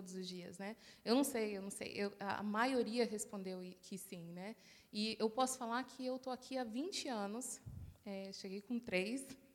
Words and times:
todos 0.00 0.14
os 0.14 0.26
dias, 0.26 0.56
né? 0.56 0.76
Eu 1.04 1.14
não 1.14 1.22
sei, 1.22 1.58
eu 1.58 1.60
não 1.60 1.70
sei. 1.70 1.92
Eu, 1.94 2.10
a 2.18 2.42
maioria 2.42 3.04
respondeu 3.04 3.60
que 3.82 3.98
sim, 3.98 4.32
né? 4.32 4.56
E 4.90 5.14
eu 5.20 5.28
posso 5.28 5.58
falar 5.58 5.84
que 5.84 6.06
eu 6.06 6.16
estou 6.16 6.32
aqui 6.32 6.56
há 6.56 6.64
20 6.64 7.06
anos, 7.08 7.60
é, 8.04 8.32
cheguei 8.32 8.62
com 8.62 8.78
três. 8.78 9.26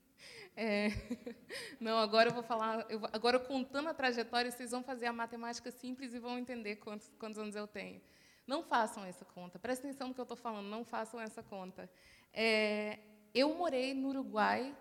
É, 0.57 0.87
não, 1.81 1.97
agora 1.97 2.29
eu 2.29 2.33
vou 2.33 2.41
falar, 2.41 2.89
eu, 2.89 3.01
agora 3.11 3.37
contando 3.37 3.89
a 3.89 3.93
trajetória, 3.93 4.49
vocês 4.49 4.71
vão 4.71 4.81
fazer 4.81 5.05
a 5.05 5.11
matemática 5.11 5.69
simples 5.69 6.13
e 6.13 6.19
vão 6.19 6.39
entender 6.39 6.77
quantos, 6.77 7.11
quantos 7.19 7.37
anos 7.37 7.57
eu 7.57 7.67
tenho. 7.67 8.01
Não 8.47 8.63
façam 8.63 9.03
essa 9.03 9.25
conta, 9.25 9.59
prestem 9.59 9.89
atenção 9.89 10.07
no 10.07 10.13
que 10.13 10.19
eu 10.21 10.23
estou 10.23 10.37
falando, 10.37 10.67
não 10.67 10.85
façam 10.85 11.19
essa 11.19 11.43
conta. 11.43 11.89
É, 12.31 12.99
eu 13.33 13.53
morei 13.53 13.93
no 13.93 14.07
Uruguai 14.07 14.73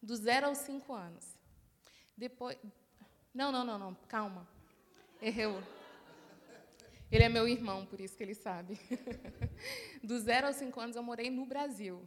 do 0.00 0.14
zero 0.14 0.46
aos 0.46 0.58
cinco 0.58 0.92
anos. 0.92 1.36
Depois. 2.16 2.56
Não, 3.34 3.50
não, 3.50 3.64
não, 3.64 3.78
não, 3.78 3.94
calma. 4.06 4.46
Errou. 5.20 5.62
Ele 7.10 7.24
é 7.24 7.28
meu 7.28 7.48
irmão, 7.48 7.86
por 7.86 8.00
isso 8.00 8.16
que 8.16 8.22
ele 8.22 8.34
sabe. 8.34 8.78
Do 10.02 10.18
zero 10.18 10.48
aos 10.48 10.56
cinco 10.56 10.80
anos 10.80 10.96
eu 10.96 11.02
morei 11.02 11.30
no 11.30 11.46
Brasil. 11.46 12.06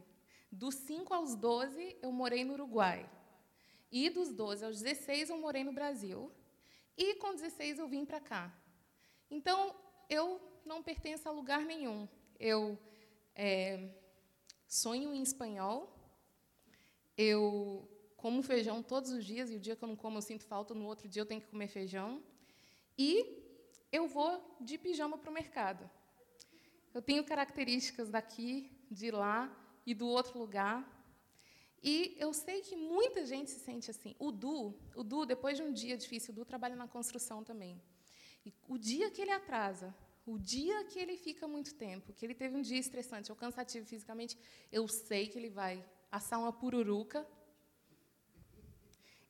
Dos 0.52 0.74
5 0.74 1.14
aos 1.14 1.36
12 1.36 1.98
eu 2.02 2.10
morei 2.10 2.44
no 2.44 2.54
Uruguai. 2.54 3.08
E 3.90 4.10
dos 4.10 4.32
12 4.32 4.64
aos 4.64 4.82
16 4.82 5.30
eu 5.30 5.38
morei 5.38 5.62
no 5.62 5.72
Brasil. 5.72 6.32
E 6.96 7.14
com 7.16 7.34
16 7.34 7.78
eu 7.78 7.86
vim 7.86 8.04
para 8.04 8.20
cá. 8.20 8.52
Então 9.30 9.74
eu 10.08 10.40
não 10.66 10.82
pertenço 10.82 11.28
a 11.28 11.32
lugar 11.32 11.64
nenhum. 11.64 12.08
Eu 12.38 12.76
é, 13.34 13.90
sonho 14.66 15.14
em 15.14 15.22
espanhol. 15.22 15.96
Eu 17.16 17.88
como 18.16 18.42
feijão 18.42 18.82
todos 18.82 19.10
os 19.12 19.24
dias, 19.24 19.50
e 19.50 19.56
o 19.56 19.60
dia 19.60 19.74
que 19.76 19.82
eu 19.82 19.88
não 19.88 19.96
como 19.96 20.18
eu 20.18 20.22
sinto 20.22 20.44
falta, 20.44 20.74
no 20.74 20.84
outro 20.84 21.08
dia 21.08 21.22
eu 21.22 21.26
tenho 21.26 21.40
que 21.40 21.46
comer 21.46 21.68
feijão. 21.68 22.22
E 23.08 23.10
eu 23.90 24.06
vou 24.06 24.30
de 24.60 24.76
pijama 24.76 25.16
para 25.16 25.30
o 25.30 25.32
mercado. 25.32 25.88
Eu 26.92 27.00
tenho 27.00 27.24
características 27.24 28.10
daqui, 28.10 28.70
de 28.90 29.10
lá 29.10 29.40
e 29.86 29.94
do 29.94 30.06
outro 30.06 30.38
lugar. 30.38 30.78
E 31.82 32.14
eu 32.18 32.30
sei 32.34 32.60
que 32.60 32.76
muita 32.76 33.24
gente 33.24 33.50
se 33.50 33.60
sente 33.60 33.90
assim. 33.90 34.14
O 34.18 34.30
Du, 34.30 34.74
o 34.94 35.02
Du, 35.02 35.24
depois 35.24 35.56
de 35.56 35.62
um 35.62 35.72
dia 35.72 35.96
difícil, 35.96 36.32
o 36.32 36.36
Du 36.36 36.44
trabalha 36.44 36.76
na 36.76 36.86
construção 36.86 37.42
também. 37.42 37.80
E 38.44 38.52
o 38.68 38.76
dia 38.76 39.10
que 39.10 39.22
ele 39.22 39.30
atrasa, 39.30 39.94
o 40.26 40.38
dia 40.38 40.84
que 40.84 40.98
ele 40.98 41.16
fica 41.16 41.48
muito 41.48 41.74
tempo, 41.74 42.12
que 42.12 42.26
ele 42.26 42.34
teve 42.34 42.54
um 42.54 42.60
dia 42.60 42.78
estressante 42.78 43.32
ou 43.32 43.36
cansativo 43.44 43.86
fisicamente, 43.86 44.36
eu 44.70 44.86
sei 44.86 45.26
que 45.26 45.38
ele 45.38 45.48
vai 45.48 45.82
assar 46.12 46.38
uma 46.38 46.52
pururuca, 46.52 47.26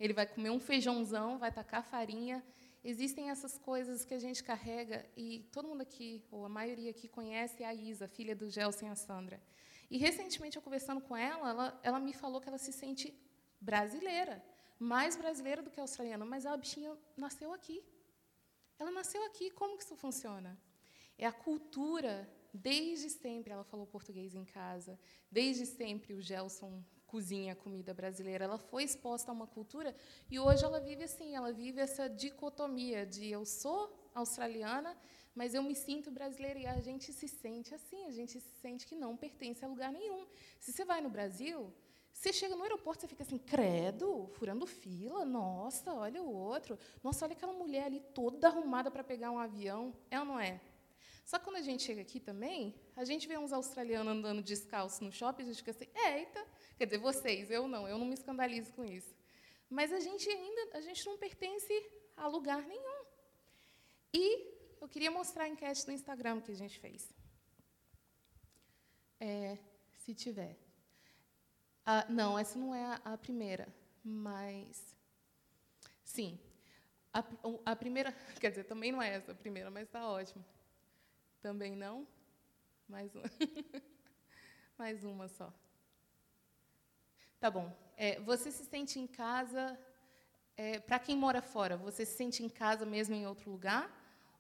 ele 0.01 0.13
vai 0.13 0.27
comer 0.27 0.51
um 0.51 0.59
feijãozão, 0.59 1.39
vai 1.39 1.53
tacar 1.53 1.85
farinha 1.85 2.45
existem 2.83 3.31
essas 3.31 3.59
coisas 3.59 4.05
que 4.05 4.15
a 4.15 4.19
gente 4.19 4.43
carrega 4.43 5.07
e 5.17 5.49
todo 5.53 5.69
mundo 5.69 5.83
aqui, 5.83 6.25
ou 6.31 6.45
a 6.45 6.49
maioria 6.49 6.91
aqui, 6.91 7.09
conhece 7.09 7.63
a 7.63 7.75
Isa, 7.75 8.09
filha 8.09 8.35
do 8.35 8.49
Gelson 8.49 8.87
e 8.87 8.89
a 8.89 8.97
Sandra. 8.97 9.41
E 9.91 9.99
recentemente, 9.99 10.57
eu 10.57 10.63
conversando 10.63 11.01
com 11.01 11.17
ela, 11.17 11.51
ela, 11.51 11.81
ela 11.83 12.01
me 12.01 12.13
falou 12.13 12.41
que 12.41 12.49
ela 12.49 12.59
se 12.59 12.73
sente 12.73 13.13
brasileira, 13.61 14.43
mais 14.79 15.17
brasileira 15.17 15.63
do 15.63 15.71
que 15.71 15.81
australiana, 15.81 16.25
mas 16.25 16.47
a 16.47 16.57
bichinha 16.57 16.97
nasceu 17.17 17.53
aqui. 17.53 17.85
Ela 18.79 18.91
nasceu 18.91 19.23
aqui. 19.27 19.51
Como 19.51 19.77
que 19.77 19.85
isso 19.85 19.97
funciona? 19.97 20.59
É 21.19 21.27
a 21.27 21.33
cultura, 21.33 22.27
desde 22.55 23.11
sempre, 23.11 23.53
ela 23.53 23.65
falou 23.65 23.87
português 23.87 24.35
em 24.35 24.45
casa, 24.45 24.99
desde 25.31 25.67
sempre 25.67 26.15
o 26.15 26.23
Gelson 26.23 26.83
cozinha 27.13 27.55
comida 27.65 27.93
brasileira. 27.93 28.45
Ela 28.45 28.59
foi 28.59 28.85
exposta 28.85 29.31
a 29.31 29.35
uma 29.35 29.47
cultura 29.47 29.95
e 30.31 30.39
hoje 30.39 30.65
ela 30.65 30.81
vive 30.81 31.05
assim, 31.05 31.35
ela 31.35 31.53
vive 31.53 31.81
essa 31.81 32.09
dicotomia 32.09 33.05
de 33.05 33.25
eu 33.31 33.45
sou 33.45 33.81
australiana, 34.15 34.97
mas 35.35 35.55
eu 35.55 35.63
me 35.63 35.75
sinto 35.75 36.11
brasileira 36.11 36.59
e 36.59 36.67
a 36.67 36.81
gente 36.81 37.13
se 37.13 37.29
sente 37.29 37.75
assim, 37.75 38.05
a 38.07 38.13
gente 38.19 38.39
se 38.41 38.53
sente 38.63 38.87
que 38.87 38.95
não 38.95 39.17
pertence 39.17 39.65
a 39.65 39.69
lugar 39.69 39.93
nenhum. 39.93 40.27
Se 40.59 40.73
você 40.73 40.85
vai 40.85 41.01
no 41.01 41.11
Brasil, 41.11 41.73
você 42.13 42.33
chega 42.33 42.55
no 42.55 42.63
aeroporto, 42.63 43.01
você 43.01 43.09
fica 43.09 43.23
assim, 43.23 43.39
credo, 43.39 44.29
furando 44.35 44.67
fila, 44.67 45.25
nossa, 45.25 45.93
olha 45.93 46.23
o 46.23 46.33
outro, 46.33 46.79
nossa, 47.03 47.25
olha 47.25 47.33
aquela 47.33 47.53
mulher 47.53 47.85
ali 47.85 48.01
toda 48.15 48.49
arrumada 48.49 48.91
para 48.91 49.03
pegar 49.03 49.31
um 49.31 49.39
avião, 49.39 49.95
é 50.11 50.19
ou 50.21 50.27
não 50.27 50.39
é? 50.39 50.61
Só 51.25 51.39
que 51.39 51.45
quando 51.45 51.57
a 51.57 51.63
gente 51.63 51.83
chega 51.83 52.03
aqui 52.03 52.19
também, 52.19 52.75
a 52.97 53.05
gente 53.05 53.29
vê 53.29 53.39
uns 53.39 53.53
australianos 53.53 54.13
andando 54.13 54.43
descalço 54.43 55.05
no 55.05 55.13
shopping, 55.13 55.45
a 55.45 55.47
gente 55.47 55.59
fica 55.59 55.71
assim, 55.71 55.89
eita, 55.95 56.45
Quer 56.81 56.87
dizer, 56.87 56.97
vocês, 56.97 57.51
eu 57.51 57.69
não, 57.69 57.87
eu 57.87 57.99
não 57.99 58.07
me 58.07 58.15
escandalizo 58.15 58.73
com 58.73 58.83
isso. 58.83 59.15
Mas 59.69 59.93
a 59.93 60.01
gente 60.01 60.27
ainda, 60.31 60.79
a 60.79 60.81
gente 60.81 61.05
não 61.05 61.19
pertence 61.19 61.75
a 62.17 62.27
lugar 62.27 62.63
nenhum. 62.67 63.05
E 64.15 64.25
eu 64.81 64.89
queria 64.89 65.11
mostrar 65.11 65.45
a 65.45 65.49
enquete 65.51 65.85
do 65.85 65.93
Instagram 65.93 66.41
que 66.41 66.51
a 66.51 66.55
gente 66.55 66.79
fez. 66.79 67.13
É, 69.21 69.59
se 69.99 70.15
tiver. 70.15 70.57
Ah, 71.85 72.07
não, 72.09 72.39
essa 72.39 72.59
não 72.59 72.75
é 72.75 72.83
a, 72.83 72.95
a 73.13 73.19
primeira, 73.19 73.69
mas. 74.03 74.97
Sim. 76.03 76.41
A, 77.13 77.23
a, 77.67 77.77
primeira. 77.77 78.11
Quer 78.41 78.49
dizer, 78.49 78.65
também 78.65 78.91
não 78.91 79.03
é 79.03 79.17
essa 79.17 79.33
a 79.33 79.35
primeira, 79.35 79.71
mas 79.71 79.83
está 79.83 80.09
ótimo. 80.09 80.43
Também 81.43 81.77
não? 81.77 82.09
Mais 82.89 83.15
uma. 83.15 83.25
Mais 84.79 85.05
uma 85.05 85.29
só. 85.29 85.53
Tá 87.41 87.51
bom. 87.51 87.75
É, 87.97 88.21
você 88.21 88.51
se 88.53 88.67
sente 88.67 89.01
em 89.01 89.07
casa, 89.07 89.79
é, 90.59 90.79
para 90.79 90.99
quem 90.99 91.17
mora 91.17 91.41
fora, 91.41 91.75
você 91.75 92.05
se 92.05 92.15
sente 92.15 92.43
em 92.43 92.51
casa 92.51 92.85
mesmo 92.85 93.15
em 93.15 93.27
outro 93.27 93.51
lugar? 93.51 93.91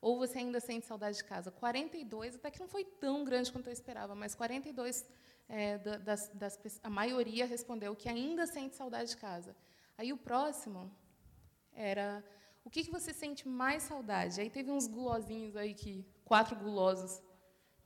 Ou 0.02 0.18
você 0.18 0.36
ainda 0.38 0.60
sente 0.60 0.84
saudade 0.84 1.16
de 1.16 1.24
casa? 1.24 1.50
42, 1.50 2.34
até 2.34 2.50
que 2.50 2.60
não 2.60 2.68
foi 2.68 2.84
tão 2.84 3.24
grande 3.24 3.50
quanto 3.50 3.68
eu 3.68 3.72
esperava, 3.72 4.14
mas 4.14 4.34
42, 4.34 5.06
é, 5.48 5.78
das, 5.78 6.28
das, 6.34 6.60
a 6.82 6.90
maioria 6.90 7.46
respondeu 7.46 7.96
que 7.96 8.06
ainda 8.06 8.46
sente 8.46 8.76
saudade 8.76 9.10
de 9.10 9.16
casa. 9.16 9.56
Aí 9.96 10.12
o 10.12 10.18
próximo 10.18 10.94
era 11.72 12.22
o 12.62 12.68
que, 12.68 12.84
que 12.84 12.90
você 12.90 13.14
sente 13.14 13.48
mais 13.48 13.82
saudade? 13.84 14.42
Aí 14.42 14.50
teve 14.50 14.70
uns 14.70 14.86
gulosinhos 14.86 15.56
aí 15.56 15.72
que 15.72 16.04
quatro 16.22 16.54
gulosos 16.54 17.22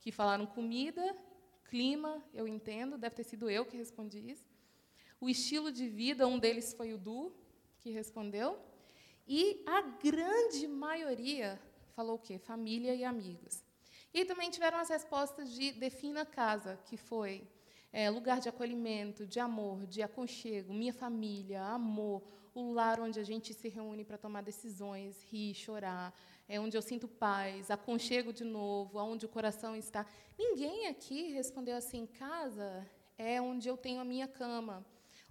que 0.01 0.11
falaram 0.11 0.45
comida, 0.45 1.15
clima, 1.63 2.21
eu 2.33 2.45
entendo, 2.45 2.97
deve 2.97 3.15
ter 3.15 3.23
sido 3.23 3.49
eu 3.49 3.65
que 3.65 3.77
respondi 3.77 4.19
isso. 4.19 4.54
O 5.19 5.29
estilo 5.29 5.71
de 5.71 5.87
vida, 5.87 6.27
um 6.27 6.37
deles 6.37 6.73
foi 6.73 6.93
o 6.93 6.97
Du, 6.97 7.33
que 7.79 7.89
respondeu. 7.89 8.59
E 9.27 9.63
a 9.65 9.81
grande 9.81 10.67
maioria 10.67 11.59
falou 11.95 12.15
o 12.15 12.19
quê? 12.19 12.37
Família 12.37 12.93
e 12.93 13.03
amigos. 13.03 13.63
E 14.13 14.23
também 14.25 14.49
tiveram 14.49 14.77
as 14.77 14.89
respostas 14.89 15.51
de 15.51 15.71
defina 15.71 16.25
casa, 16.25 16.79
que 16.85 16.97
foi 16.97 17.47
é, 17.91 18.09
lugar 18.09 18.39
de 18.39 18.49
acolhimento, 18.49 19.25
de 19.25 19.39
amor, 19.39 19.85
de 19.85 20.01
aconchego, 20.01 20.73
minha 20.73 20.93
família, 20.93 21.63
amor, 21.63 22.21
o 22.53 22.71
lar 22.71 22.99
onde 22.99 23.19
a 23.19 23.23
gente 23.23 23.53
se 23.53 23.67
reúne 23.67 24.03
para 24.03 24.17
tomar 24.17 24.41
decisões, 24.41 25.21
rir, 25.23 25.53
chorar, 25.53 26.13
é 26.47 26.59
onde 26.59 26.77
eu 26.77 26.81
sinto 26.81 27.07
paz, 27.07 27.71
aconchego 27.71 28.31
de 28.31 28.43
novo, 28.43 28.99
onde 28.99 29.25
o 29.25 29.29
coração 29.29 29.75
está. 29.75 30.05
Ninguém 30.37 30.87
aqui 30.87 31.31
respondeu 31.31 31.75
assim: 31.75 32.05
casa 32.05 32.85
é 33.17 33.41
onde 33.41 33.67
eu 33.67 33.77
tenho 33.77 33.99
a 33.99 34.05
minha 34.05 34.27
cama, 34.27 34.85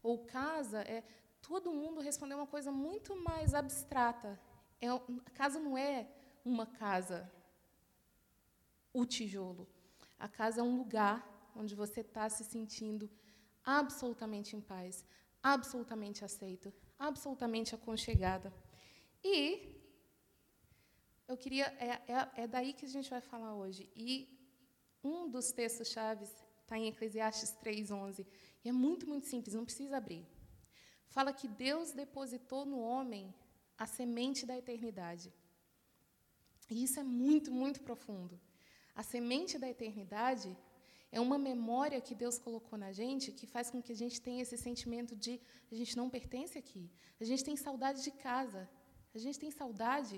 ou 0.05 0.19
casa, 0.19 0.81
é, 0.83 1.03
todo 1.41 1.73
mundo 1.73 2.01
respondeu 2.09 2.37
uma 2.39 2.47
coisa 2.47 2.71
muito 2.71 3.17
mais 3.29 3.55
abstrata. 3.55 4.31
É, 4.81 4.89
a 4.89 5.31
casa 5.41 5.59
não 5.59 5.77
é 5.77 6.07
uma 6.45 6.67
casa, 6.67 7.19
o 8.93 9.05
tijolo. 9.07 9.67
A 10.19 10.29
casa 10.29 10.61
é 10.61 10.63
um 10.63 10.77
lugar 10.77 11.17
onde 11.57 11.75
você 11.75 12.01
está 12.03 12.29
se 12.29 12.45
sentindo 12.45 13.11
absolutamente 13.65 14.55
em 14.55 14.61
paz, 14.61 15.05
absolutamente 15.43 16.23
aceito, 16.29 16.73
absolutamente 16.99 17.75
aconchegada. 17.75 18.53
E 19.23 19.39
eu 21.27 21.37
queria 21.37 21.67
é, 21.79 21.91
é, 22.13 22.43
é 22.43 22.47
daí 22.47 22.75
que 22.75 22.85
a 22.85 22.95
gente 22.97 23.09
vai 23.09 23.23
falar 23.23 23.55
hoje. 23.55 23.91
E 23.97 24.09
um 25.03 25.31
dos 25.35 25.51
textos 25.51 25.89
chaves 25.89 26.31
está 26.61 26.77
em 26.79 26.89
Eclesiastes 26.89 27.53
3:11. 27.63 28.27
E 28.65 28.69
é 28.69 28.73
muito, 28.73 29.07
muito 29.07 29.27
simples, 29.27 29.55
não 29.55 29.65
precisa 29.65 29.97
abrir. 29.99 30.25
Fala 31.07 31.33
que 31.33 31.47
Deus 31.47 31.93
depositou 31.93 32.65
no 32.65 32.79
homem 32.81 33.33
a 33.77 33.87
semente 33.87 34.47
da 34.47 34.57
eternidade. 34.57 35.33
E 36.71 36.83
isso 36.85 36.99
é 36.99 37.03
muito, 37.03 37.53
muito 37.53 37.81
profundo. 37.83 38.41
A 38.95 39.03
semente 39.03 39.59
da 39.59 39.69
eternidade 39.69 40.57
é 41.13 41.21
uma 41.21 41.39
memória 41.39 42.01
que 42.01 42.15
Deus 42.15 42.39
colocou 42.39 42.77
na 42.79 42.91
gente 42.91 43.31
que 43.31 43.47
faz 43.47 43.71
com 43.71 43.83
que 43.83 43.93
a 43.93 44.01
gente 44.03 44.21
tenha 44.21 44.43
esse 44.43 44.57
sentimento 44.57 45.15
de 45.15 45.41
a 45.71 45.75
gente 45.75 45.97
não 45.97 46.09
pertence 46.09 46.57
aqui. 46.59 46.91
A 47.21 47.25
gente 47.25 47.45
tem 47.45 47.57
saudade 47.57 48.03
de 48.03 48.11
casa. 48.11 48.69
A 49.15 49.19
gente 49.19 49.39
tem 49.39 49.51
saudade 49.51 50.17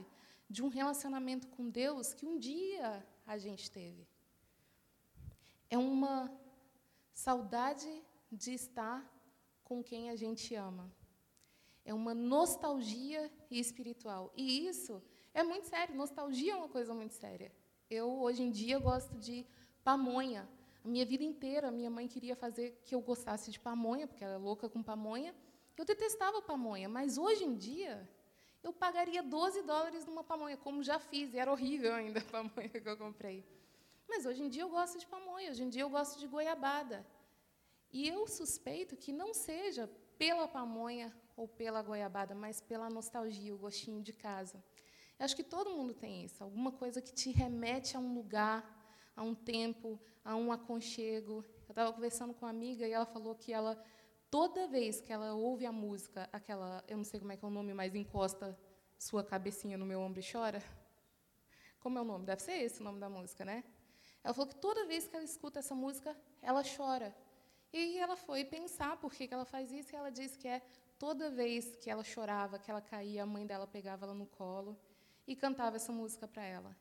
de 0.48 0.62
um 0.62 0.68
relacionamento 0.68 1.48
com 1.48 1.68
Deus 1.68 2.14
que 2.14 2.26
um 2.26 2.38
dia 2.38 3.04
a 3.26 3.36
gente 3.36 3.70
teve. 3.70 4.06
É 5.68 5.76
uma 5.76 6.32
saudade 7.12 7.90
de 8.36 8.52
estar 8.52 9.00
com 9.64 9.82
quem 9.82 10.10
a 10.10 10.16
gente 10.16 10.54
ama. 10.54 10.86
É 11.84 11.92
uma 11.94 12.14
nostalgia 12.14 13.30
espiritual. 13.50 14.32
E 14.36 14.66
isso 14.66 15.02
É 15.32 15.42
muito 15.42 15.66
sério, 15.66 15.94
nostalgia 15.94 16.52
é 16.54 16.56
uma 16.56 16.68
coisa 16.68 16.94
muito 16.94 17.12
séria. 17.12 17.52
Eu, 17.90 18.08
hoje 18.24 18.42
em 18.42 18.50
dia, 18.50 18.78
gosto 18.78 19.14
de 19.18 19.46
pamonha. 19.84 20.48
A 20.82 20.88
minha 20.88 21.04
vida 21.04 21.22
inteira, 21.22 21.70
minha 21.70 21.90
mãe 21.90 22.08
queria 22.08 22.34
fazer 22.34 22.80
que 22.84 22.94
eu 22.94 23.00
gostasse 23.00 23.50
de 23.50 23.60
pamonha, 23.60 24.06
porque 24.06 24.24
ela 24.24 24.34
é 24.34 24.38
louca 24.38 24.66
com 24.68 24.82
pamonha. 24.82 25.34
Eu 25.76 25.84
detestava 25.84 26.40
pamonha, 26.40 26.88
mas 26.88 27.18
hoje 27.18 27.44
em 27.44 27.54
dia, 27.54 28.08
eu 28.62 28.72
pagaria 28.72 29.22
12 29.22 29.62
dólares 29.62 30.06
numa 30.06 30.24
pamonha, 30.24 30.56
como 30.56 30.82
já 30.82 30.98
fiz, 30.98 31.34
e 31.34 31.38
era 31.38 31.52
horrível 31.52 31.92
ainda 31.94 32.20
a 32.20 32.24
pamonha 32.36 32.68
que 32.68 32.88
eu 32.88 32.96
comprei. 32.96 33.44
Mas 34.08 34.24
hoje 34.24 34.42
em 34.42 34.48
dia 34.48 34.62
eu 34.62 34.70
gosto 34.70 34.98
de 34.98 35.06
pamonha, 35.06 35.50
hoje 35.50 35.62
em 35.62 35.68
dia 35.68 35.82
eu 35.82 35.90
gosto 35.90 36.18
de 36.18 36.26
goiabada. 36.26 37.06
E 37.96 38.08
eu 38.08 38.26
suspeito 38.26 38.94
que 38.94 39.10
não 39.10 39.32
seja 39.32 39.90
pela 40.18 40.46
pamonha 40.46 41.10
ou 41.34 41.48
pela 41.48 41.80
goiabada, 41.80 42.34
mas 42.34 42.60
pela 42.60 42.90
nostalgia, 42.90 43.54
o 43.54 43.56
gostinho 43.56 44.02
de 44.02 44.12
casa. 44.12 44.62
Eu 45.18 45.24
acho 45.24 45.34
que 45.34 45.42
todo 45.42 45.70
mundo 45.70 45.94
tem 45.94 46.22
isso, 46.22 46.44
alguma 46.44 46.70
coisa 46.70 47.00
que 47.00 47.10
te 47.10 47.30
remete 47.30 47.96
a 47.96 47.98
um 47.98 48.12
lugar, 48.12 48.60
a 49.16 49.22
um 49.22 49.34
tempo, 49.34 49.98
a 50.22 50.36
um 50.36 50.52
aconchego. 50.52 51.42
Eu 51.66 51.70
estava 51.70 51.90
conversando 51.90 52.34
com 52.34 52.44
uma 52.44 52.50
amiga 52.50 52.86
e 52.86 52.92
ela 52.92 53.06
falou 53.06 53.34
que 53.34 53.50
ela 53.50 53.82
toda 54.30 54.68
vez 54.68 55.00
que 55.00 55.10
ela 55.10 55.32
ouve 55.32 55.64
a 55.64 55.72
música, 55.72 56.28
aquela, 56.30 56.84
eu 56.86 56.98
não 56.98 57.04
sei 57.04 57.18
como 57.18 57.32
é 57.32 57.36
que 57.38 57.46
é 57.46 57.48
o 57.48 57.50
nome, 57.50 57.72
mas 57.72 57.94
encosta 57.94 58.54
sua 58.98 59.24
cabecinha 59.24 59.78
no 59.78 59.86
meu 59.86 60.00
ombro 60.02 60.20
e 60.20 60.32
chora. 60.32 60.62
Como 61.80 61.96
é 61.96 62.02
o 62.02 62.04
nome? 62.04 62.26
Deve 62.26 62.42
ser 62.42 62.58
esse 62.62 62.78
o 62.78 62.84
nome 62.84 63.00
da 63.00 63.08
música, 63.08 63.42
né? 63.42 63.64
Ela 64.22 64.34
falou 64.34 64.50
que 64.50 64.56
toda 64.56 64.84
vez 64.84 65.08
que 65.08 65.16
ela 65.16 65.24
escuta 65.24 65.60
essa 65.60 65.74
música, 65.74 66.14
ela 66.42 66.62
chora. 66.62 67.16
E 67.72 67.98
ela 67.98 68.16
foi 68.16 68.44
pensar 68.44 68.96
por 68.96 69.12
que 69.12 69.28
ela 69.30 69.44
faz 69.44 69.70
isso, 69.72 69.92
e 69.92 69.96
ela 69.96 70.10
disse 70.10 70.38
que 70.38 70.48
é 70.48 70.62
toda 70.98 71.30
vez 71.30 71.76
que 71.76 71.90
ela 71.90 72.04
chorava, 72.04 72.58
que 72.58 72.70
ela 72.70 72.80
caía, 72.80 73.22
a 73.22 73.26
mãe 73.26 73.46
dela 73.46 73.66
pegava 73.66 74.06
ela 74.06 74.14
no 74.14 74.26
colo 74.26 74.78
e 75.26 75.34
cantava 75.34 75.76
essa 75.76 75.92
música 75.92 76.26
para 76.26 76.44
ela. 76.44 76.76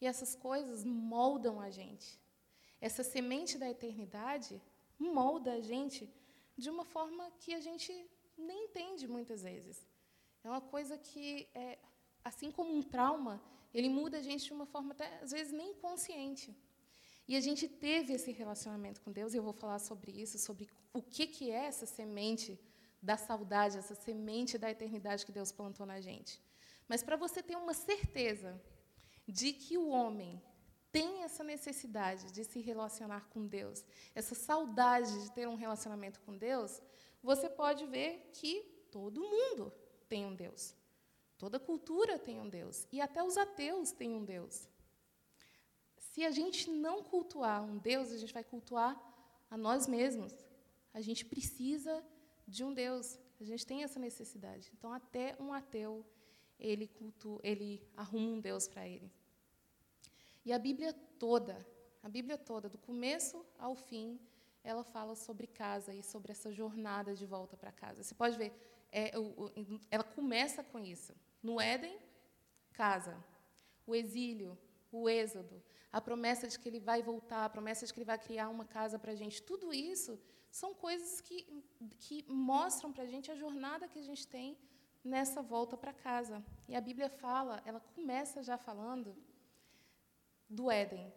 E 0.00 0.06
essas 0.06 0.34
coisas 0.34 0.84
moldam 0.84 1.60
a 1.60 1.70
gente. 1.70 2.18
Essa 2.80 3.02
semente 3.02 3.58
da 3.58 3.68
eternidade 3.68 4.60
molda 4.98 5.52
a 5.54 5.60
gente 5.60 6.08
de 6.56 6.70
uma 6.70 6.84
forma 6.84 7.30
que 7.40 7.54
a 7.54 7.60
gente 7.60 7.92
nem 8.36 8.64
entende 8.64 9.06
muitas 9.06 9.42
vezes. 9.42 9.86
É 10.42 10.48
uma 10.48 10.60
coisa 10.60 10.96
que, 10.96 11.48
é, 11.54 11.78
assim 12.24 12.50
como 12.50 12.72
um 12.72 12.82
trauma, 12.82 13.42
ele 13.74 13.88
muda 13.88 14.18
a 14.18 14.22
gente 14.22 14.46
de 14.46 14.52
uma 14.52 14.66
forma 14.66 14.92
até 14.92 15.18
às 15.20 15.32
vezes 15.32 15.52
nem 15.52 15.74
consciente. 15.74 16.56
E 17.28 17.36
a 17.36 17.40
gente 17.40 17.68
teve 17.68 18.14
esse 18.14 18.32
relacionamento 18.32 19.02
com 19.02 19.12
Deus, 19.12 19.34
e 19.34 19.36
eu 19.36 19.42
vou 19.42 19.52
falar 19.52 19.78
sobre 19.78 20.10
isso, 20.10 20.38
sobre 20.38 20.66
o 20.94 21.02
que, 21.02 21.26
que 21.26 21.50
é 21.50 21.66
essa 21.66 21.84
semente 21.84 22.58
da 23.02 23.18
saudade, 23.18 23.76
essa 23.76 23.94
semente 23.94 24.56
da 24.56 24.70
eternidade 24.70 25.26
que 25.26 25.30
Deus 25.30 25.52
plantou 25.52 25.84
na 25.84 26.00
gente. 26.00 26.40
Mas 26.88 27.02
para 27.02 27.16
você 27.16 27.42
ter 27.42 27.56
uma 27.56 27.74
certeza 27.74 28.58
de 29.26 29.52
que 29.52 29.76
o 29.76 29.88
homem 29.88 30.42
tem 30.90 31.22
essa 31.22 31.44
necessidade 31.44 32.32
de 32.32 32.42
se 32.44 32.60
relacionar 32.60 33.28
com 33.28 33.46
Deus, 33.46 33.84
essa 34.14 34.34
saudade 34.34 35.22
de 35.22 35.30
ter 35.32 35.46
um 35.46 35.54
relacionamento 35.54 36.18
com 36.20 36.34
Deus, 36.34 36.80
você 37.22 37.48
pode 37.48 37.84
ver 37.86 38.30
que 38.32 38.62
todo 38.90 39.20
mundo 39.20 39.70
tem 40.08 40.24
um 40.24 40.34
Deus. 40.34 40.74
Toda 41.36 41.60
cultura 41.60 42.18
tem 42.18 42.40
um 42.40 42.48
Deus. 42.48 42.86
E 42.90 43.02
até 43.02 43.22
os 43.22 43.36
ateus 43.36 43.92
têm 43.92 44.14
um 44.14 44.24
Deus. 44.24 44.66
Se 46.18 46.24
a 46.24 46.32
gente 46.32 46.68
não 46.68 47.00
cultuar 47.00 47.62
um 47.62 47.78
Deus, 47.78 48.10
a 48.10 48.16
gente 48.16 48.34
vai 48.34 48.42
cultuar 48.42 49.00
a 49.48 49.56
nós 49.56 49.86
mesmos. 49.86 50.34
A 50.92 51.00
gente 51.00 51.24
precisa 51.24 52.04
de 52.44 52.64
um 52.64 52.74
Deus. 52.74 53.20
A 53.40 53.44
gente 53.44 53.64
tem 53.64 53.84
essa 53.84 54.00
necessidade. 54.00 54.68
Então, 54.76 54.92
até 54.92 55.36
um 55.38 55.52
ateu, 55.52 56.04
ele, 56.58 56.88
cultua, 56.88 57.38
ele 57.44 57.80
arruma 57.96 58.32
um 58.32 58.40
Deus 58.40 58.66
para 58.66 58.84
ele. 58.84 59.08
E 60.44 60.52
a 60.52 60.58
Bíblia 60.58 60.92
toda, 61.20 61.64
a 62.02 62.08
Bíblia 62.08 62.36
toda, 62.36 62.68
do 62.68 62.78
começo 62.78 63.46
ao 63.56 63.76
fim, 63.76 64.18
ela 64.64 64.82
fala 64.82 65.14
sobre 65.14 65.46
casa 65.46 65.94
e 65.94 66.02
sobre 66.02 66.32
essa 66.32 66.50
jornada 66.50 67.14
de 67.14 67.26
volta 67.26 67.56
para 67.56 67.70
casa. 67.70 68.02
Você 68.02 68.16
pode 68.16 68.36
ver, 68.36 68.52
é, 68.90 69.12
ela 69.88 70.02
começa 70.02 70.64
com 70.64 70.80
isso. 70.80 71.14
No 71.40 71.60
Éden, 71.60 71.96
casa. 72.72 73.16
O 73.86 73.94
exílio, 73.94 74.58
o 74.90 75.08
êxodo, 75.08 75.62
a 75.92 76.00
promessa 76.00 76.46
de 76.46 76.58
que 76.58 76.68
ele 76.68 76.80
vai 76.80 77.02
voltar, 77.02 77.44
a 77.44 77.48
promessa 77.48 77.86
de 77.86 77.92
que 77.92 77.98
ele 77.98 78.04
vai 78.04 78.18
criar 78.18 78.48
uma 78.48 78.64
casa 78.64 78.98
para 78.98 79.12
a 79.12 79.14
gente. 79.14 79.42
Tudo 79.42 79.72
isso 79.72 80.20
são 80.50 80.74
coisas 80.74 81.20
que, 81.20 81.46
que 81.98 82.24
mostram 82.28 82.92
para 82.92 83.04
a 83.04 83.06
gente 83.06 83.30
a 83.30 83.34
jornada 83.34 83.88
que 83.88 83.98
a 83.98 84.02
gente 84.02 84.26
tem 84.26 84.58
nessa 85.04 85.42
volta 85.42 85.76
para 85.76 85.92
casa. 85.92 86.44
E 86.68 86.76
a 86.76 86.80
Bíblia 86.80 87.08
fala, 87.08 87.62
ela 87.64 87.80
começa 87.80 88.42
já 88.42 88.58
falando 88.58 89.16
do 90.48 90.70
Éden, 90.70 91.12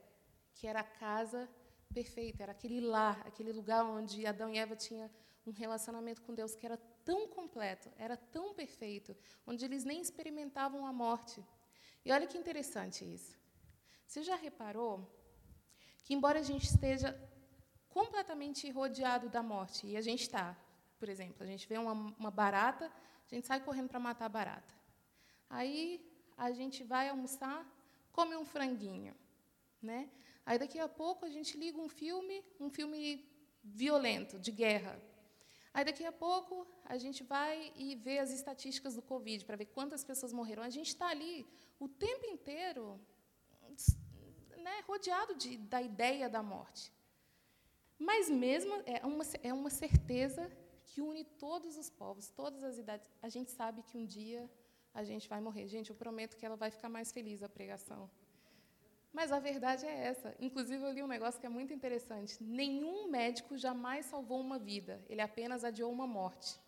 que 0.54 0.68
era 0.68 0.82
a 0.82 0.84
casa 0.84 1.50
perfeita, 1.94 2.44
era 2.44 2.52
aquele 2.52 2.80
lar, 2.80 3.22
aquele 3.26 3.52
lugar 3.52 3.84
onde 3.84 4.26
Adão 4.26 4.54
e 4.54 4.58
Eva 4.58 4.76
tinham 4.76 5.10
um 5.46 5.52
relacionamento 5.52 6.22
com 6.22 6.34
Deus 6.34 6.56
que 6.56 6.66
era 6.66 6.78
tão 7.04 7.28
completo, 7.28 7.90
era 7.98 8.16
tão 8.16 8.54
perfeito, 8.54 9.16
onde 9.46 9.66
eles 9.66 9.84
nem 9.84 10.00
experimentavam 10.00 10.86
a 10.86 10.94
morte. 10.94 11.44
E 12.06 12.12
olha 12.12 12.28
que 12.28 12.38
interessante 12.38 13.04
isso. 13.06 13.41
Você 14.12 14.24
já 14.24 14.36
reparou 14.36 15.10
que, 16.04 16.14
embora 16.14 16.40
a 16.40 16.44
gente 16.44 16.66
esteja 16.66 17.10
completamente 17.88 18.70
rodeado 18.70 19.30
da 19.30 19.42
morte, 19.42 19.88
e 19.88 19.96
a 19.96 20.02
gente 20.02 20.24
está, 20.24 20.46
por 21.00 21.08
exemplo, 21.08 21.42
a 21.42 21.46
gente 21.46 21.66
vê 21.66 21.78
uma, 21.78 21.94
uma 21.94 22.30
barata, 22.30 22.88
a 22.88 23.34
gente 23.34 23.48
sai 23.48 23.62
correndo 23.62 23.88
para 23.88 24.02
matar 24.02 24.26
a 24.26 24.36
barata. 24.38 24.74
Aí 25.50 25.82
a 26.38 26.52
gente 26.52 26.84
vai 26.84 27.08
almoçar, 27.08 27.66
come 28.12 28.36
um 28.36 28.44
franguinho. 28.44 29.16
Né? 29.82 30.12
Aí 30.46 30.60
daqui 30.60 30.78
a 30.78 30.90
pouco 30.90 31.24
a 31.24 31.30
gente 31.30 31.58
liga 31.58 31.80
um 31.80 31.88
filme, 31.88 32.44
um 32.60 32.70
filme 32.70 33.26
violento, 33.64 34.38
de 34.38 34.52
guerra. 34.52 35.02
Aí 35.74 35.86
daqui 35.86 36.04
a 36.04 36.12
pouco 36.12 36.68
a 36.84 36.98
gente 36.98 37.24
vai 37.24 37.72
e 37.78 37.96
vê 37.96 38.20
as 38.20 38.30
estatísticas 38.30 38.94
do 38.94 39.02
Covid 39.02 39.46
para 39.46 39.56
ver 39.56 39.68
quantas 39.68 40.04
pessoas 40.04 40.34
morreram. 40.34 40.64
A 40.64 40.70
gente 40.70 40.90
está 40.90 41.08
ali 41.08 41.48
o 41.80 41.88
tempo 41.88 42.26
inteiro 42.26 43.00
né, 44.62 44.84
rodeado 44.88 45.36
de, 45.36 45.58
da 45.58 45.82
ideia 45.82 46.30
da 46.30 46.42
morte. 46.42 46.92
Mas 47.98 48.30
mesmo 48.30 48.74
é 48.86 49.06
uma, 49.06 49.24
é 49.44 49.54
uma 49.54 49.70
certeza 49.70 50.52
que 50.86 51.02
une 51.02 51.24
todos 51.24 51.78
os 51.78 51.90
povos, 51.90 52.30
todas 52.30 52.64
as 52.64 52.78
idades. 52.78 53.08
A 53.22 53.30
gente 53.30 53.52
sabe 53.52 53.84
que 53.84 53.98
um 53.98 54.06
dia 54.06 54.50
a 54.94 55.04
gente 55.04 55.30
vai 55.30 55.40
morrer. 55.40 55.68
Gente, 55.68 55.90
eu 55.90 55.96
prometo 55.96 56.36
que 56.38 56.46
ela 56.46 56.56
vai 56.56 56.72
ficar 56.72 56.90
mais 56.90 57.12
feliz 57.12 57.44
a 57.44 57.50
pregação. 57.50 58.10
Mas 59.14 59.32
a 59.32 59.40
verdade 59.40 59.86
é 59.86 60.08
essa. 60.08 60.36
Inclusive, 60.40 60.84
eu 60.84 60.92
li 60.92 61.04
um 61.04 61.08
negócio 61.08 61.40
que 61.40 61.46
é 61.46 61.50
muito 61.50 61.74
interessante. 61.74 62.42
Nenhum 62.42 63.10
médico 63.10 63.58
jamais 63.58 64.06
salvou 64.06 64.40
uma 64.40 64.58
vida, 64.58 65.04
ele 65.10 65.22
apenas 65.22 65.64
adiou 65.64 65.92
uma 65.92 66.08
morte. 66.08 66.60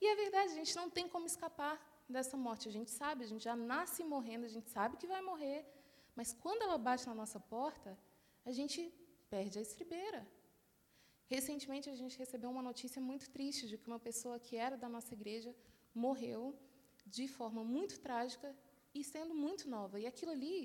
E 0.00 0.06
é 0.06 0.16
verdade, 0.16 0.52
a 0.52 0.54
gente 0.56 0.74
não 0.74 0.88
tem 0.88 1.08
como 1.08 1.26
escapar 1.26 1.80
dessa 2.08 2.36
morte. 2.36 2.68
A 2.68 2.72
gente 2.72 2.90
sabe, 2.90 3.24
a 3.24 3.26
gente 3.26 3.44
já 3.44 3.56
nasce 3.56 4.04
morrendo, 4.04 4.44
a 4.44 4.48
gente 4.48 4.68
sabe 4.70 4.96
que 4.96 5.06
vai 5.06 5.22
morrer. 5.22 5.64
Mas 6.14 6.32
quando 6.32 6.62
ela 6.62 6.78
bate 6.78 7.06
na 7.06 7.14
nossa 7.14 7.40
porta, 7.40 7.98
a 8.44 8.52
gente 8.52 8.92
perde 9.30 9.58
a 9.58 9.62
estribeira. 9.62 10.26
Recentemente, 11.26 11.88
a 11.88 11.94
gente 11.94 12.18
recebeu 12.18 12.50
uma 12.50 12.62
notícia 12.62 13.00
muito 13.00 13.30
triste 13.30 13.66
de 13.66 13.78
que 13.78 13.86
uma 13.86 13.98
pessoa 13.98 14.38
que 14.38 14.56
era 14.56 14.76
da 14.76 14.88
nossa 14.88 15.14
igreja 15.14 15.54
morreu 15.94 16.54
de 17.06 17.26
forma 17.26 17.64
muito 17.64 17.98
trágica 18.00 18.54
e 18.94 19.02
sendo 19.02 19.34
muito 19.34 19.68
nova. 19.68 19.98
E 19.98 20.06
aquilo 20.06 20.32
ali 20.32 20.58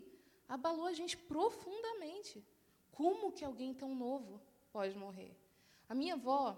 abalou 0.47 0.85
a 0.85 0.93
gente 0.93 1.15
profundamente. 1.17 2.45
Como 2.91 3.31
que 3.31 3.45
alguém 3.45 3.73
tão 3.73 3.95
novo 3.95 4.41
pode 4.71 4.95
morrer? 4.97 5.33
A 5.87 5.95
minha 5.95 6.15
avó, 6.15 6.57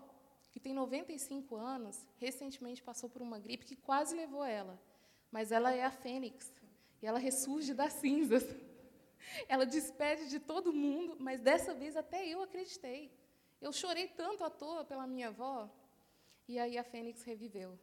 que 0.50 0.60
tem 0.60 0.74
95 0.74 1.56
anos, 1.56 2.08
recentemente 2.18 2.82
passou 2.82 3.10
por 3.10 3.22
uma 3.22 3.38
gripe 3.38 3.66
que 3.66 3.76
quase 3.76 4.16
levou 4.16 4.44
ela. 4.44 4.82
Mas 5.32 5.52
ela 5.52 5.72
é 5.72 5.84
a 5.84 5.92
fênix, 5.92 6.52
e 7.02 7.06
ela 7.06 7.20
ressurge 7.20 7.74
das 7.74 7.94
cinzas. 7.94 8.44
Ela 9.48 9.66
despede 9.66 10.30
de 10.30 10.40
todo 10.40 10.74
mundo, 10.74 11.18
mas 11.20 11.40
dessa 11.40 11.74
vez 11.74 11.96
até 11.96 12.28
eu 12.28 12.42
acreditei. 12.42 13.12
Eu 13.62 13.72
chorei 13.72 14.08
tanto 14.08 14.44
à 14.44 14.50
toa 14.50 14.86
pela 14.86 15.06
minha 15.06 15.28
avó, 15.28 15.70
e 16.48 16.58
aí 16.58 16.78
a 16.78 16.84
fênix 16.84 17.24
reviveu. 17.24 17.78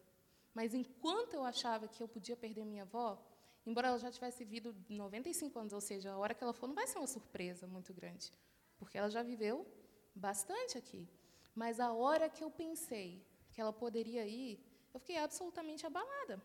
Mas 0.54 0.74
enquanto 0.74 1.34
eu 1.34 1.44
achava 1.44 1.86
que 1.86 2.02
eu 2.02 2.08
podia 2.08 2.36
perder 2.36 2.64
minha 2.64 2.82
avó, 2.82 3.22
embora 3.66 3.88
ela 3.88 3.98
já 3.98 4.10
tivesse 4.10 4.44
vivido 4.44 4.74
95 4.88 5.58
anos, 5.58 5.72
ou 5.72 5.80
seja, 5.80 6.12
a 6.12 6.18
hora 6.18 6.34
que 6.34 6.42
ela 6.42 6.54
for 6.54 6.66
não 6.66 6.74
vai 6.74 6.86
ser 6.86 6.98
uma 6.98 7.06
surpresa 7.06 7.66
muito 7.66 7.92
grande, 7.92 8.32
porque 8.78 8.96
ela 8.96 9.10
já 9.10 9.22
viveu 9.22 9.66
bastante 10.14 10.78
aqui. 10.78 11.06
Mas 11.54 11.78
a 11.78 11.92
hora 11.92 12.28
que 12.28 12.42
eu 12.42 12.50
pensei 12.50 13.22
que 13.52 13.60
ela 13.60 13.72
poderia 13.72 14.26
ir, 14.26 14.58
eu 14.92 15.00
fiquei 15.00 15.18
absolutamente 15.18 15.86
abalada. 15.86 16.42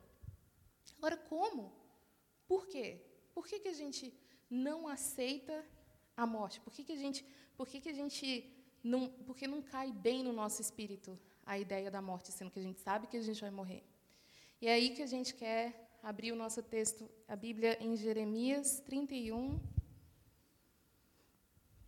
Agora, 0.98 1.18
como? 1.18 1.74
Por 2.48 2.68
quê? 2.68 3.02
Por 3.34 3.48
que, 3.48 3.60
que 3.60 3.70
a 3.70 3.74
gente 3.74 4.14
não 4.52 4.88
aceita 4.88 5.66
a 6.16 6.26
morte? 6.26 6.60
Por 6.60 6.74
que, 6.74 6.84
que 6.84 6.92
a 6.92 6.98
gente, 6.98 7.26
por 7.56 7.68
que, 7.68 7.80
que 7.80 7.90
a 7.90 7.94
gente 7.94 8.54
não, 8.84 9.10
porque 9.26 9.48
não 9.48 9.62
cai 9.62 9.92
bem 9.92 10.22
no 10.24 10.34
nosso 10.34 10.62
espírito 10.62 11.18
a 11.46 11.58
ideia 11.58 11.90
da 11.90 12.02
morte, 12.02 12.32
sendo 12.32 12.52
que 12.52 12.60
a 12.60 12.64
gente 12.64 12.82
sabe 12.82 13.08
que 13.08 13.18
a 13.18 13.22
gente 13.22 13.42
vai 13.42 13.52
morrer? 13.52 13.84
E 14.62 14.68
é 14.68 14.74
aí 14.74 14.90
que 14.96 15.02
a 15.02 15.08
gente 15.08 15.34
quer 15.34 15.90
abrir 16.04 16.32
o 16.32 16.36
nosso 16.36 16.62
texto, 16.62 17.10
a 17.28 17.36
Bíblia, 17.36 17.78
em 17.82 17.96
Jeremias 17.96 18.80
31. 18.82 19.60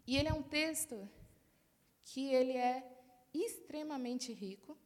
E 0.07 0.17
ele 0.17 0.29
é 0.29 0.33
um 0.33 0.43
texto 0.43 1.09
que 2.05 2.33
ele 2.33 2.53
é 2.53 2.83
extremamente 3.33 4.31
rico. 4.31 4.77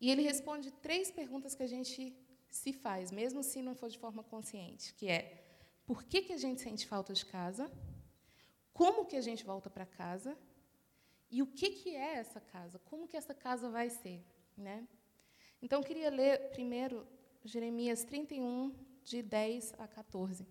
E 0.00 0.10
ele 0.10 0.22
responde 0.22 0.70
três 0.70 1.10
perguntas 1.10 1.54
que 1.54 1.62
a 1.62 1.66
gente 1.66 2.14
se 2.50 2.72
faz, 2.72 3.10
mesmo 3.10 3.42
se 3.42 3.60
não 3.62 3.74
for 3.74 3.88
de 3.88 3.98
forma 3.98 4.22
consciente, 4.22 4.94
que 4.94 5.08
é: 5.08 5.43
por 5.86 6.02
que, 6.04 6.22
que 6.22 6.32
a 6.32 6.36
gente 6.36 6.60
sente 6.60 6.86
falta 6.86 7.12
de 7.12 7.24
casa? 7.26 7.70
Como 8.72 9.06
que 9.06 9.16
a 9.16 9.20
gente 9.20 9.44
volta 9.44 9.68
para 9.68 9.86
casa? 9.86 10.36
E 11.30 11.42
o 11.42 11.46
que, 11.46 11.70
que 11.70 11.94
é 11.94 12.14
essa 12.14 12.40
casa? 12.40 12.78
Como 12.78 13.06
que 13.06 13.16
essa 13.16 13.34
casa 13.34 13.68
vai 13.68 13.90
ser? 13.90 14.24
Né? 14.56 14.86
Então, 15.60 15.80
eu 15.80 15.84
queria 15.84 16.10
ler 16.10 16.50
primeiro 16.50 17.06
Jeremias 17.44 18.04
31, 18.04 18.72
de 19.02 19.22
10 19.22 19.74
a 19.78 19.86
14. 19.86 20.46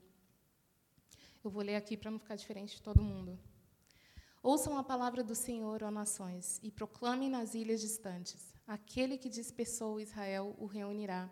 Eu 1.43 1.49
vou 1.49 1.63
ler 1.63 1.75
aqui 1.75 1.97
para 1.97 2.11
não 2.11 2.19
ficar 2.19 2.35
diferente 2.35 2.75
de 2.75 2.81
todo 2.81 3.01
mundo. 3.01 3.39
Ouçam 4.43 4.77
a 4.77 4.83
palavra 4.83 5.23
do 5.23 5.33
Senhor, 5.33 5.83
ó 5.83 5.89
nações, 5.89 6.59
e 6.61 6.69
proclamem 6.71 7.29
nas 7.29 7.55
ilhas 7.55 7.81
distantes: 7.81 8.53
aquele 8.67 9.17
que 9.17 9.29
dispersou 9.29 9.99
Israel 9.99 10.55
o 10.59 10.65
reunirá, 10.65 11.29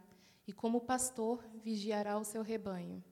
e 0.48 0.52
como 0.52 0.82
pastor 0.82 1.46
vigiará 1.54 2.18
o 2.18 2.24
seu 2.24 2.42
rebanho. 2.42 3.04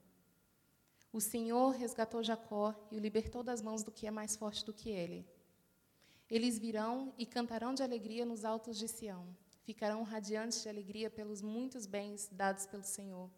O 1.12 1.20
Senhor 1.20 1.72
resgatou 1.72 2.22
Jacó 2.22 2.76
e 2.92 2.98
o 2.98 3.00
libertou 3.00 3.42
das 3.42 3.62
mãos 3.62 3.84
do 3.84 3.92
que 3.92 4.06
é 4.06 4.12
mais 4.12 4.36
forte 4.36 4.64
do 4.64 4.74
que 4.74 4.90
ele. 4.90 5.26
Eles 6.30 6.60
virão 6.60 7.12
e 7.18 7.26
cantarão 7.26 7.74
de 7.74 7.82
alegria 7.82 8.26
nos 8.26 8.46
altos 8.46 8.78
de 8.78 8.88
Sião. 8.88 9.26
Ficarão 9.64 10.04
radiantes 10.04 10.62
de 10.62 10.70
alegria 10.70 11.10
pelos 11.10 11.42
muitos 11.42 11.88
bens 11.88 12.30
dados 12.32 12.68
pelo 12.68 12.84
Senhor. 12.84 13.30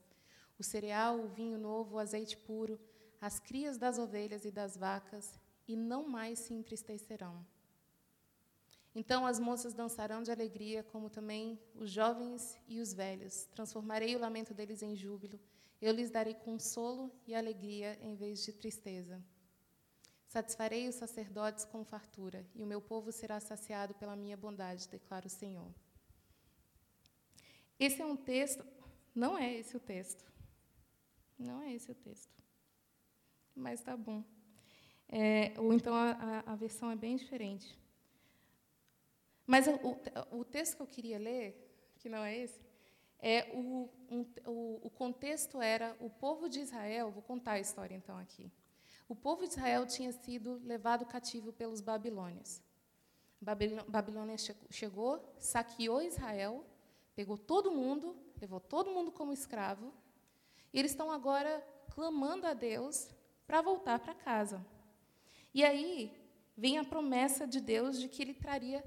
O 0.60 0.64
cereal, 0.64 1.20
o 1.20 1.28
vinho 1.28 1.58
novo, 1.58 1.96
o 1.96 2.00
azeite 2.00 2.36
puro, 2.36 2.80
as 3.22 3.40
crias 3.40 3.78
das 3.78 3.98
ovelhas 3.98 4.44
e 4.44 4.52
das 4.52 4.76
vacas, 4.76 5.40
e 5.68 5.76
não 5.76 6.08
mais 6.08 6.40
se 6.40 6.54
entristecerão. 6.54 7.46
Então 8.94 9.26
as 9.26 9.40
moças 9.40 9.74
dançarão 9.74 10.22
de 10.22 10.32
alegria, 10.32 10.84
como 10.84 11.10
também 11.10 11.58
os 11.76 11.90
jovens 11.90 12.58
e 12.68 12.82
os 12.82 12.94
velhos. 12.94 13.46
Transformarei 13.46 14.16
o 14.16 14.20
lamento 14.20 14.54
deles 14.54 14.82
em 14.84 14.96
júbilo. 14.96 15.40
Eu 15.82 15.94
lhes 15.94 16.12
darei 16.12 16.36
consolo 16.36 17.12
e 17.26 17.34
alegria 17.34 17.98
em 18.02 18.16
vez 18.16 18.46
de 18.46 18.54
tristeza. 18.54 19.22
Satisfarei 20.28 20.88
os 20.88 20.96
sacerdotes 20.96 21.66
com 21.66 21.84
fartura, 21.84 22.46
e 22.56 22.64
o 22.64 22.68
meu 22.68 22.82
povo 22.82 23.12
será 23.12 23.40
saciado 23.40 23.94
pela 23.96 24.16
minha 24.16 24.38
bondade, 24.38 24.88
declara 24.88 25.28
o 25.28 25.30
Senhor. 25.30 25.74
Esse 27.80 28.02
é 28.02 28.06
um 28.06 28.16
texto, 28.16 28.64
não 29.14 29.38
é 29.38 29.52
esse 29.54 29.76
o 29.76 29.80
texto. 29.80 30.32
Não 31.38 31.62
é 31.62 31.74
esse 31.74 31.92
o 31.92 31.96
texto. 31.96 32.32
Mas 33.56 33.80
está 33.80 33.98
bom. 33.98 34.24
É, 35.10 35.52
ou 35.58 35.74
então 35.74 35.94
a, 35.94 36.12
a, 36.12 36.54
a, 36.54 36.56
versão 36.56 36.90
é 36.92 36.96
bem 36.96 37.16
diferente. 37.16 37.78
Mas 39.46 39.66
o, 39.68 40.38
o, 40.40 40.46
texto 40.46 40.78
que 40.78 40.82
eu 40.82 40.88
queria 40.88 41.20
ler, 41.20 41.48
que 41.98 42.08
não 42.08 42.24
é 42.24 42.38
esse, 42.38 42.62
é 43.22 43.52
o, 43.54 43.90
um, 44.10 44.26
o, 44.46 44.80
o 44.88 44.90
contexto 44.90 45.62
era 45.62 45.96
o 46.00 46.10
povo 46.10 46.50
de 46.50 46.60
Israel. 46.60 47.12
Vou 47.12 47.22
contar 47.22 47.54
a 47.54 47.60
história 47.60 47.96
então 47.96 48.18
aqui. 48.18 48.52
O 49.08 49.16
povo 49.16 49.44
de 49.44 49.50
Israel 49.50 49.86
tinha 49.86 50.12
sido 50.12 50.62
levado 50.64 51.06
cativo 51.06 51.52
pelos 51.54 51.82
babilônios. 51.82 52.62
Babilônia 53.88 54.36
chegou, 54.70 55.36
saqueou 55.40 56.02
Israel, 56.02 56.64
pegou 57.16 57.38
todo 57.38 57.72
mundo, 57.72 58.16
levou 58.40 58.60
todo 58.60 58.92
mundo 58.92 59.12
como 59.12 59.34
escravo, 59.34 59.92
e 60.72 60.80
eles 60.80 60.92
estão 60.92 61.12
agora 61.12 61.66
clamando 61.90 62.46
a 62.46 62.54
Deus 62.54 63.10
para 63.48 63.62
voltar 63.62 64.00
para 64.00 64.14
casa. 64.14 64.66
E 65.54 65.64
aí 65.64 66.16
vem 66.56 66.78
a 66.78 66.84
promessa 66.84 67.46
de 67.46 67.60
Deus 67.60 68.00
de 68.00 68.08
que 68.08 68.22
Ele 68.22 68.34
traria. 68.34 68.84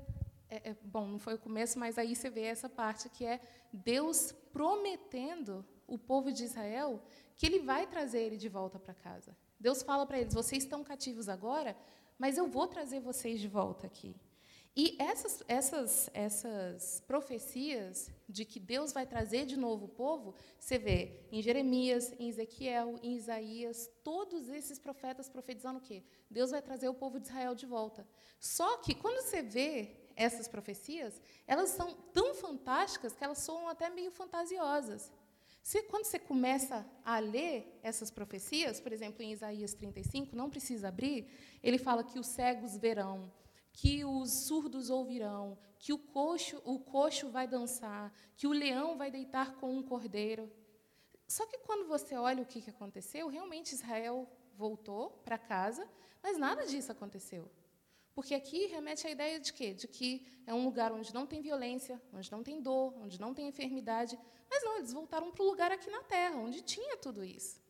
É, 0.48 0.70
é, 0.70 0.76
bom, 0.82 1.06
não 1.06 1.18
foi 1.18 1.34
o 1.34 1.38
começo, 1.38 1.78
mas 1.78 1.98
aí 1.98 2.14
você 2.14 2.30
vê 2.30 2.42
essa 2.42 2.68
parte 2.68 3.08
que 3.08 3.24
é 3.24 3.40
Deus 3.72 4.32
prometendo 4.52 5.64
o 5.86 5.98
povo 5.98 6.32
de 6.32 6.44
Israel 6.44 7.02
que 7.36 7.46
Ele 7.46 7.60
vai 7.60 7.86
trazer 7.86 8.20
ele 8.20 8.36
de 8.36 8.48
volta 8.48 8.78
para 8.78 8.94
casa. 8.94 9.36
Deus 9.58 9.82
fala 9.82 10.06
para 10.06 10.20
eles: 10.20 10.34
vocês 10.34 10.62
estão 10.64 10.84
cativos 10.84 11.28
agora, 11.28 11.76
mas 12.18 12.38
eu 12.38 12.46
vou 12.46 12.66
trazer 12.66 13.00
vocês 13.00 13.40
de 13.40 13.48
volta 13.48 13.86
aqui. 13.86 14.14
E 14.76 14.96
essas, 15.00 15.42
essas, 15.46 16.10
essas 16.12 17.00
profecias 17.06 18.10
de 18.28 18.44
que 18.44 18.58
Deus 18.58 18.92
vai 18.92 19.06
trazer 19.06 19.46
de 19.46 19.56
novo 19.56 19.84
o 19.84 19.88
povo, 19.88 20.34
você 20.58 20.76
vê 20.76 21.20
em 21.30 21.40
Jeremias, 21.40 22.12
em 22.18 22.28
Ezequiel, 22.28 22.98
em 23.00 23.14
Isaías, 23.14 23.88
todos 24.02 24.48
esses 24.48 24.76
profetas 24.76 25.28
profetizando 25.28 25.78
o 25.78 25.82
quê? 25.82 26.02
Deus 26.28 26.50
vai 26.50 26.60
trazer 26.60 26.88
o 26.88 26.94
povo 26.94 27.20
de 27.20 27.28
Israel 27.28 27.54
de 27.54 27.66
volta. 27.66 28.04
Só 28.40 28.78
que 28.78 28.96
quando 28.96 29.22
você 29.22 29.42
vê 29.42 30.03
essas 30.16 30.48
profecias, 30.48 31.20
elas 31.46 31.70
são 31.70 31.94
tão 32.12 32.34
fantásticas 32.34 33.14
que 33.14 33.24
elas 33.24 33.38
soam 33.38 33.68
até 33.68 33.90
meio 33.90 34.10
fantasiosas. 34.10 35.12
Se, 35.62 35.82
quando 35.84 36.04
você 36.04 36.18
começa 36.18 36.86
a 37.04 37.18
ler 37.18 37.80
essas 37.82 38.10
profecias, 38.10 38.80
por 38.80 38.92
exemplo, 38.92 39.22
em 39.22 39.32
Isaías 39.32 39.72
35, 39.72 40.36
não 40.36 40.50
precisa 40.50 40.88
abrir, 40.88 41.26
ele 41.62 41.78
fala 41.78 42.04
que 42.04 42.18
os 42.18 42.26
cegos 42.26 42.76
verão, 42.76 43.32
que 43.72 44.04
os 44.04 44.30
surdos 44.30 44.90
ouvirão, 44.90 45.58
que 45.78 45.92
o 45.92 45.98
coxo, 45.98 46.60
o 46.64 46.78
coxo 46.78 47.30
vai 47.30 47.48
dançar, 47.48 48.12
que 48.36 48.46
o 48.46 48.52
leão 48.52 48.98
vai 48.98 49.10
deitar 49.10 49.56
com 49.56 49.74
um 49.74 49.82
cordeiro. 49.82 50.52
Só 51.26 51.46
que 51.46 51.58
quando 51.58 51.88
você 51.88 52.14
olha 52.14 52.42
o 52.42 52.46
que 52.46 52.68
aconteceu, 52.68 53.28
realmente 53.28 53.72
Israel 53.72 54.28
voltou 54.56 55.10
para 55.24 55.38
casa, 55.38 55.88
mas 56.22 56.38
nada 56.38 56.66
disso 56.66 56.92
aconteceu. 56.92 57.50
Porque 58.14 58.34
aqui 58.34 58.66
remete 58.66 59.06
à 59.06 59.10
ideia 59.10 59.40
de 59.40 59.52
quê? 59.52 59.74
De 59.74 59.88
que 59.88 60.24
é 60.46 60.54
um 60.54 60.64
lugar 60.64 60.92
onde 60.92 61.12
não 61.12 61.26
tem 61.26 61.42
violência, 61.42 62.00
onde 62.12 62.30
não 62.30 62.42
tem 62.42 62.62
dor, 62.62 62.94
onde 62.96 63.20
não 63.20 63.34
tem 63.34 63.48
enfermidade. 63.48 64.18
Mas 64.48 64.62
não, 64.62 64.76
eles 64.76 64.92
voltaram 64.92 65.32
para 65.32 65.42
o 65.42 65.46
lugar 65.46 65.72
aqui 65.72 65.90
na 65.90 66.02
Terra, 66.04 66.36
onde 66.36 66.62
tinha 66.62 66.96
tudo 66.96 67.24
isso. 67.24 67.60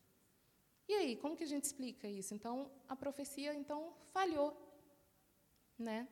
E 0.86 0.92
aí, 0.92 1.16
como 1.16 1.34
que 1.34 1.44
a 1.44 1.46
gente 1.46 1.64
explica 1.64 2.06
isso? 2.06 2.34
Então, 2.34 2.70
a 2.86 2.94
profecia 2.94 3.54
então 3.54 3.94
falhou, 4.12 4.54
né? 5.78 6.06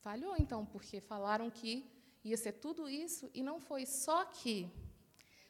Falhou 0.00 0.34
então, 0.38 0.64
porque 0.64 1.00
falaram 1.02 1.50
que 1.50 1.84
ia 2.24 2.36
ser 2.36 2.52
tudo 2.52 2.88
isso 2.88 3.30
e 3.34 3.42
não 3.42 3.60
foi. 3.60 3.84
Só 3.84 4.24
que, 4.24 4.70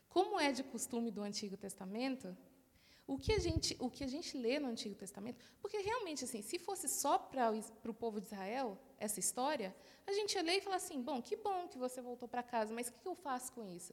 como 0.08 0.40
é 0.40 0.50
de 0.50 0.64
costume 0.64 1.12
do 1.12 1.22
Antigo 1.22 1.56
Testamento, 1.56 2.36
o 3.12 3.18
que 3.18 3.32
a 3.32 3.40
gente, 3.40 3.76
o 3.80 3.90
que 3.90 4.04
a 4.04 4.06
gente 4.06 4.38
lê 4.38 4.60
no 4.60 4.68
Antigo 4.68 4.94
Testamento, 4.94 5.38
porque 5.60 5.78
realmente 5.78 6.22
assim, 6.26 6.42
se 6.42 6.60
fosse 6.60 6.88
só 6.88 7.18
para 7.18 7.50
o 7.90 7.94
povo 8.02 8.20
de 8.20 8.26
Israel 8.28 8.78
essa 8.98 9.18
história, 9.18 9.74
a 10.06 10.12
gente 10.12 10.34
ia 10.36 10.42
ler 10.42 10.58
e 10.58 10.60
falar 10.60 10.76
assim, 10.76 11.02
bom, 11.02 11.20
que 11.20 11.36
bom 11.36 11.66
que 11.66 11.76
você 11.76 12.00
voltou 12.00 12.28
para 12.28 12.40
casa, 12.40 12.72
mas 12.72 12.86
o 12.86 12.92
que 12.92 13.08
eu 13.08 13.16
faço 13.16 13.52
com 13.52 13.66
isso? 13.66 13.92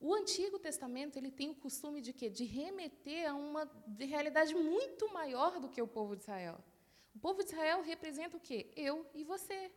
O 0.00 0.14
Antigo 0.14 0.58
Testamento 0.58 1.18
ele 1.18 1.30
tem 1.30 1.50
o 1.50 1.54
costume 1.54 2.00
de 2.00 2.14
quê? 2.14 2.30
De 2.30 2.44
remeter 2.44 3.30
a 3.30 3.34
uma 3.34 3.66
de 3.86 4.06
realidade 4.06 4.54
muito 4.54 5.12
maior 5.12 5.60
do 5.60 5.68
que 5.68 5.82
o 5.82 5.86
povo 5.86 6.16
de 6.16 6.22
Israel. 6.22 6.58
O 7.14 7.18
povo 7.18 7.44
de 7.44 7.50
Israel 7.50 7.82
representa 7.82 8.38
o 8.38 8.40
quê? 8.40 8.72
Eu 8.74 9.06
e 9.14 9.24
você. 9.24 9.70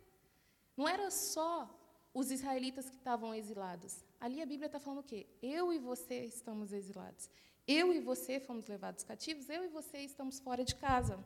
Não 0.77 0.87
era 0.87 1.11
só 1.11 1.69
os 2.13 2.31
israelitas 2.31 2.89
que 2.89 2.95
estavam 2.95 3.35
exilados. 3.35 4.03
Ali 4.17 4.41
a 4.41 4.45
Bíblia 4.45 4.67
está 4.67 4.79
falando 4.79 4.99
o 4.99 5.03
quê? 5.11 5.27
Eu 5.41 5.73
e 5.73 5.77
você 5.77 6.23
estamos 6.23 6.71
exilados. 6.71 7.29
Eu 7.67 7.93
e 7.93 7.99
você 7.99 8.39
fomos 8.39 8.65
levados 8.65 9.03
cativos, 9.03 9.49
eu 9.49 9.65
e 9.65 9.67
você 9.67 9.97
estamos 9.97 10.39
fora 10.39 10.63
de 10.63 10.73
casa. 10.73 11.19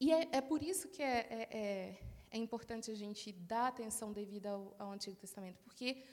E 0.00 0.10
é, 0.10 0.28
é 0.32 0.40
por 0.40 0.62
isso 0.62 0.88
que 0.88 1.02
é, 1.02 1.18
é, 1.18 1.48
é, 1.50 1.98
é, 2.30 2.38
importante 2.38 2.90
a 2.90 2.94
gente 2.94 3.30
dar 3.32 3.66
atenção 3.66 4.12
devida 4.12 4.50
ao, 4.50 4.74
ao, 4.78 4.92
Antigo 4.92 5.14
Testamento, 5.14 5.58
porque 5.62 6.04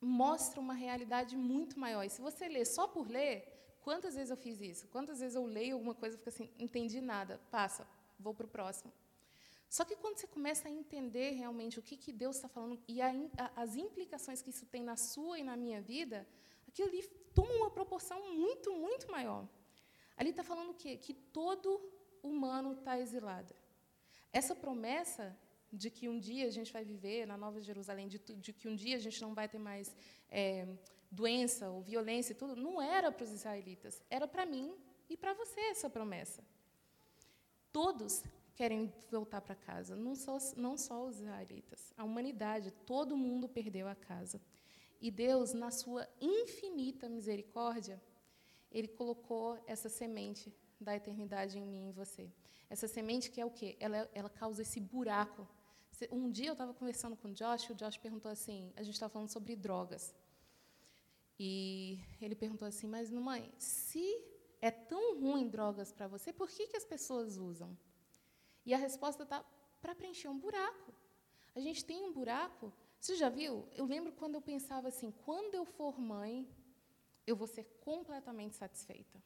mostra 0.00 0.60
uma 0.60 0.74
realidade 0.74 1.36
muito 1.36 1.80
maior. 1.80 2.04
E 2.04 2.10
se 2.10 2.20
você 2.20 2.48
ler 2.48 2.64
só 2.64 2.86
por 2.86 3.08
ler, 3.08 3.76
quantas 3.80 4.14
vezes 4.14 4.30
eu 4.30 4.36
fiz 4.36 4.60
isso? 4.60 4.86
Quantas 4.86 5.18
vezes 5.18 5.34
eu 5.34 5.44
leio 5.44 5.74
alguma 5.74 5.94
coisa 5.94 6.14
e 6.14 6.18
fico 6.18 6.28
assim, 6.28 6.48
entendi 6.60 7.00
nada, 7.00 7.40
passa, 7.50 7.84
vou 8.20 8.32
para 8.32 8.46
o 8.46 8.48
próximo. 8.48 8.92
Só 9.68 9.84
que 9.84 9.96
quando 9.96 10.18
você 10.18 10.28
começa 10.28 10.68
a 10.68 10.70
entender 10.70 11.30
realmente 11.32 11.78
o 11.80 11.82
que, 11.82 11.96
que 11.96 12.12
Deus 12.12 12.36
está 12.36 12.48
falando 12.48 12.78
e 12.86 13.02
a, 13.02 13.10
a, 13.36 13.62
as 13.62 13.74
implicações 13.74 14.40
que 14.42 14.50
isso 14.50 14.66
tem 14.66 14.84
na 14.84 14.96
sua 14.96 15.40
e 15.40 15.42
na 15.42 15.56
minha 15.56 15.80
vida, 15.80 16.26
aquilo 16.70 16.88
ali 16.88 17.02
toma 17.34 17.52
uma 17.52 17.70
proporção 17.70 18.18
muito, 18.34 18.72
muito 18.72 19.10
maior. 19.10 19.46
Ali 20.16 20.30
está 20.30 20.42
falando 20.42 20.70
o 20.70 20.74
quê? 20.74 20.96
Que 20.96 21.12
todo 21.12 21.68
humano 22.22 22.72
está 22.72 22.98
exilado. 22.98 23.54
Essa 24.32 24.54
promessa 24.54 25.36
de 25.72 25.88
que 25.90 26.08
um 26.08 26.18
dia 26.18 26.46
a 26.46 26.50
gente 26.50 26.72
vai 26.72 26.84
viver 26.84 27.26
na 27.26 27.36
Nova 27.36 27.60
Jerusalém, 27.60 28.08
de, 28.08 28.18
de 28.18 28.52
que 28.52 28.68
um 28.68 28.74
dia 28.74 28.96
a 28.96 29.00
gente 29.00 29.20
não 29.22 29.34
vai 29.34 29.48
ter 29.48 29.58
mais 29.58 29.94
é, 30.28 30.66
doença 31.10 31.70
ou 31.70 31.80
violência 31.80 32.32
e 32.32 32.36
tudo, 32.36 32.56
não 32.56 32.80
era 32.80 33.10
para 33.10 33.24
os 33.24 33.32
israelitas, 33.32 34.02
era 34.08 34.26
para 34.26 34.46
mim 34.46 34.74
e 35.08 35.16
para 35.16 35.32
você 35.32 35.60
essa 35.60 35.88
promessa. 35.88 36.42
Todos 37.72 38.22
querem 38.54 38.92
voltar 39.10 39.40
para 39.40 39.54
casa, 39.54 39.96
não 39.96 40.14
só, 40.14 40.36
não 40.56 40.76
só 40.76 41.06
os 41.06 41.18
israelitas, 41.20 41.92
a 41.96 42.04
humanidade, 42.04 42.70
todo 42.84 43.16
mundo 43.16 43.48
perdeu 43.48 43.88
a 43.88 43.94
casa. 43.94 44.40
E 45.00 45.10
Deus, 45.10 45.52
na 45.52 45.70
sua 45.70 46.06
infinita 46.20 47.08
misericórdia, 47.08 48.00
Ele 48.70 48.88
colocou 48.88 49.58
essa 49.66 49.88
semente 49.88 50.54
da 50.80 50.94
eternidade 50.94 51.58
em 51.58 51.66
mim 51.66 51.86
e 51.86 51.88
em 51.88 51.92
você. 51.92 52.30
Essa 52.68 52.86
semente 52.86 53.30
que 53.30 53.40
é 53.40 53.44
o 53.44 53.50
quê? 53.50 53.76
Ela, 53.80 54.08
ela 54.14 54.30
causa 54.30 54.62
esse 54.62 54.78
buraco. 54.78 55.46
Um 56.10 56.30
dia 56.30 56.48
eu 56.48 56.52
estava 56.52 56.72
conversando 56.72 57.16
com 57.16 57.28
o 57.28 57.32
Josh, 57.32 57.64
e 57.64 57.72
o 57.72 57.74
Josh 57.74 57.96
perguntou 57.96 58.30
assim, 58.30 58.72
a 58.76 58.82
gente 58.82 58.94
estava 58.94 59.12
falando 59.12 59.28
sobre 59.28 59.56
drogas. 59.56 60.14
E 61.38 61.98
ele 62.20 62.34
perguntou 62.34 62.68
assim, 62.68 62.86
mas 62.86 63.10
mãe, 63.10 63.50
se 63.58 64.06
é 64.60 64.70
tão 64.70 65.18
ruim 65.18 65.48
drogas 65.48 65.92
para 65.92 66.06
você, 66.06 66.32
por 66.32 66.48
que, 66.48 66.68
que 66.68 66.76
as 66.76 66.84
pessoas 66.84 67.38
usam? 67.38 67.76
E 68.64 68.74
a 68.74 68.78
resposta 68.78 69.22
está 69.22 69.44
para 69.80 69.94
preencher 69.94 70.28
um 70.28 70.38
buraco. 70.38 70.92
A 71.54 71.60
gente 71.60 71.84
tem 71.84 72.04
um 72.04 72.12
buraco. 72.12 72.72
Você 73.00 73.16
já 73.16 73.30
viu? 73.30 73.66
Eu 73.74 73.86
lembro 73.86 74.12
quando 74.12 74.34
eu 74.34 74.42
pensava 74.42 74.88
assim: 74.88 75.10
quando 75.24 75.54
eu 75.54 75.64
for 75.64 75.98
mãe, 75.98 76.46
eu 77.26 77.34
vou 77.34 77.46
ser 77.46 77.64
completamente 77.80 78.56
satisfeita. 78.56 79.22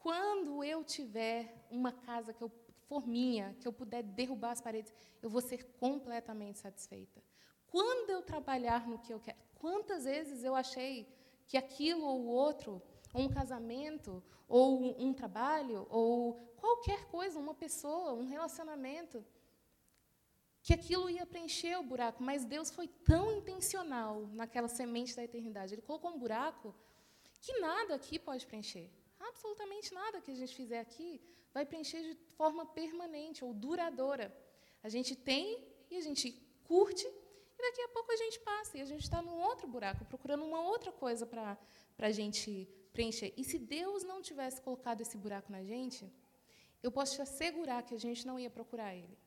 Quando 0.00 0.62
eu 0.64 0.82
tiver 0.82 1.66
uma 1.70 1.92
casa 1.92 2.34
que 2.34 2.42
eu 2.42 2.50
for 2.88 3.06
minha, 3.06 3.56
que 3.60 3.66
eu 3.66 3.72
puder 3.72 4.02
derrubar 4.02 4.50
as 4.50 4.60
paredes, 4.60 4.92
eu 5.22 5.30
vou 5.30 5.40
ser 5.40 5.64
completamente 5.78 6.58
satisfeita. 6.58 7.22
Quando 7.68 8.10
eu 8.10 8.22
trabalhar 8.22 8.88
no 8.88 8.98
que 8.98 9.14
eu 9.14 9.20
quero, 9.20 9.38
quantas 9.54 10.04
vezes 10.04 10.42
eu 10.42 10.54
achei 10.54 11.08
que 11.46 11.56
aquilo 11.56 12.04
ou 12.04 12.26
outro, 12.26 12.82
ou 13.14 13.22
um 13.22 13.28
casamento, 13.28 14.22
ou 14.48 15.00
um 15.00 15.14
trabalho, 15.14 15.86
ou 15.90 16.34
qualquer 16.56 17.06
coisa, 17.06 17.38
uma 17.38 17.54
pessoa, 17.54 18.12
um 18.12 18.26
relacionamento, 18.26 19.24
que 20.64 20.72
aquilo 20.72 21.10
ia 21.10 21.26
preencher 21.26 21.76
o 21.78 21.82
buraco, 21.82 22.22
mas 22.28 22.46
Deus 22.54 22.70
foi 22.70 22.88
tão 23.12 23.24
intencional 23.38 24.26
naquela 24.40 24.66
semente 24.66 25.14
da 25.14 25.22
eternidade. 25.22 25.74
Ele 25.74 25.82
colocou 25.82 26.10
um 26.10 26.18
buraco 26.18 26.74
que 27.42 27.52
nada 27.60 27.94
aqui 27.94 28.18
pode 28.18 28.46
preencher. 28.46 28.86
Absolutamente 29.20 29.92
nada 29.92 30.22
que 30.22 30.30
a 30.30 30.38
gente 30.40 30.54
fizer 30.60 30.80
aqui 30.80 31.20
vai 31.52 31.66
preencher 31.66 32.00
de 32.02 32.14
forma 32.38 32.64
permanente 32.64 33.44
ou 33.44 33.52
duradoura. 33.52 34.34
A 34.82 34.88
gente 34.88 35.14
tem 35.14 35.62
e 35.90 35.98
a 35.98 36.00
gente 36.00 36.32
curte, 36.64 37.06
e 37.58 37.60
daqui 37.66 37.82
a 37.82 37.88
pouco 37.88 38.10
a 38.10 38.16
gente 38.16 38.40
passa 38.40 38.78
e 38.78 38.80
a 38.80 38.86
gente 38.86 39.02
está 39.02 39.20
num 39.20 39.38
outro 39.48 39.68
buraco, 39.68 40.02
procurando 40.06 40.44
uma 40.44 40.62
outra 40.62 40.90
coisa 40.90 41.26
para 41.26 41.58
a 41.98 42.10
gente 42.10 42.66
preencher. 42.94 43.34
E 43.36 43.44
se 43.44 43.58
Deus 43.58 44.02
não 44.02 44.22
tivesse 44.22 44.62
colocado 44.62 45.02
esse 45.02 45.18
buraco 45.18 45.52
na 45.52 45.62
gente, 45.62 46.10
eu 46.82 46.90
posso 46.90 47.16
te 47.16 47.20
assegurar 47.20 47.82
que 47.82 47.94
a 47.94 48.00
gente 48.00 48.26
não 48.26 48.38
ia 48.38 48.48
procurar 48.48 48.94
Ele. 48.94 49.18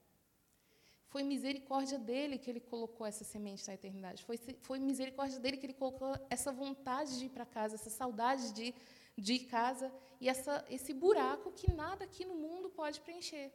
Foi 1.08 1.24
misericórdia 1.24 1.98
dele 1.98 2.38
que 2.38 2.50
ele 2.50 2.60
colocou 2.60 3.06
essa 3.08 3.24
semente 3.24 3.66
na 3.68 3.74
eternidade. 3.74 4.24
Foi, 4.24 4.38
foi 4.62 4.78
misericórdia 4.78 5.40
dele 5.40 5.58
que 5.58 5.66
ele 5.66 5.74
colocou 5.74 6.14
essa 6.30 6.52
vontade 6.52 7.18
de 7.18 7.26
ir 7.26 7.30
para 7.30 7.46
casa, 7.46 7.76
essa 7.76 7.90
saudade 7.90 8.54
de, 8.54 8.74
de 9.18 9.34
ir 9.34 9.46
casa 9.46 9.92
e 10.20 10.28
essa, 10.28 10.66
esse 10.70 10.94
buraco 10.94 11.52
que 11.52 11.72
nada 11.72 12.04
aqui 12.04 12.26
no 12.26 12.36
mundo 12.36 12.70
pode 12.70 13.00
preencher. 13.02 13.52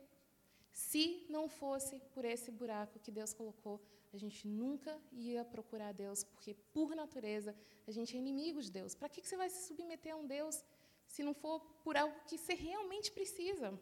Se 0.73 1.27
não 1.29 1.49
fosse 1.49 1.99
por 2.15 2.25
esse 2.25 2.51
buraco 2.51 2.99
que 2.99 3.11
Deus 3.11 3.35
colocou, 3.35 3.81
a 4.13 4.17
gente 4.17 4.47
nunca 4.47 4.99
ia 5.11 5.45
procurar 5.45 5.93
Deus, 5.93 6.23
porque, 6.25 6.55
por 6.73 6.95
natureza, 6.95 7.55
a 7.87 7.91
gente 7.91 8.15
é 8.17 8.19
inimigo 8.19 8.61
de 8.61 8.71
Deus. 8.71 8.95
Para 8.95 9.09
que 9.09 9.27
você 9.27 9.37
vai 9.37 9.49
se 9.49 9.67
submeter 9.69 10.13
a 10.15 10.17
um 10.17 10.27
Deus 10.27 10.63
se 11.07 11.23
não 11.23 11.35
for 11.35 11.61
por 11.85 11.97
algo 11.97 12.15
que 12.27 12.39
você 12.39 12.55
realmente 12.55 13.11
precisa? 13.13 13.79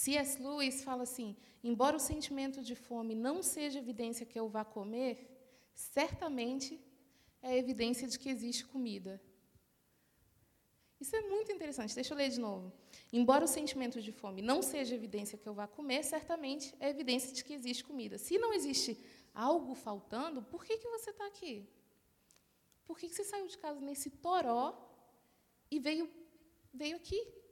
C.S. 0.00 0.42
Lewis 0.42 0.82
fala 0.82 1.04
assim: 1.04 1.36
embora 1.62 1.96
o 1.96 2.00
sentimento 2.00 2.60
de 2.60 2.74
fome 2.74 3.14
não 3.14 3.36
seja 3.44 3.78
evidência 3.78 4.26
que 4.26 4.38
eu 4.38 4.48
vá 4.48 4.64
comer, 4.64 5.12
certamente 5.72 6.80
é 7.40 7.56
evidência 7.56 8.08
de 8.08 8.18
que 8.18 8.28
existe 8.28 8.66
comida. 8.66 9.22
Isso 11.00 11.14
é 11.14 11.20
muito 11.20 11.52
interessante. 11.52 11.94
Deixa 11.94 12.12
eu 12.12 12.18
ler 12.18 12.28
de 12.28 12.40
novo. 12.40 12.72
Embora 13.12 13.44
o 13.44 13.48
sentimento 13.48 14.02
de 14.02 14.10
fome 14.10 14.42
não 14.42 14.62
seja 14.62 14.96
evidência 14.96 15.38
que 15.38 15.48
eu 15.48 15.54
vá 15.54 15.68
comer, 15.68 16.02
certamente 16.02 16.74
é 16.80 16.88
evidência 16.88 17.32
de 17.32 17.44
que 17.44 17.52
existe 17.52 17.84
comida. 17.84 18.18
Se 18.18 18.36
não 18.36 18.52
existe 18.52 18.98
algo 19.32 19.76
faltando, 19.76 20.42
por 20.42 20.64
que, 20.64 20.76
que 20.76 20.88
você 20.88 21.10
está 21.10 21.26
aqui? 21.26 21.68
Por 22.84 22.98
que, 22.98 23.08
que 23.08 23.14
você 23.14 23.24
saiu 23.24 23.46
de 23.46 23.58
casa 23.58 23.80
nesse 23.80 24.10
toró 24.10 24.76
e 25.70 25.78
veio, 25.78 26.10
veio 26.72 26.96
aqui? 26.96 27.43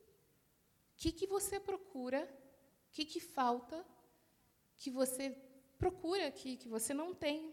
Que, 0.96 1.12
que 1.12 1.26
você 1.26 1.59
procura, 1.59 2.22
o 2.88 2.92
que, 2.92 3.05
que 3.05 3.20
falta, 3.20 3.85
que 4.78 4.90
você 4.90 5.37
procura 5.78 6.26
aqui, 6.26 6.57
que 6.57 6.68
você 6.68 6.92
não 6.94 7.14
tem. 7.14 7.52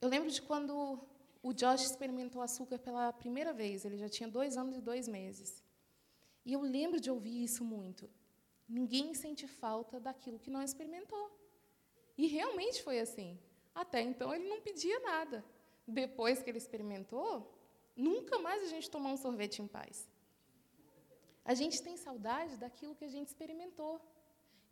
Eu 0.00 0.08
lembro 0.08 0.30
de 0.30 0.42
quando 0.42 1.00
o 1.42 1.52
Josh 1.52 1.82
experimentou 1.82 2.42
açúcar 2.42 2.78
pela 2.78 3.12
primeira 3.12 3.52
vez, 3.52 3.84
ele 3.84 3.96
já 3.96 4.08
tinha 4.08 4.28
dois 4.28 4.56
anos 4.56 4.76
e 4.76 4.80
dois 4.80 5.06
meses. 5.06 5.62
E 6.44 6.52
eu 6.52 6.60
lembro 6.60 7.00
de 7.00 7.10
ouvir 7.10 7.42
isso 7.42 7.64
muito. 7.64 8.10
Ninguém 8.68 9.14
sente 9.14 9.46
falta 9.46 10.00
daquilo 10.00 10.38
que 10.38 10.50
não 10.50 10.62
experimentou. 10.62 11.30
E 12.16 12.26
realmente 12.26 12.82
foi 12.82 12.98
assim. 13.00 13.38
Até 13.74 14.00
então 14.00 14.34
ele 14.34 14.48
não 14.48 14.60
pedia 14.60 14.98
nada. 15.00 15.44
Depois 15.86 16.42
que 16.42 16.50
ele 16.50 16.58
experimentou, 16.58 17.52
nunca 17.94 18.38
mais 18.38 18.62
a 18.62 18.66
gente 18.66 18.90
tomou 18.90 19.12
um 19.12 19.16
sorvete 19.16 19.60
em 19.60 19.66
paz. 19.66 20.08
A 21.44 21.54
gente 21.54 21.82
tem 21.82 21.96
saudade 21.96 22.56
daquilo 22.56 22.94
que 22.94 23.04
a 23.04 23.12
gente 23.14 23.28
experimentou. 23.28 24.00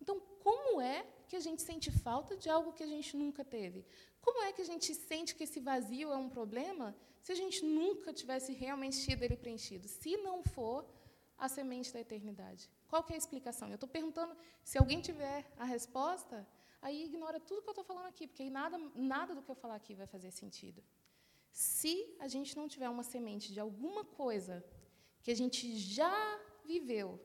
Então, 0.01 0.19
como 0.47 0.81
é 0.81 1.07
que 1.29 1.37
a 1.37 1.41
gente 1.47 1.63
sente 1.63 1.91
falta 1.91 2.37
de 2.37 2.49
algo 2.49 2.73
que 2.73 2.83
a 2.83 2.87
gente 2.95 3.17
nunca 3.17 3.45
teve? 3.45 3.85
Como 4.21 4.43
é 4.43 4.53
que 4.53 4.63
a 4.63 4.65
gente 4.65 4.95
sente 4.95 5.35
que 5.35 5.45
esse 5.45 5.61
vazio 5.61 6.11
é 6.13 6.17
um 6.17 6.29
problema 6.29 6.97
se 7.21 7.31
a 7.31 7.35
gente 7.35 7.65
nunca 7.65 8.13
tivesse 8.13 8.53
realmente 8.53 9.01
tido 9.07 9.23
ele 9.23 9.37
preenchido? 9.37 9.87
Se 9.87 10.17
não 10.17 10.43
for 10.43 10.85
a 11.45 11.49
semente 11.49 11.93
da 11.93 12.01
eternidade. 12.01 12.71
Qual 12.89 13.05
é 13.11 13.15
a 13.15 13.17
explicação? 13.17 13.69
Eu 13.69 13.75
estou 13.75 13.89
perguntando, 13.89 14.37
se 14.63 14.79
alguém 14.79 15.01
tiver 15.01 15.45
a 15.59 15.65
resposta, 15.65 16.47
aí 16.81 17.05
ignora 17.05 17.41
tudo 17.41 17.63
que 17.63 17.69
eu 17.69 17.73
estou 17.73 17.85
falando 17.85 18.07
aqui, 18.07 18.29
porque 18.29 18.45
aí 18.45 18.51
nada, 18.51 18.79
nada 18.95 19.35
do 19.35 19.43
que 19.43 19.51
eu 19.51 19.55
falar 19.55 19.75
aqui 19.75 19.95
vai 19.95 20.07
fazer 20.07 20.31
sentido. 20.31 20.83
Se 21.51 21.93
a 22.21 22.29
gente 22.29 22.57
não 22.57 22.69
tiver 22.69 22.89
uma 22.89 23.03
semente 23.03 23.53
de 23.53 23.59
alguma 23.59 24.05
coisa 24.05 24.65
que 25.23 25.31
a 25.31 25.35
gente 25.35 25.77
já 25.77 26.17
viveu 26.67 27.21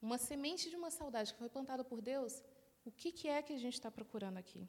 uma 0.00 0.18
semente 0.18 0.70
de 0.70 0.76
uma 0.76 0.90
saudade 0.90 1.32
que 1.32 1.38
foi 1.38 1.48
plantada 1.48 1.84
por 1.84 2.00
Deus, 2.00 2.42
o 2.84 2.90
que, 2.90 3.12
que 3.12 3.28
é 3.28 3.42
que 3.42 3.52
a 3.52 3.58
gente 3.58 3.74
está 3.74 3.90
procurando 3.90 4.38
aqui? 4.38 4.66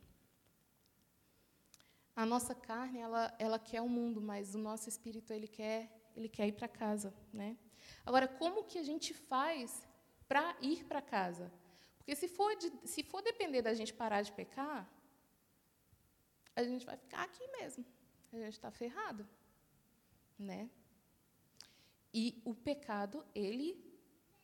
A 2.15 2.25
nossa 2.25 2.53
carne, 2.53 2.99
ela, 2.99 3.33
ela 3.39 3.57
quer 3.57 3.81
o 3.81 3.87
mundo, 3.87 4.21
mas 4.21 4.53
o 4.53 4.57
nosso 4.57 4.89
espírito, 4.89 5.31
ele 5.31 5.47
quer, 5.47 5.89
ele 6.15 6.27
quer 6.27 6.47
ir 6.47 6.51
para 6.51 6.67
casa. 6.67 7.13
Né? 7.31 7.57
Agora, 8.05 8.27
como 8.27 8.65
que 8.65 8.77
a 8.77 8.83
gente 8.83 9.13
faz 9.13 9.87
para 10.27 10.55
ir 10.61 10.83
para 10.83 11.01
casa? 11.01 11.51
Porque 11.97 12.15
se 12.15 12.27
for, 12.27 12.53
de, 12.55 12.69
se 12.83 13.01
for 13.03 13.21
depender 13.21 13.61
da 13.61 13.73
gente 13.73 13.93
parar 13.93 14.21
de 14.21 14.31
pecar, 14.33 14.89
a 16.55 16.63
gente 16.63 16.85
vai 16.85 16.97
ficar 16.97 17.23
aqui 17.23 17.47
mesmo. 17.57 17.85
A 18.33 18.37
gente 18.37 18.53
está 18.53 18.69
ferrado. 18.69 19.27
Né? 20.37 20.69
E 22.13 22.41
o 22.43 22.53
pecado, 22.53 23.25
ele 23.33 23.90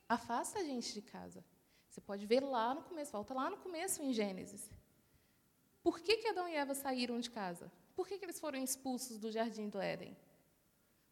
afasta 0.08 0.60
a 0.60 0.64
gente 0.64 0.94
de 0.94 1.02
casa. 1.02 1.44
Você 1.88 2.00
pode 2.00 2.24
ver 2.26 2.40
lá 2.40 2.74
no 2.74 2.82
começo, 2.82 3.12
volta 3.12 3.34
lá 3.34 3.50
no 3.50 3.58
começo 3.58 4.02
em 4.02 4.12
Gênesis. 4.12 4.70
Por 5.82 6.00
que, 6.00 6.16
que 6.16 6.28
Adão 6.28 6.48
e 6.48 6.54
Eva 6.54 6.74
saíram 6.74 7.18
de 7.20 7.30
casa? 7.30 7.70
Por 7.94 8.06
que, 8.06 8.18
que 8.18 8.24
eles 8.24 8.40
foram 8.40 8.58
expulsos 8.62 9.18
do 9.18 9.30
jardim 9.30 9.68
do 9.68 9.80
Éden? 9.80 10.16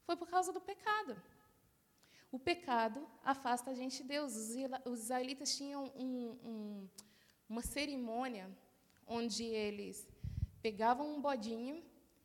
Foi 0.04 0.16
por 0.16 0.28
causa 0.28 0.52
do 0.52 0.60
pecado. 0.60 1.20
O 2.30 2.38
pecado 2.38 3.06
afasta 3.24 3.70
a 3.70 3.74
gente 3.74 4.02
de 4.02 4.08
Deus. 4.08 4.34
Os 4.84 5.00
israelitas 5.02 5.56
tinham 5.56 5.92
um, 5.96 6.38
um, 6.44 6.88
uma 7.48 7.62
cerimônia 7.62 8.50
onde 9.06 9.44
eles 9.44 10.06
pegavam 10.60 11.14
um 11.14 11.20
bodinho 11.20 11.82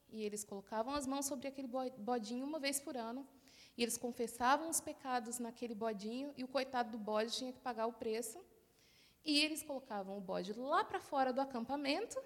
e 0.09 0.23
eles 0.23 0.43
colocavam 0.43 0.93
as 0.93 1.07
mãos 1.07 1.25
sobre 1.25 1.47
aquele 1.47 1.69
bodinho 1.97 2.45
uma 2.45 2.59
vez 2.59 2.79
por 2.79 2.97
ano 2.97 3.27
e 3.77 3.83
eles 3.83 3.97
confessavam 3.97 4.69
os 4.69 4.81
pecados 4.81 5.39
naquele 5.39 5.73
bodinho, 5.73 6.33
e 6.37 6.43
o 6.43 6.47
coitado 6.47 6.91
do 6.91 6.97
bode 6.97 7.31
tinha 7.31 7.53
que 7.53 7.59
pagar 7.59 7.87
o 7.87 7.93
preço. 7.93 8.39
E 9.23 9.39
eles 9.39 9.63
colocavam 9.63 10.17
o 10.17 10.21
bode 10.21 10.53
lá 10.53 10.83
para 10.83 10.99
fora 10.99 11.31
do 11.31 11.41
acampamento, 11.41 12.21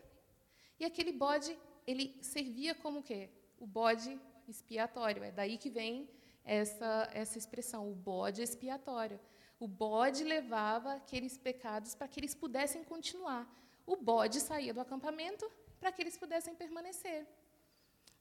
e 0.80 0.86
aquele 0.86 1.12
bode, 1.12 1.58
ele 1.86 2.18
servia 2.22 2.76
como 2.76 3.00
o 3.00 3.04
quê? 3.04 3.30
O 3.60 3.66
bode 3.66 4.20
expiatório. 4.48 5.24
É 5.24 5.32
daí 5.32 5.58
que 5.58 5.70
vem 5.70 6.10
essa, 6.44 7.10
essa 7.14 7.38
expressão, 7.38 7.90
o 7.90 7.96
bode 7.96 8.42
expiatório. 8.42 9.20
O 9.60 9.68
bode 9.68 10.24
levava 10.24 10.94
aqueles 10.94 11.38
pecados 11.38 11.96
para 11.96 12.08
que 12.08 12.20
eles 12.20 12.36
pudessem 12.36 12.84
continuar. 12.84 13.50
O 13.86 13.96
bode 13.96 14.42
saía 14.42 14.74
do 14.74 14.82
acampamento 14.82 15.50
para 15.80 15.92
que 15.92 16.02
eles 16.02 16.18
pudessem 16.18 16.56
permanecer. 16.56 17.26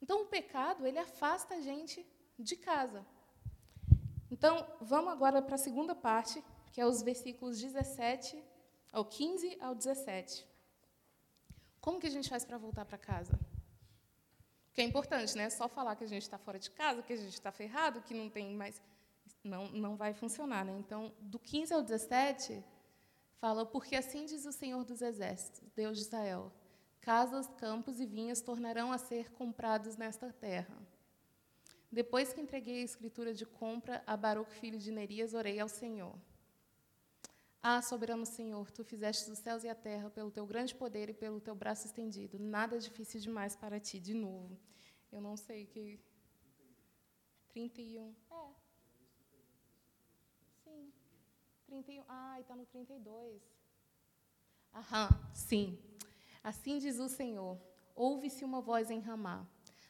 Então, 0.01 0.23
o 0.23 0.27
pecado, 0.27 0.87
ele 0.87 0.99
afasta 0.99 1.55
a 1.55 1.61
gente 1.61 2.07
de 2.39 2.57
casa. 2.57 3.05
Então, 4.45 4.67
vamos 4.79 5.11
agora 5.11 5.41
para 5.41 5.55
a 5.55 5.59
segunda 5.59 5.95
parte, 5.95 6.45
que 6.71 6.79
é 6.79 6.85
os 6.85 7.01
versículos 7.01 7.59
17 7.59 8.45
ao 8.93 9.03
15 9.03 9.57
ao 9.59 9.75
17. 9.75 10.47
Como 11.81 11.99
que 11.99 12.07
a 12.07 12.11
gente 12.11 12.29
faz 12.29 12.45
para 12.45 12.59
voltar 12.59 12.85
para 12.85 12.99
casa? 12.99 13.41
Que 14.75 14.83
é 14.83 14.85
importante, 14.85 15.35
né? 15.35 15.49
Só 15.49 15.67
falar 15.67 15.97
que 15.97 16.05
a 16.05 16.07
gente 16.07 16.21
está 16.21 16.37
fora 16.37 16.59
de 16.59 16.71
casa, 16.71 17.03
que 17.03 17.15
a 17.15 17.17
gente 17.17 17.33
está 17.33 17.51
ferrado, 17.51 18.03
que 18.03 18.13
não 18.13 18.29
tem 18.29 18.55
mais. 18.55 18.83
Não, 19.43 19.67
não 19.69 19.97
vai 19.97 20.13
funcionar. 20.13 20.63
Né? 20.63 20.77
Então, 20.79 21.11
do 21.21 21.39
15 21.39 21.73
ao 21.73 21.83
17, 21.83 22.63
fala: 23.41 23.65
Porque 23.65 23.97
assim 23.97 24.27
diz 24.27 24.45
o 24.45 24.53
Senhor 24.53 24.85
dos 24.85 25.01
Exércitos, 25.01 25.63
Deus 25.75 25.97
de 25.97 26.05
Israel: 26.05 26.53
casas, 27.01 27.49
campos 27.57 27.99
e 27.99 28.05
vinhas 28.05 28.43
tornarão 28.43 28.93
a 28.93 28.99
ser 28.99 29.33
comprados 29.33 29.97
nesta 29.97 30.31
terra. 30.35 30.77
Depois 31.95 32.33
que 32.33 32.41
entreguei 32.41 32.83
a 32.83 32.85
escritura 32.85 33.33
de 33.33 33.47
compra 33.47 34.03
a 34.05 34.17
Baruch, 34.17 34.51
filho 34.51 34.81
de 34.81 34.91
Nerias, 34.91 35.33
orei 35.33 35.61
ao 35.61 35.69
Senhor. 35.69 36.19
Ah, 37.63 37.81
soberano 37.81 38.27
Senhor, 38.27 38.69
tu 38.73 38.83
fizeste 38.83 39.31
os 39.31 39.39
céus 39.39 39.63
e 39.63 39.69
a 39.69 39.77
terra 39.77 40.11
pelo 40.11 40.33
teu 40.33 40.45
grande 40.45 40.75
poder 40.75 41.09
e 41.09 41.15
pelo 41.15 41.41
teu 41.41 41.55
braço 41.55 41.87
estendido. 41.87 42.37
Nada 42.37 42.75
é 42.75 42.79
difícil 42.81 43.21
demais 43.21 43.55
para 43.55 43.79
ti, 43.79 44.01
de 44.01 44.13
novo. 44.13 44.59
Eu 45.13 45.21
não 45.21 45.37
sei 45.37 45.67
que. 45.67 46.01
31. 47.51 48.13
É. 48.33 48.49
Sim. 50.65 50.93
31. 51.69 52.05
Ah, 52.09 52.41
está 52.41 52.57
no 52.57 52.67
32. 52.67 53.41
Aham, 54.75 55.09
sim. 55.33 55.79
Assim 56.43 56.79
diz 56.79 56.99
o 56.99 57.09
Senhor: 57.09 57.57
Ouve-se 57.95 58.45
uma 58.45 58.61
voz 58.61 58.91
em 58.91 58.99
Ramá, 58.99 59.47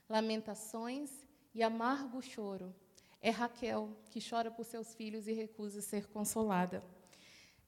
lamentações 0.07 1.25
e 1.55 1.62
amargo 1.62 2.21
choro. 2.21 2.75
É 3.21 3.31
Raquel 3.31 3.90
que 4.11 4.21
chora 4.21 4.51
por 4.51 4.64
seus 4.64 4.95
filhos 4.95 5.27
e 5.29 5.33
recusa 5.33 5.81
ser 5.81 6.07
consolada. 6.09 6.85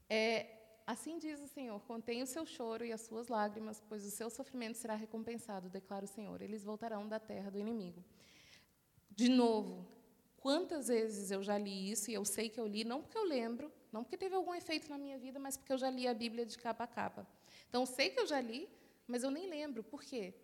É, 0.08 0.46
assim 0.86 1.18
diz 1.18 1.40
o 1.40 1.48
Senhor: 1.48 1.80
contém 1.82 2.22
o 2.22 2.26
seu 2.26 2.44
choro 2.44 2.84
e 2.84 2.92
as 2.92 3.02
suas 3.02 3.28
lágrimas, 3.28 3.82
pois 3.88 4.04
o 4.04 4.10
seu 4.10 4.28
sofrimento 4.28 4.76
será 4.76 4.94
recompensado, 4.94 5.68
declara 5.68 6.04
o 6.04 6.08
Senhor. 6.08 6.42
Eles 6.42 6.62
voltarão 6.62 7.08
da 7.08 7.18
terra 7.18 7.50
do 7.50 7.58
inimigo. 7.58 8.04
De 9.10 9.30
novo, 9.30 9.86
quantas 10.36 10.88
vezes 10.88 11.30
eu 11.30 11.42
já 11.42 11.56
li 11.56 11.90
isso, 11.90 12.10
e 12.10 12.14
eu 12.14 12.24
sei 12.24 12.50
que 12.50 12.60
eu 12.60 12.66
li, 12.66 12.84
não 12.84 13.00
porque 13.00 13.16
eu 13.16 13.24
lembro, 13.24 13.72
não 13.90 14.04
porque 14.04 14.18
teve 14.18 14.34
algum 14.34 14.54
efeito 14.54 14.90
na 14.90 14.98
minha 14.98 15.18
vida, 15.18 15.38
mas 15.38 15.56
porque 15.56 15.72
eu 15.72 15.78
já 15.78 15.88
li 15.88 16.06
a 16.06 16.12
Bíblia 16.12 16.44
de 16.44 16.58
capa 16.58 16.84
a 16.84 16.86
capa. 16.86 17.26
Então, 17.68 17.86
sei 17.86 18.10
que 18.10 18.20
eu 18.20 18.26
já 18.26 18.40
li, 18.40 18.68
mas 19.08 19.22
eu 19.22 19.30
nem 19.30 19.48
lembro. 19.48 19.82
Por 19.82 20.02
quê? 20.02 20.34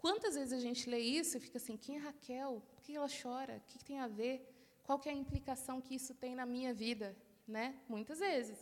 Quantas 0.00 0.34
vezes 0.34 0.54
a 0.54 0.58
gente 0.58 0.88
lê 0.88 0.98
isso 0.98 1.36
e 1.36 1.40
fica 1.40 1.58
assim, 1.58 1.76
quem 1.76 1.96
é 1.96 1.98
Raquel? 1.98 2.62
Por 2.70 2.80
que 2.82 2.96
ela 2.96 3.08
chora? 3.22 3.54
O 3.58 3.70
que 3.70 3.84
tem 3.84 3.98
a 4.00 4.08
ver? 4.08 4.36
Qual 4.82 4.98
que 4.98 5.10
é 5.10 5.12
a 5.12 5.14
implicação 5.14 5.78
que 5.78 5.94
isso 5.94 6.14
tem 6.14 6.34
na 6.34 6.46
minha 6.46 6.72
vida? 6.72 7.14
Né? 7.46 7.78
Muitas 7.86 8.18
vezes. 8.18 8.58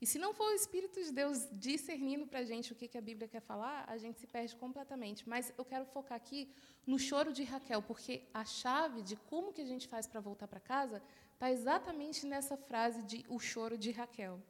E 0.00 0.06
se 0.06 0.18
não 0.18 0.32
for 0.32 0.48
o 0.50 0.54
Espírito 0.54 0.98
de 1.02 1.12
Deus 1.12 1.46
discernindo 1.52 2.26
para 2.26 2.38
a 2.38 2.44
gente 2.44 2.72
o 2.72 2.74
que, 2.74 2.88
que 2.88 2.96
a 2.96 3.00
Bíblia 3.02 3.28
quer 3.28 3.42
falar, 3.42 3.84
a 3.86 3.98
gente 3.98 4.18
se 4.18 4.26
perde 4.26 4.56
completamente. 4.56 5.28
Mas 5.28 5.52
eu 5.58 5.66
quero 5.66 5.84
focar 5.84 6.16
aqui 6.16 6.50
no 6.86 6.98
choro 6.98 7.30
de 7.30 7.44
Raquel, 7.44 7.82
porque 7.82 8.22
a 8.32 8.42
chave 8.42 9.02
de 9.02 9.16
como 9.16 9.52
que 9.52 9.60
a 9.60 9.66
gente 9.66 9.86
faz 9.86 10.06
para 10.06 10.18
voltar 10.18 10.48
para 10.48 10.60
casa 10.60 11.02
está 11.34 11.50
exatamente 11.50 12.24
nessa 12.24 12.56
frase 12.56 13.02
de 13.02 13.26
o 13.28 13.38
choro 13.38 13.76
de 13.76 13.90
Raquel. 13.90 14.40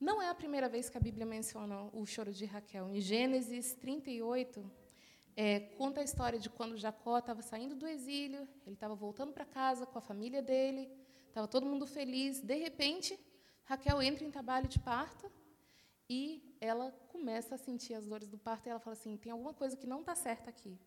Não 0.00 0.20
é 0.20 0.28
a 0.28 0.34
primeira 0.34 0.68
vez 0.68 0.90
que 0.90 0.98
a 0.98 1.00
Bíblia 1.00 1.24
menciona 1.24 1.88
o 1.92 2.04
choro 2.04 2.32
de 2.32 2.44
Raquel. 2.44 2.88
Em 2.88 3.00
Gênesis 3.00 3.74
38, 3.74 4.68
é, 5.36 5.60
conta 5.76 6.00
a 6.00 6.04
história 6.04 6.38
de 6.38 6.48
quando 6.48 6.76
Jacó 6.76 7.18
estava 7.18 7.42
saindo 7.42 7.74
do 7.74 7.86
exílio, 7.86 8.48
ele 8.64 8.74
estava 8.74 8.94
voltando 8.94 9.32
para 9.32 9.44
casa 9.44 9.84
com 9.84 9.98
a 9.98 10.00
família 10.00 10.40
dele, 10.40 10.88
estava 11.26 11.48
todo 11.48 11.66
mundo 11.66 11.86
feliz. 11.86 12.40
De 12.40 12.54
repente, 12.54 13.18
Raquel 13.64 14.00
entra 14.00 14.24
em 14.24 14.30
trabalho 14.30 14.68
de 14.68 14.78
parto 14.78 15.30
e 16.08 16.56
ela 16.60 16.92
começa 17.08 17.56
a 17.56 17.58
sentir 17.58 17.94
as 17.94 18.06
dores 18.06 18.28
do 18.28 18.38
parto 18.38 18.66
e 18.66 18.70
ela 18.70 18.78
fala 18.78 18.94
assim: 18.94 19.16
tem 19.16 19.32
alguma 19.32 19.52
coisa 19.52 19.76
que 19.76 19.86
não 19.86 20.00
está 20.00 20.14
certa 20.14 20.50
aqui. 20.50 20.78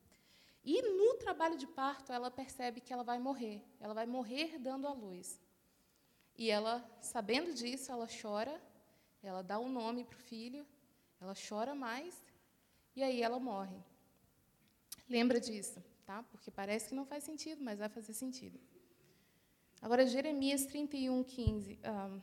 E 0.63 0.81
no 0.81 1.15
trabalho 1.15 1.57
de 1.57 1.67
parto, 1.67 2.12
ela 2.12 2.29
percebe 2.29 2.81
que 2.81 2.91
ela 2.91 3.03
vai 3.03 3.19
morrer. 3.19 3.63
Ela 3.79 3.93
vai 3.93 4.05
morrer 4.05 4.57
dando 4.60 4.88
à 4.88 4.93
luz. 4.93 5.39
E 6.38 6.49
ela, 6.49 6.86
sabendo 7.01 7.53
disso, 7.53 7.91
ela 7.91 8.07
chora, 8.21 8.62
ela 9.23 9.41
dá 9.41 9.60
um 9.60 9.69
nome 9.69 10.03
para 10.03 10.17
o 10.17 10.19
filho, 10.19 10.65
ela 11.19 11.33
chora 11.49 11.73
mais, 11.73 12.23
e 12.95 13.01
aí 13.01 13.23
ela 13.23 13.39
morre. 13.39 13.83
Lembra 15.10 15.39
disso, 15.39 15.84
tá? 16.06 16.24
Porque 16.24 16.52
parece 16.52 16.89
que 16.89 16.96
não 16.96 17.06
faz 17.06 17.24
sentido, 17.24 17.63
mas 17.63 17.80
vai 17.80 17.89
fazer 17.89 18.13
sentido. 18.13 18.60
Agora, 19.82 20.06
Jeremias 20.06 20.65
31, 20.65 21.24
15. 21.24 21.80
Um, 21.86 22.22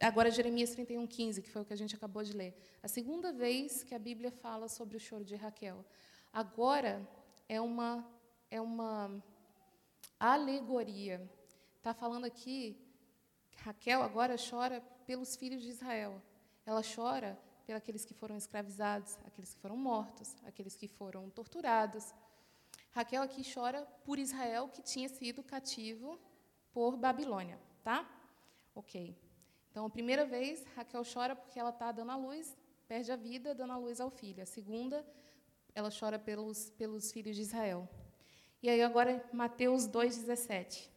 Agora, 0.00 0.30
Jeremias 0.30 0.70
31, 0.70 1.06
15, 1.06 1.42
que 1.42 1.50
foi 1.50 1.62
o 1.62 1.64
que 1.64 1.72
a 1.72 1.76
gente 1.76 1.94
acabou 1.94 2.22
de 2.22 2.32
ler. 2.32 2.56
A 2.82 2.88
segunda 2.88 3.32
vez 3.32 3.82
que 3.82 3.94
a 3.94 3.98
Bíblia 3.98 4.30
fala 4.30 4.68
sobre 4.68 4.96
o 4.96 5.00
choro 5.00 5.24
de 5.24 5.36
Raquel. 5.36 5.84
Agora 6.32 7.06
é 7.48 7.60
uma, 7.60 8.06
é 8.50 8.60
uma 8.60 9.22
alegoria. 10.18 11.20
Está 11.76 11.92
falando 11.92 12.24
aqui, 12.24 12.76
Raquel 13.56 14.02
agora 14.02 14.36
chora 14.38 14.80
pelos 15.06 15.36
filhos 15.36 15.62
de 15.62 15.68
Israel. 15.68 16.22
Ela 16.64 16.82
chora 16.82 17.38
pelos 17.62 18.04
que 18.04 18.14
foram 18.14 18.36
escravizados, 18.36 19.18
aqueles 19.26 19.54
que 19.54 19.60
foram 19.60 19.76
mortos, 19.76 20.36
aqueles 20.44 20.76
que 20.76 20.88
foram 20.88 21.30
torturados. 21.30 22.12
Raquel 22.90 23.22
aqui 23.22 23.42
chora 23.54 23.86
por 24.04 24.18
Israel 24.18 24.68
que 24.68 24.82
tinha 24.82 25.08
sido 25.08 25.42
cativo 25.42 26.18
por 26.72 26.96
Babilônia, 26.96 27.58
tá? 27.82 28.08
Ok. 28.74 29.16
Então, 29.70 29.86
a 29.86 29.90
primeira 29.90 30.26
vez, 30.26 30.64
Raquel 30.76 31.02
chora 31.02 31.34
porque 31.34 31.58
ela 31.58 31.70
está 31.70 31.90
dando 31.92 32.12
a 32.12 32.16
luz, 32.16 32.56
perde 32.86 33.10
a 33.10 33.16
vida 33.16 33.54
dando 33.54 33.72
a 33.72 33.78
luz 33.78 34.00
ao 34.00 34.10
filho. 34.10 34.42
A 34.42 34.46
segunda, 34.46 35.06
ela 35.74 35.90
chora 35.90 36.18
pelos, 36.18 36.70
pelos 36.70 37.10
filhos 37.10 37.36
de 37.36 37.42
Israel. 37.42 37.88
E 38.62 38.68
aí, 38.68 38.82
agora, 38.82 39.24
Mateus 39.32 39.88
2,17. 39.88 40.90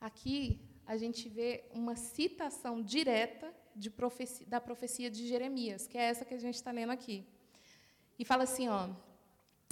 Aqui, 0.00 0.60
a 0.84 0.96
gente 0.96 1.28
vê 1.28 1.64
uma 1.72 1.96
citação 1.96 2.82
direta 2.82 3.54
profecia, 3.90 4.46
da 4.46 4.60
profecia 4.60 5.10
de 5.10 5.26
Jeremias, 5.26 5.86
que 5.86 5.98
é 5.98 6.02
essa 6.02 6.24
que 6.24 6.34
a 6.34 6.38
gente 6.38 6.54
está 6.54 6.70
lendo 6.70 6.90
aqui. 6.90 7.26
E 8.18 8.24
fala 8.24 8.44
assim: 8.44 8.68
ó, 8.68 8.88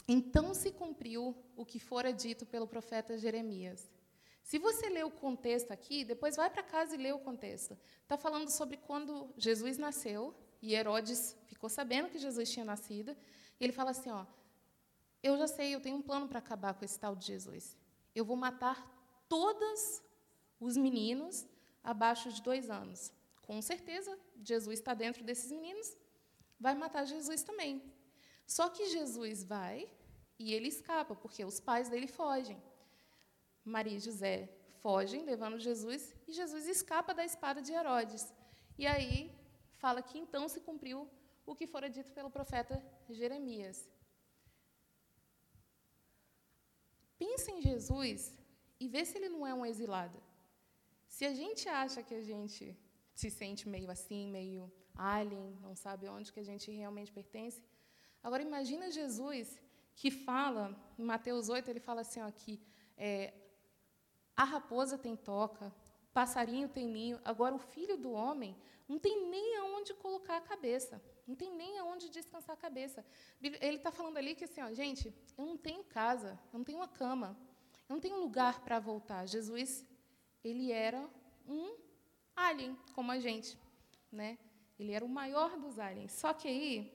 Então 0.07 0.55
se 0.55 0.71
cumpriu 0.71 1.35
o 1.57 1.65
que 1.65 1.79
fora 1.79 2.13
dito 2.13 2.45
pelo 2.47 2.67
profeta 2.67 3.17
Jeremias. 3.17 3.91
Se 4.43 4.59
você 4.59 4.91
ler 4.91 5.07
o 5.07 5.11
contexto 5.11 5.71
aqui, 5.71 6.05
depois 6.05 6.37
vai 6.37 6.51
para 6.51 6.63
casa 6.63 6.95
e 6.95 6.99
lê 6.99 7.13
o 7.13 7.19
contexto. 7.19 7.79
Está 8.03 8.17
falando 8.19 8.51
sobre 8.51 8.77
quando 8.77 9.31
Jesus 9.39 9.79
nasceu 9.79 10.35
e 10.61 10.75
Herodes 10.75 11.35
ficou 11.47 11.71
sabendo 11.71 12.11
que 12.11 12.19
Jesus 12.19 12.51
tinha 12.51 12.65
nascido. 12.65 13.17
Ele 13.59 13.73
fala 13.73 13.93
assim: 13.93 14.11
ó, 14.11 14.27
eu 15.23 15.39
já 15.39 15.47
sei, 15.47 15.75
eu 15.75 15.81
tenho 15.81 15.97
um 15.97 16.03
plano 16.03 16.29
para 16.29 16.39
acabar 16.39 16.75
com 16.75 16.85
esse 16.85 16.99
tal 16.99 17.17
de 17.17 17.27
Jesus. 17.27 17.77
Eu 18.15 18.27
vou 18.27 18.37
matar 18.37 18.77
todos 19.29 20.03
os 20.61 20.77
meninos 20.77 21.47
abaixo 21.83 22.31
de 22.31 22.43
dois 22.43 22.69
anos. 22.69 23.11
Com 23.47 23.61
certeza, 23.61 24.19
Jesus 24.43 24.79
está 24.79 24.95
dentro 24.95 25.23
desses 25.23 25.51
meninos, 25.57 25.89
vai 26.59 26.75
matar 26.75 27.05
Jesus 27.05 27.43
também. 27.43 27.73
Só 28.47 28.69
que 28.69 28.87
Jesus 28.97 29.45
vai 29.45 29.89
e 30.39 30.53
ele 30.55 30.69
escapa, 30.69 31.15
porque 31.15 31.45
os 31.45 31.61
pais 31.61 31.89
dele 31.89 32.07
fogem. 32.07 32.61
Maria 33.65 33.97
e 33.97 34.01
José 34.01 34.37
fogem, 34.83 35.25
levando 35.25 35.59
Jesus, 35.59 36.15
e 36.29 36.33
Jesus 36.33 36.67
escapa 36.67 37.15
da 37.19 37.25
espada 37.25 37.61
de 37.63 37.73
Herodes. 37.73 38.25
E 38.79 38.87
aí 38.87 39.19
fala 39.83 40.03
que 40.03 40.19
então 40.19 40.49
se 40.49 40.61
cumpriu 40.61 41.09
o 41.47 41.55
que 41.55 41.67
fora 41.67 41.89
dito 41.89 42.11
pelo 42.13 42.31
profeta 42.31 42.83
Jeremias. 43.09 43.89
Pensa 47.19 47.51
em 47.51 47.61
Jesus 47.61 48.21
e 48.81 48.89
vê 48.89 49.05
se 49.05 49.17
ele 49.19 49.29
não 49.29 49.47
é 49.47 49.55
um 49.55 49.65
exilado. 49.65 50.19
Se 51.07 51.25
a 51.25 51.35
gente 51.41 51.69
acha 51.69 52.03
que 52.03 52.15
a 52.15 52.23
gente 52.23 52.77
se 53.15 53.31
sente 53.31 53.69
meio 53.69 53.91
assim, 53.91 54.27
meio 54.29 54.73
alien, 54.95 55.59
não 55.61 55.75
sabe 55.75 56.09
onde 56.09 56.33
que 56.33 56.41
a 56.41 56.45
gente 56.45 56.71
realmente 56.71 57.13
pertence, 57.13 57.63
agora 58.23 58.43
imagina 58.43 58.91
Jesus 58.91 59.61
que 59.95 60.11
fala, 60.11 60.77
em 60.99 61.05
Mateus 61.05 61.49
8, 61.49 61.69
ele 61.71 61.81
fala 61.81 62.01
assim, 62.01 62.21
ó, 62.21 62.31
que 62.31 62.61
é, 62.97 63.33
a 64.37 64.45
raposa 64.45 64.99
tem 64.99 65.17
toca, 65.17 65.73
o 66.09 66.13
passarinho 66.13 66.69
tem 66.69 66.87
ninho. 66.89 67.21
Agora, 67.25 67.55
o 67.55 67.59
filho 67.59 67.97
do 67.97 68.11
homem 68.11 68.57
não 68.89 68.99
tem 68.99 69.29
nem 69.29 69.57
aonde 69.57 69.95
colocar 69.95 70.37
a 70.37 70.41
cabeça, 70.41 71.01
não 71.27 71.35
tem 71.35 71.55
nem 71.55 71.79
aonde 71.79 72.11
descansar 72.11 72.55
a 72.55 72.59
cabeça. 72.59 73.05
Ele 73.41 73.77
está 73.77 73.91
falando 73.91 74.17
ali 74.17 74.35
que, 74.35 74.45
assim, 74.45 74.61
ó, 74.61 74.73
gente, 74.73 75.15
eu 75.39 75.47
não 75.47 75.57
tenho 75.57 75.85
casa, 75.85 76.39
eu 76.53 76.59
não 76.59 76.65
tenho 76.65 76.79
uma 76.79 76.89
cama, 76.89 77.37
eu 77.89 77.95
não 77.95 78.01
tenho 78.01 78.19
lugar 78.19 78.61
para 78.65 78.79
voltar. 78.81 79.27
Jesus, 79.27 79.87
ele 80.43 80.73
era 80.73 81.09
um 81.47 81.84
alien, 82.37 82.77
como 82.95 83.11
a 83.13 83.19
gente. 83.19 83.59
Né? 84.11 84.39
Ele 84.79 84.93
era 84.93 85.05
o 85.05 85.09
maior 85.09 85.59
dos 85.59 85.79
aliens. 85.79 86.13
Só 86.13 86.33
que 86.33 86.49
aí, 86.49 86.93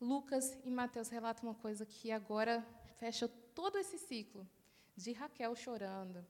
Lucas 0.00 0.56
e 0.64 0.70
Mateus 0.70 1.08
relatam 1.08 1.48
uma 1.48 1.54
coisa 1.54 1.84
que 1.84 2.10
agora 2.10 2.66
fecha 2.98 3.28
todo 3.54 3.78
esse 3.78 3.98
ciclo 3.98 4.48
de 4.96 5.12
Raquel 5.12 5.54
chorando, 5.54 6.24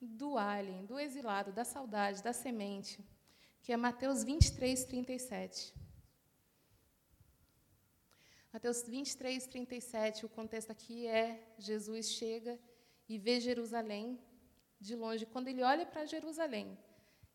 do 0.00 0.36
alien, 0.36 0.84
do 0.84 0.98
exilado, 0.98 1.52
da 1.52 1.64
saudade, 1.64 2.22
da 2.22 2.32
semente, 2.32 3.04
que 3.62 3.72
é 3.72 3.76
Mateus 3.76 4.24
23, 4.24 4.84
37. 4.84 5.74
Mateus 8.52 8.82
23, 8.82 9.46
37, 9.46 10.26
o 10.26 10.28
contexto 10.28 10.70
aqui 10.70 11.06
é: 11.06 11.54
Jesus 11.58 12.10
chega 12.10 12.58
e 13.08 13.16
vê 13.18 13.40
Jerusalém 13.40 14.20
de 14.82 14.94
longe. 14.96 15.24
Quando 15.24 15.48
ele 15.48 15.62
olha 15.62 15.86
para 15.86 16.04
Jerusalém, 16.04 16.78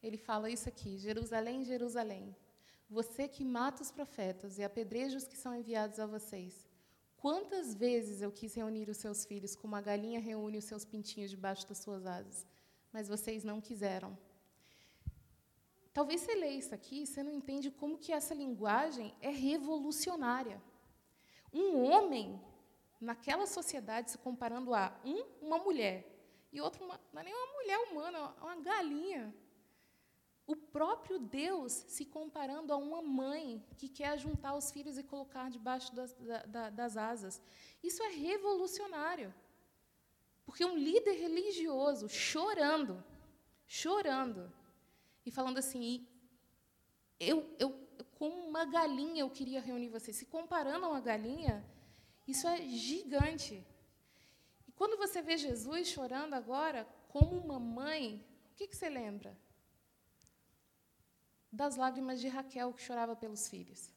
ele 0.04 0.18
fala 0.18 0.50
isso 0.50 0.68
aqui: 0.70 0.98
Jerusalém, 0.98 1.64
Jerusalém, 1.64 2.36
você 2.90 3.28
que 3.28 3.44
mata 3.44 3.82
os 3.82 3.92
profetas 3.92 4.58
e 4.58 4.64
apedreja 4.64 5.18
os 5.18 5.28
que 5.28 5.38
são 5.38 5.56
enviados 5.56 6.00
a 6.00 6.06
vocês. 6.06 6.68
Quantas 7.18 7.74
vezes 7.74 8.22
eu 8.22 8.32
quis 8.32 8.54
reunir 8.54 8.90
os 8.90 8.98
seus 8.98 9.26
filhos 9.26 9.56
como 9.56 9.76
a 9.76 9.82
galinha 9.82 10.20
reúne 10.20 10.60
os 10.60 10.66
seus 10.66 10.86
pintinhos 10.86 11.32
debaixo 11.32 11.68
das 11.68 11.80
suas 11.80 12.06
asas, 12.06 12.46
mas 12.94 13.08
vocês 13.08 13.44
não 13.44 13.60
quiseram. 13.60 14.18
Talvez 15.92 16.22
você 16.22 16.36
leia 16.36 16.60
isso 16.60 16.76
aqui 16.76 17.02
e 17.02 17.08
você 17.08 17.24
não 17.24 17.32
entende 17.32 17.72
como 17.72 17.98
que 17.98 18.14
essa 18.14 18.36
linguagem 18.36 19.16
é 19.20 19.30
revolucionária. 19.30 20.62
Um 21.52 21.84
homem, 21.86 22.40
naquela 23.02 23.48
sociedade, 23.48 24.12
se 24.12 24.18
comparando 24.20 24.76
a 24.76 24.96
um, 25.04 25.24
uma 25.42 25.58
mulher, 25.58 26.17
e 26.58 26.62
outro, 26.62 26.86
não 26.86 27.22
é 27.22 27.24
nem 27.24 27.34
uma 27.34 27.54
mulher 27.54 27.80
humana, 27.88 28.18
é 28.40 28.44
uma 28.44 28.62
galinha. 28.62 29.34
O 30.46 30.56
próprio 30.56 31.20
Deus 31.20 31.72
se 31.72 32.06
comparando 32.06 32.72
a 32.74 32.78
uma 32.78 33.02
mãe 33.02 33.64
que 33.78 33.88
quer 33.90 34.18
juntar 34.18 34.56
os 34.56 34.72
filhos 34.72 34.98
e 34.98 35.04
colocar 35.04 35.50
debaixo 35.50 35.94
das, 35.94 36.16
da, 36.48 36.70
das 36.70 36.96
asas. 36.96 37.42
Isso 37.84 38.02
é 38.02 38.10
revolucionário. 38.10 39.34
Porque 40.46 40.64
um 40.64 40.78
líder 40.78 41.12
religioso 41.12 42.08
chorando, 42.08 43.04
chorando, 43.68 44.52
e 45.26 45.32
falando 45.32 45.58
assim: 45.58 46.08
eu, 47.20 47.54
eu, 47.60 47.70
como 48.16 48.36
uma 48.48 48.64
galinha 48.64 49.22
eu 49.22 49.30
queria 49.30 49.60
reunir 49.60 49.90
vocês. 49.90 50.16
Se 50.16 50.26
comparando 50.26 50.86
a 50.86 50.90
uma 50.90 51.02
galinha, 51.02 51.64
isso 52.26 52.48
é 52.48 52.62
gigante. 52.62 53.66
Quando 54.78 54.96
você 54.96 55.22
vê 55.22 55.36
Jesus 55.38 55.88
chorando 55.88 56.36
agora, 56.36 56.88
como 57.10 57.36
uma 57.36 57.60
mãe, 57.60 58.24
o 58.52 58.56
que, 58.56 58.68
que 58.68 58.76
você 58.76 58.88
lembra? 58.88 59.36
Das 61.52 61.76
lágrimas 61.76 62.22
de 62.22 62.28
Raquel, 62.28 62.72
que 62.74 62.82
chorava 62.82 63.16
pelos 63.16 63.50
filhos. 63.50 63.92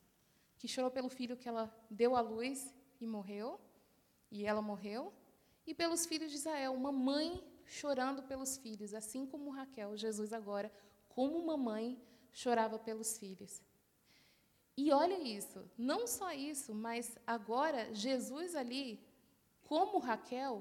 Que 0.58 0.66
chorou 0.66 0.90
pelo 0.90 1.10
filho 1.10 1.36
que 1.36 1.48
ela 1.48 1.64
deu 1.90 2.16
à 2.16 2.22
luz 2.22 2.74
e 2.98 3.06
morreu, 3.06 3.60
e 4.30 4.46
ela 4.46 4.62
morreu. 4.62 5.12
E 5.66 5.74
pelos 5.74 6.06
filhos 6.06 6.30
de 6.30 6.38
Israel, 6.38 6.72
uma 6.72 6.90
mãe 6.90 7.44
chorando 7.66 8.22
pelos 8.22 8.56
filhos, 8.56 8.94
assim 8.94 9.26
como 9.26 9.50
Raquel, 9.50 9.96
Jesus 9.96 10.32
agora, 10.32 10.72
como 11.10 11.36
uma 11.36 11.56
mãe 11.56 12.02
chorava 12.32 12.78
pelos 12.78 13.18
filhos. 13.18 13.62
E 14.76 14.92
olha 14.92 15.18
isso, 15.18 15.70
não 15.76 16.06
só 16.06 16.32
isso, 16.32 16.74
mas 16.74 17.18
agora 17.26 17.94
Jesus 17.94 18.54
ali, 18.54 18.98
como 19.70 20.00
Raquel, 20.00 20.54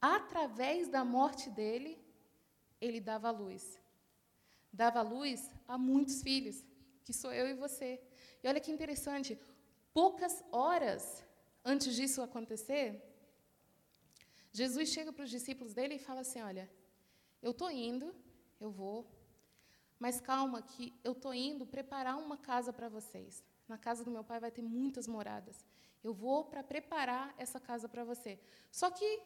através 0.00 0.88
da 0.88 1.04
morte 1.04 1.50
dele, 1.50 1.92
ele 2.80 2.98
dava 2.98 3.30
luz. 3.30 3.78
Dava 4.72 5.02
luz 5.02 5.40
a 5.72 5.76
muitos 5.76 6.22
filhos, 6.22 6.64
que 7.04 7.12
sou 7.12 7.30
eu 7.40 7.46
e 7.46 7.52
você. 7.64 7.90
E 8.42 8.48
olha 8.48 8.64
que 8.64 8.72
interessante, 8.76 9.38
poucas 9.92 10.42
horas 10.50 11.22
antes 11.62 11.94
disso 11.94 12.22
acontecer, 12.22 12.86
Jesus 14.50 14.88
chega 14.88 15.12
para 15.12 15.26
os 15.26 15.30
discípulos 15.36 15.74
dele 15.74 15.96
e 15.96 16.06
fala 16.08 16.22
assim: 16.22 16.40
Olha, 16.40 16.66
eu 17.42 17.50
estou 17.50 17.70
indo, 17.70 18.14
eu 18.58 18.70
vou, 18.70 18.98
mas 19.98 20.22
calma, 20.22 20.62
que 20.62 20.98
eu 21.04 21.12
estou 21.12 21.34
indo 21.34 21.66
preparar 21.66 22.16
uma 22.16 22.38
casa 22.38 22.72
para 22.72 22.88
vocês. 22.88 23.44
Na 23.68 23.76
casa 23.76 24.02
do 24.02 24.10
meu 24.10 24.24
pai 24.24 24.40
vai 24.40 24.50
ter 24.50 24.62
muitas 24.62 25.06
moradas. 25.06 25.66
Eu 26.02 26.12
vou 26.12 26.44
para 26.44 26.62
preparar 26.62 27.34
essa 27.38 27.58
casa 27.58 27.88
para 27.88 28.04
você. 28.04 28.38
Só 28.70 28.90
que, 28.90 29.22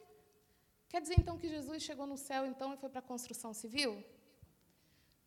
quer 0.88 1.00
dizer 1.00 1.16
então 1.18 1.38
que 1.38 1.48
Jesus 1.48 1.82
chegou 1.82 2.06
no 2.06 2.16
céu 2.16 2.46
então 2.46 2.72
e 2.72 2.76
foi 2.76 2.88
para 2.88 3.00
a 3.00 3.02
construção 3.02 3.52
civil? 3.52 4.04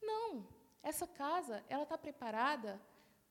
Não. 0.02 0.48
Essa 0.82 1.08
casa, 1.08 1.64
ela 1.70 1.84
está 1.84 1.98
preparada 1.98 2.82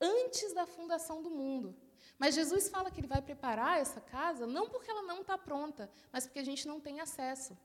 antes 0.01 0.53
da 0.53 0.67
fundação 0.67 1.23
do 1.23 1.31
mundo. 1.31 1.75
Mas 2.19 2.35
Jesus 2.35 2.69
fala 2.69 2.91
que 2.91 3.01
ele 3.01 3.07
vai 3.07 3.23
preparar 3.23 3.81
essa 3.81 4.01
casa 4.01 4.47
não 4.47 4.69
porque 4.69 4.91
ela 4.91 5.03
não 5.03 5.21
está 5.21 5.37
pronta, 5.37 5.91
mas 6.13 6.27
porque 6.27 6.39
a 6.39 6.45
gente 6.45 6.67
não 6.67 6.81
tem 6.81 7.01
acesso. 7.01 7.57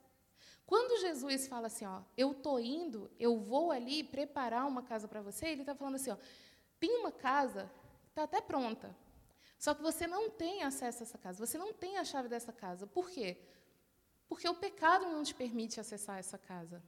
Quando 0.66 1.00
Jesus 1.00 1.48
fala 1.48 1.66
assim, 1.66 1.84
ó, 1.84 2.00
eu 2.16 2.30
estou 2.32 2.60
indo, 2.60 3.10
eu 3.18 3.36
vou 3.36 3.72
ali 3.72 4.04
preparar 4.04 4.66
uma 4.66 4.82
casa 4.82 5.08
para 5.08 5.20
você, 5.20 5.46
ele 5.48 5.62
está 5.62 5.74
falando 5.74 5.96
assim, 5.96 6.10
ó, 6.10 6.16
tem 6.78 6.96
uma 6.98 7.10
casa 7.10 7.70
que 8.04 8.10
está 8.10 8.22
até 8.22 8.40
pronta, 8.40 8.94
só 9.64 9.74
que 9.74 9.82
você 9.82 10.06
não 10.06 10.30
tem 10.30 10.62
acesso 10.62 11.02
a 11.02 11.06
essa 11.06 11.18
casa, 11.18 11.46
você 11.46 11.58
não 11.58 11.70
tem 11.70 11.98
a 11.98 12.04
chave 12.10 12.28
dessa 12.30 12.50
casa. 12.50 12.86
Por 12.86 13.10
quê? 13.10 13.36
Porque 14.26 14.48
o 14.48 14.54
pecado 14.54 15.04
não 15.04 15.22
te 15.22 15.34
permite 15.34 15.78
acessar 15.78 16.18
essa 16.18 16.38
casa. 16.38 16.82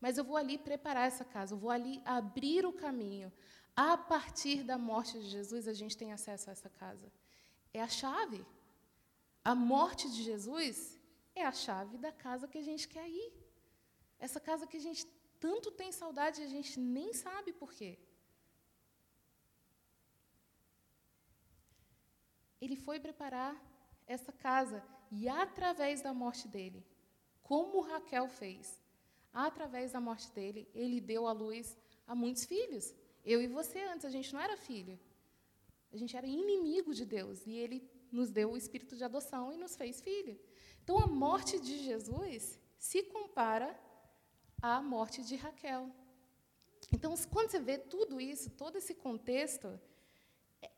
Mas 0.00 0.16
eu 0.16 0.24
vou 0.24 0.38
ali 0.38 0.56
preparar 0.56 1.06
essa 1.06 1.22
casa, 1.22 1.52
eu 1.52 1.58
vou 1.58 1.70
ali 1.70 2.00
abrir 2.06 2.64
o 2.64 2.72
caminho. 2.72 3.30
A 3.76 3.98
partir 3.98 4.62
da 4.62 4.78
morte 4.78 5.20
de 5.20 5.28
Jesus, 5.28 5.68
a 5.68 5.74
gente 5.74 5.94
tem 5.94 6.14
acesso 6.14 6.48
a 6.48 6.54
essa 6.54 6.70
casa. 6.70 7.12
É 7.74 7.82
a 7.82 7.88
chave. 7.88 8.42
A 9.44 9.54
morte 9.54 10.10
de 10.10 10.22
Jesus 10.22 10.98
é 11.34 11.44
a 11.44 11.52
chave 11.52 11.98
da 11.98 12.10
casa 12.10 12.48
que 12.48 12.56
a 12.56 12.62
gente 12.70 12.88
quer 12.88 13.06
ir. 13.06 13.32
Essa 14.18 14.40
casa 14.40 14.66
que 14.66 14.78
a 14.78 14.84
gente 14.88 15.06
tanto 15.38 15.70
tem 15.70 15.92
saudade 15.92 16.40
e 16.40 16.44
a 16.44 16.48
gente 16.48 16.80
nem 16.80 17.12
sabe 17.12 17.52
por 17.52 17.70
quê. 17.74 17.98
Ele 22.62 22.76
foi 22.76 23.00
preparar 23.00 23.54
essa 24.06 24.32
casa 24.32 24.78
e, 25.10 25.28
através 25.28 26.00
da 26.00 26.14
morte 26.14 26.46
dele, 26.46 26.80
como 27.42 27.80
Raquel 27.80 28.28
fez, 28.28 28.80
através 29.32 29.90
da 29.90 30.00
morte 30.00 30.30
dele, 30.30 30.68
ele 30.72 31.00
deu 31.00 31.26
à 31.26 31.32
luz 31.32 31.76
a 32.06 32.14
muitos 32.14 32.44
filhos. 32.44 32.94
Eu 33.24 33.42
e 33.42 33.48
você 33.48 33.80
antes, 33.92 34.04
a 34.04 34.10
gente 34.10 34.32
não 34.32 34.40
era 34.40 34.56
filho. 34.56 34.96
A 35.92 35.96
gente 35.96 36.16
era 36.16 36.26
inimigo 36.26 36.94
de 36.94 37.04
Deus 37.04 37.44
e 37.44 37.52
ele 37.52 37.78
nos 38.12 38.30
deu 38.30 38.52
o 38.52 38.56
espírito 38.56 38.96
de 38.96 39.02
adoção 39.02 39.52
e 39.52 39.56
nos 39.56 39.74
fez 39.74 40.00
filho. 40.00 40.38
Então, 40.84 40.98
a 40.98 41.06
morte 41.06 41.58
de 41.58 41.78
Jesus 41.78 42.60
se 42.78 43.02
compara 43.02 43.76
à 44.60 44.80
morte 44.80 45.24
de 45.24 45.34
Raquel. 45.34 45.90
Então, 46.92 47.12
quando 47.28 47.50
você 47.50 47.58
vê 47.58 47.76
tudo 47.76 48.20
isso, 48.20 48.50
todo 48.50 48.76
esse 48.76 48.94
contexto, 48.94 49.80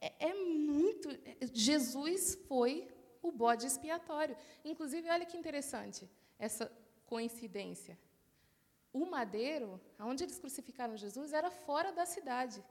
é, 0.01 0.29
é 0.31 0.35
muito. 0.35 1.09
Jesus 1.53 2.35
foi 2.49 2.89
o 3.23 3.31
bode 3.31 3.67
expiatório. 3.67 4.37
Inclusive, 4.65 5.11
olha 5.11 5.27
que 5.27 5.37
interessante 5.37 6.09
essa 6.39 6.71
coincidência. 7.07 7.99
O 8.93 9.07
madeiro, 9.07 9.81
onde 9.99 10.25
eles 10.25 10.39
crucificaram 10.39 10.97
Jesus, 10.97 11.33
era 11.33 11.51
fora 11.51 11.91
da 11.93 12.07
cidade. 12.07 12.63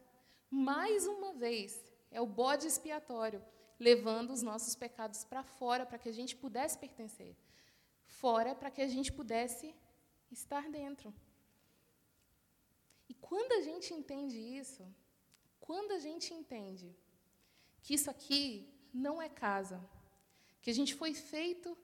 Mais 0.49 1.07
uma 1.07 1.33
vez, 1.33 1.83
é 2.11 2.21
o 2.21 2.25
bode 2.25 2.67
expiatório 2.67 3.43
levando 3.79 4.31
os 4.31 4.41
nossos 4.41 4.75
pecados 4.75 5.25
para 5.25 5.43
fora, 5.43 5.85
para 5.85 5.97
que 5.97 6.09
a 6.09 6.13
gente 6.13 6.35
pudesse 6.35 6.77
pertencer. 6.77 7.35
Fora, 8.05 8.55
para 8.55 8.71
que 8.71 8.81
a 8.81 8.87
gente 8.87 9.11
pudesse 9.11 9.75
estar 10.31 10.69
dentro. 10.69 11.13
E 13.09 13.13
quando 13.15 13.51
a 13.53 13.61
gente 13.61 13.93
entende 13.93 14.37
isso, 14.37 14.83
quando 15.59 15.91
a 15.91 15.99
gente 15.99 16.33
entende 16.33 16.95
que 17.83 17.93
isso 17.93 18.09
aqui 18.09 18.43
não 18.93 19.21
é 19.21 19.29
casa, 19.29 19.79
que 20.61 20.69
a 20.69 20.73
gente 20.73 20.95
foi 20.95 21.13
feito 21.13 21.77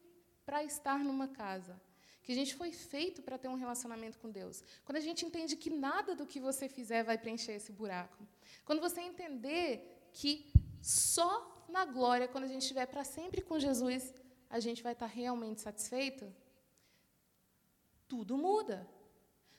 para 0.46 0.64
estar 0.64 1.00
numa 1.08 1.28
casa, 1.28 1.80
que 2.24 2.32
a 2.32 2.36
gente 2.36 2.56
foi 2.56 2.72
feito 2.72 3.22
para 3.22 3.38
ter 3.38 3.50
um 3.50 3.60
relacionamento 3.64 4.18
com 4.18 4.32
Deus. 4.32 4.64
Quando 4.86 4.98
a 4.98 5.06
gente 5.08 5.26
entende 5.26 5.56
que 5.56 5.70
nada 5.70 6.16
do 6.16 6.26
que 6.26 6.40
você 6.40 6.70
fizer 6.70 7.04
vai 7.04 7.18
preencher 7.18 7.54
esse 7.54 7.72
buraco. 7.72 8.26
Quando 8.66 8.80
você 8.80 9.02
entender 9.02 10.10
que 10.14 10.52
só 10.82 11.66
na 11.68 11.84
glória, 11.86 12.28
quando 12.28 12.46
a 12.46 12.48
gente 12.48 12.62
estiver 12.62 12.86
para 12.86 13.04
sempre 13.04 13.42
com 13.42 13.60
Jesus, 13.60 14.14
a 14.50 14.60
gente 14.60 14.82
vai 14.82 14.94
estar 14.94 15.06
realmente 15.06 15.62
satisfeito? 15.62 16.34
Tudo 18.08 18.38
muda. 18.38 18.88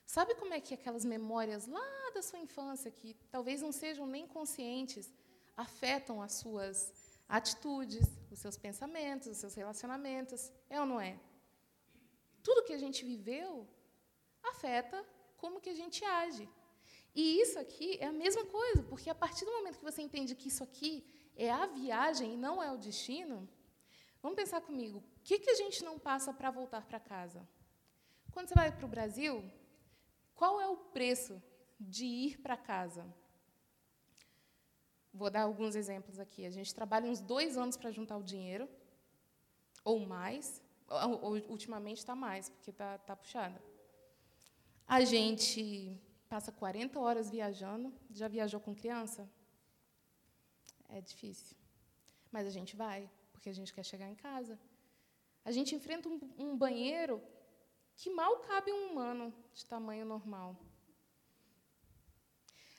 Sabe 0.06 0.34
como 0.34 0.54
é 0.54 0.60
que 0.60 0.74
aquelas 0.74 1.04
memórias 1.04 1.66
lá 1.66 2.10
da 2.14 2.22
sua 2.22 2.38
infância, 2.38 2.90
que 2.90 3.14
talvez 3.30 3.60
não 3.62 3.70
sejam 3.70 4.06
nem 4.06 4.26
conscientes, 4.26 5.12
afetam 5.56 6.20
as 6.22 6.32
suas 6.34 6.92
atitudes, 7.28 8.06
os 8.30 8.38
seus 8.38 8.56
pensamentos, 8.56 9.28
os 9.28 9.36
seus 9.36 9.54
relacionamentos? 9.54 10.52
É 10.68 10.80
ou 10.80 10.86
não 10.86 11.00
é? 11.00 11.18
Tudo 12.42 12.64
que 12.64 12.72
a 12.72 12.78
gente 12.78 13.04
viveu 13.04 13.68
afeta 14.42 15.04
como 15.36 15.60
que 15.60 15.70
a 15.70 15.74
gente 15.74 16.04
age. 16.04 16.48
E 17.14 17.40
isso 17.40 17.58
aqui 17.58 17.98
é 18.00 18.06
a 18.06 18.12
mesma 18.12 18.44
coisa, 18.46 18.82
porque 18.84 19.10
a 19.10 19.14
partir 19.14 19.44
do 19.44 19.52
momento 19.52 19.78
que 19.78 19.84
você 19.84 20.02
entende 20.02 20.34
que 20.34 20.48
isso 20.48 20.62
aqui 20.62 21.04
é 21.36 21.50
a 21.50 21.66
viagem 21.66 22.34
e 22.34 22.36
não 22.36 22.62
é 22.62 22.70
o 22.70 22.78
destino, 22.78 23.48
vamos 24.22 24.36
pensar 24.36 24.60
comigo, 24.60 24.98
o 24.98 25.20
que, 25.22 25.38
que 25.38 25.50
a 25.50 25.54
gente 25.54 25.84
não 25.84 25.98
passa 25.98 26.32
para 26.32 26.50
voltar 26.50 26.86
para 26.86 27.00
casa? 27.00 27.46
Quando 28.30 28.48
você 28.48 28.54
vai 28.54 28.70
para 28.70 28.86
o 28.86 28.88
Brasil, 28.88 29.42
qual 30.34 30.60
é 30.60 30.68
o 30.68 30.76
preço 30.76 31.42
de 31.78 32.04
ir 32.04 32.38
para 32.38 32.56
casa? 32.56 33.04
Vou 35.12 35.30
dar 35.30 35.42
alguns 35.42 35.74
exemplos 35.74 36.18
aqui. 36.18 36.46
A 36.46 36.50
gente 36.50 36.74
trabalha 36.74 37.10
uns 37.10 37.20
dois 37.20 37.56
anos 37.56 37.76
para 37.76 37.90
juntar 37.90 38.16
o 38.16 38.22
dinheiro, 38.22 38.68
ou 39.84 39.98
mais. 40.00 40.62
Ultimamente 41.48 41.98
está 41.98 42.14
mais, 42.14 42.48
porque 42.48 42.70
está 42.70 42.98
tá 42.98 43.16
puxada. 43.16 43.60
A 44.86 45.00
gente 45.04 46.00
passa 46.28 46.52
40 46.52 46.98
horas 46.98 47.30
viajando. 47.30 47.92
Já 48.10 48.28
viajou 48.28 48.60
com 48.60 48.74
criança? 48.74 49.28
É 50.88 51.00
difícil. 51.00 51.56
Mas 52.30 52.46
a 52.46 52.50
gente 52.50 52.76
vai, 52.76 53.10
porque 53.32 53.48
a 53.48 53.52
gente 53.52 53.72
quer 53.72 53.84
chegar 53.84 54.08
em 54.08 54.14
casa. 54.14 54.58
A 55.44 55.50
gente 55.50 55.74
enfrenta 55.74 56.08
um, 56.08 56.20
um 56.38 56.56
banheiro 56.56 57.22
que 57.96 58.10
mal 58.10 58.36
cabe 58.40 58.72
um 58.72 58.92
humano 58.92 59.34
de 59.52 59.64
tamanho 59.66 60.04
normal. 60.04 60.56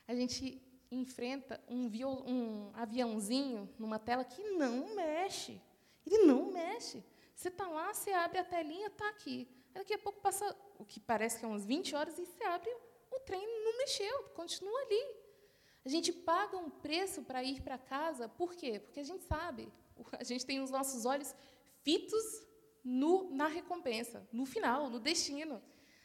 A 0.07 0.15
gente 0.15 0.61
enfrenta 0.91 1.63
um, 1.67 1.87
viol, 1.87 2.23
um 2.27 2.69
aviãozinho 2.73 3.69
numa 3.79 3.97
tela 3.97 4.23
que 4.25 4.43
não 4.51 4.93
mexe. 4.93 5.61
Ele 6.05 6.25
não 6.25 6.51
mexe. 6.51 7.03
Você 7.33 7.47
está 7.47 7.67
lá, 7.67 7.93
você 7.93 8.11
abre 8.11 8.39
a 8.39 8.43
telinha, 8.43 8.87
está 8.87 9.07
aqui. 9.09 9.47
Daqui 9.73 9.93
a 9.93 9.99
pouco 9.99 10.19
passa 10.19 10.55
o 10.77 10.85
que 10.85 10.99
parece 10.99 11.39
que 11.39 11.45
é 11.45 11.47
umas 11.47 11.65
20 11.65 11.95
horas 11.95 12.19
e 12.19 12.25
você 12.25 12.43
abre, 12.43 12.69
o 13.09 13.19
trem 13.21 13.41
não 13.63 13.77
mexeu, 13.77 14.23
continua 14.35 14.79
ali. 14.81 15.15
A 15.85 15.89
gente 15.89 16.11
paga 16.11 16.57
um 16.57 16.69
preço 16.69 17.23
para 17.23 17.43
ir 17.43 17.61
para 17.61 17.77
casa, 17.77 18.27
por 18.27 18.53
quê? 18.53 18.79
Porque 18.79 18.99
a 18.99 19.03
gente 19.03 19.23
sabe, 19.23 19.71
a 20.19 20.23
gente 20.23 20.45
tem 20.45 20.61
os 20.61 20.69
nossos 20.69 21.05
olhos 21.05 21.33
fitos 21.83 22.45
no, 22.83 23.31
na 23.31 23.47
recompensa, 23.47 24.27
no 24.31 24.45
final, 24.45 24.89
no 24.89 24.99
destino. 24.99 25.61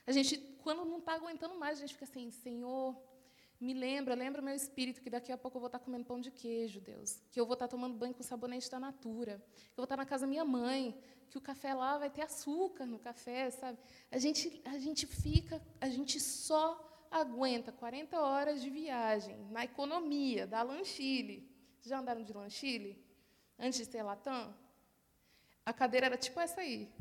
A 0.07 0.12
gente, 0.12 0.38
quando 0.62 0.85
não 0.85 0.99
está 0.99 1.14
aguentando 1.14 1.59
mais, 1.59 1.79
a 1.79 1.81
gente 1.81 1.94
fica 1.94 2.05
assim, 2.05 2.31
Senhor, 2.31 2.96
me 3.59 3.73
lembra, 3.73 4.14
lembra 4.14 4.42
meu 4.42 4.55
espírito 4.55 5.01
que 5.01 5.09
daqui 5.09 5.33
a 5.33 5.38
pouco 5.38 5.57
eu 5.57 5.61
vou 5.61 5.69
estar 5.69 5.79
comendo 5.79 6.05
pão 6.05 6.21
de 6.21 6.31
queijo, 6.31 6.81
Deus. 6.81 7.23
Que 7.31 7.40
eu 7.40 7.47
vou 7.47 7.55
estar 7.55 7.69
tomando 7.69 7.97
banho 7.97 8.12
com 8.14 8.23
sabonete 8.23 8.71
da 8.71 8.79
Natura. 8.79 9.42
Que 9.55 9.73
eu 9.73 9.77
vou 9.79 9.85
estar 9.85 9.97
na 9.97 10.05
casa 10.05 10.27
da 10.27 10.31
minha 10.31 10.45
mãe. 10.45 10.99
Que 11.31 11.38
o 11.38 11.40
café 11.40 11.73
lá 11.73 11.97
vai 11.97 12.11
ter 12.11 12.23
açúcar 12.23 12.85
no 12.85 12.99
café, 12.99 13.51
sabe? 13.51 13.79
A 14.11 14.19
gente, 14.19 14.61
a 14.64 14.79
gente 14.79 15.07
fica, 15.07 15.62
a 15.81 15.88
gente 15.88 16.21
só 16.21 17.09
aguenta 17.11 17.73
40 17.73 18.21
horas 18.21 18.61
de 18.61 18.69
viagem 18.69 19.37
na 19.51 19.64
economia 19.64 20.47
da 20.47 20.62
Lanchile. 20.62 21.51
Já 21.81 21.99
andaram 21.99 22.23
de 22.23 22.33
Lanchile? 22.33 23.03
Antes 23.59 23.79
de 23.79 23.88
ter 23.88 24.03
Latam? 24.03 24.55
A 25.64 25.73
cadeira 25.73 26.07
era 26.07 26.19
tipo 26.19 26.38
essa 26.38 26.61
aí. 26.61 26.92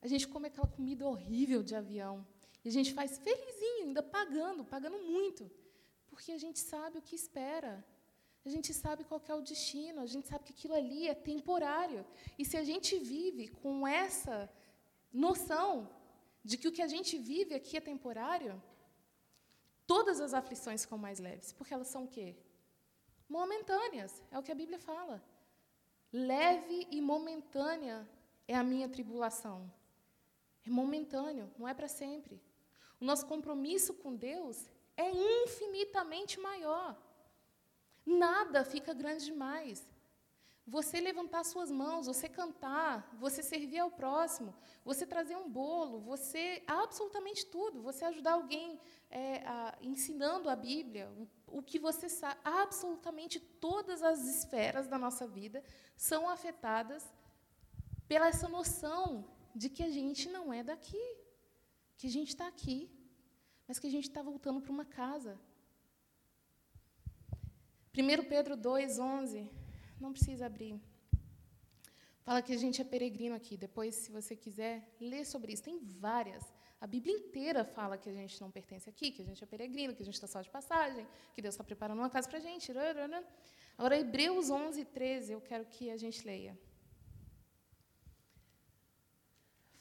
A 0.00 0.06
gente 0.06 0.28
come 0.28 0.48
aquela 0.48 0.66
comida 0.66 1.08
horrível 1.08 1.62
de 1.62 1.74
avião. 1.74 2.24
E 2.64 2.68
a 2.68 2.72
gente 2.72 2.92
faz 2.94 3.18
felizinho, 3.18 3.84
ainda 3.86 4.02
pagando, 4.02 4.64
pagando 4.64 4.98
muito, 4.98 5.50
porque 6.08 6.32
a 6.32 6.38
gente 6.38 6.58
sabe 6.58 6.98
o 6.98 7.02
que 7.02 7.14
espera. 7.14 7.84
A 8.44 8.50
gente 8.54 8.74
sabe 8.74 9.04
qual 9.04 9.20
é 9.26 9.34
o 9.34 9.40
destino, 9.40 10.00
a 10.00 10.06
gente 10.06 10.28
sabe 10.28 10.44
que 10.44 10.52
aquilo 10.52 10.74
ali 10.74 11.08
é 11.08 11.14
temporário. 11.14 12.04
E 12.38 12.44
se 12.44 12.56
a 12.56 12.64
gente 12.64 12.98
vive 12.98 13.48
com 13.48 13.86
essa 13.86 14.50
noção 15.12 15.88
de 16.44 16.58
que 16.58 16.68
o 16.68 16.72
que 16.72 16.82
a 16.82 16.86
gente 16.86 17.16
vive 17.16 17.54
aqui 17.54 17.76
é 17.76 17.80
temporário, 17.80 18.62
todas 19.86 20.20
as 20.20 20.34
aflições 20.34 20.82
ficam 20.82 20.98
mais 20.98 21.18
leves, 21.18 21.52
porque 21.52 21.72
elas 21.72 21.88
são 21.88 22.04
o 22.04 22.08
quê? 22.08 22.36
Momentâneas, 23.28 24.22
é 24.30 24.38
o 24.38 24.42
que 24.42 24.52
a 24.52 24.54
Bíblia 24.54 24.78
fala. 24.78 25.22
Leve 26.12 26.86
e 26.90 27.00
momentânea 27.00 28.06
é 28.46 28.54
a 28.54 28.62
minha 28.62 28.88
tribulação. 28.88 29.72
É 30.66 30.70
momentâneo, 30.70 31.50
não 31.58 31.66
é 31.66 31.74
para 31.74 31.88
sempre. 31.88 32.40
O 33.00 33.04
nosso 33.04 33.26
compromisso 33.26 33.94
com 33.94 34.14
Deus 34.14 34.68
é 34.96 35.10
infinitamente 35.10 36.38
maior. 36.38 36.96
Nada 38.06 38.64
fica 38.64 38.92
grande 38.92 39.24
demais. 39.24 39.86
Você 40.66 40.98
levantar 40.98 41.44
suas 41.44 41.70
mãos, 41.70 42.06
você 42.06 42.26
cantar, 42.26 43.14
você 43.20 43.42
servir 43.42 43.80
ao 43.80 43.90
próximo, 43.90 44.54
você 44.82 45.06
trazer 45.06 45.36
um 45.36 45.48
bolo, 45.48 46.00
você 46.00 46.62
absolutamente 46.66 47.44
tudo, 47.44 47.82
você 47.82 48.02
ajudar 48.06 48.32
alguém 48.32 48.80
é, 49.10 49.46
a, 49.46 49.76
ensinando 49.82 50.48
a 50.48 50.56
Bíblia, 50.56 51.12
o, 51.18 51.58
o 51.58 51.62
que 51.62 51.78
você 51.78 52.08
sabe, 52.08 52.40
absolutamente 52.42 53.38
todas 53.38 54.02
as 54.02 54.26
esferas 54.26 54.86
da 54.86 54.98
nossa 54.98 55.26
vida 55.26 55.62
são 55.96 56.26
afetadas 56.30 57.12
pela 58.08 58.28
essa 58.28 58.48
noção 58.48 59.28
de 59.54 59.68
que 59.68 59.82
a 59.82 59.90
gente 59.90 60.30
não 60.30 60.50
é 60.50 60.62
daqui, 60.62 61.16
que 61.96 62.06
a 62.06 62.10
gente 62.10 62.28
está 62.28 62.46
aqui, 62.46 62.90
mas 63.66 63.78
que 63.78 63.86
a 63.86 63.90
gente 63.90 64.08
está 64.08 64.22
voltando 64.22 64.60
para 64.60 64.72
uma 64.72 64.84
casa. 64.84 65.38
1 67.96 68.28
Pedro 68.28 68.56
2, 68.56 68.98
11, 68.98 69.50
não 70.00 70.12
precisa 70.12 70.46
abrir. 70.46 70.80
Fala 72.22 72.42
que 72.42 72.52
a 72.52 72.56
gente 72.56 72.80
é 72.80 72.84
peregrino 72.84 73.34
aqui. 73.34 73.56
Depois, 73.56 73.94
se 73.94 74.10
você 74.10 74.34
quiser, 74.34 74.96
lê 74.98 75.24
sobre 75.24 75.52
isso. 75.52 75.62
Tem 75.62 75.78
várias. 75.78 76.42
A 76.80 76.86
Bíblia 76.86 77.14
inteira 77.14 77.64
fala 77.64 77.96
que 77.96 78.08
a 78.08 78.12
gente 78.12 78.40
não 78.40 78.50
pertence 78.50 78.88
aqui, 78.90 79.10
que 79.10 79.22
a 79.22 79.24
gente 79.24 79.42
é 79.42 79.46
peregrino, 79.46 79.94
que 79.94 80.02
a 80.02 80.04
gente 80.04 80.14
está 80.14 80.26
só 80.26 80.40
de 80.40 80.50
passagem, 80.50 81.06
que 81.34 81.40
Deus 81.40 81.54
está 81.54 81.62
preparando 81.62 81.98
uma 81.98 82.10
casa 82.10 82.28
para 82.28 82.38
a 82.38 82.40
gente. 82.40 82.72
Agora, 83.78 83.98
Hebreus 83.98 84.50
11, 84.50 84.84
13, 84.86 85.32
eu 85.32 85.40
quero 85.40 85.64
que 85.66 85.90
a 85.90 85.96
gente 85.96 86.26
leia. 86.26 86.58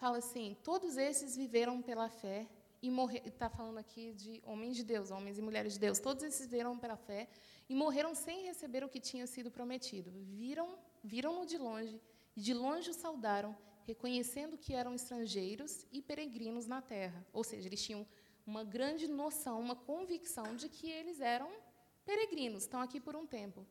Fala 0.03 0.17
assim: 0.17 0.57
Todos 0.65 0.97
esses 0.97 1.37
viveram 1.37 1.81
pela 1.81 2.09
fé 2.09 2.45
e 2.81 2.91
morreram. 2.91 3.25
Está 3.25 3.49
falando 3.49 3.77
aqui 3.77 4.11
de 4.11 4.41
homens 4.45 4.75
de 4.75 4.83
Deus, 4.83 5.11
homens 5.11 5.37
e 5.37 5.41
mulheres 5.41 5.71
de 5.75 5.79
Deus. 5.79 5.97
Todos 5.97 6.23
esses 6.23 6.45
viveram 6.45 6.77
pela 6.77 6.97
fé 6.97 7.29
e 7.69 7.73
morreram 7.73 8.13
sem 8.13 8.43
receber 8.43 8.83
o 8.83 8.89
que 8.89 8.99
tinha 8.99 9.25
sido 9.25 9.49
prometido. 9.49 10.11
Viram, 10.11 10.77
viram-no 11.01 11.45
de 11.45 11.57
longe 11.57 12.01
e 12.35 12.41
de 12.41 12.53
longe 12.53 12.89
o 12.89 12.93
saudaram, 12.93 13.55
reconhecendo 13.85 14.57
que 14.57 14.73
eram 14.73 14.93
estrangeiros 14.93 15.87
e 15.89 16.01
peregrinos 16.01 16.65
na 16.67 16.81
terra. 16.81 17.25
Ou 17.31 17.41
seja, 17.41 17.69
eles 17.69 17.81
tinham 17.81 18.05
uma 18.45 18.65
grande 18.65 19.07
noção, 19.07 19.57
uma 19.57 19.77
convicção 19.91 20.53
de 20.57 20.67
que 20.67 20.91
eles 20.91 21.21
eram 21.21 21.49
peregrinos, 22.03 22.63
estão 22.63 22.81
aqui 22.81 22.99
por 22.99 23.15
um 23.15 23.25
tempo. 23.25 23.65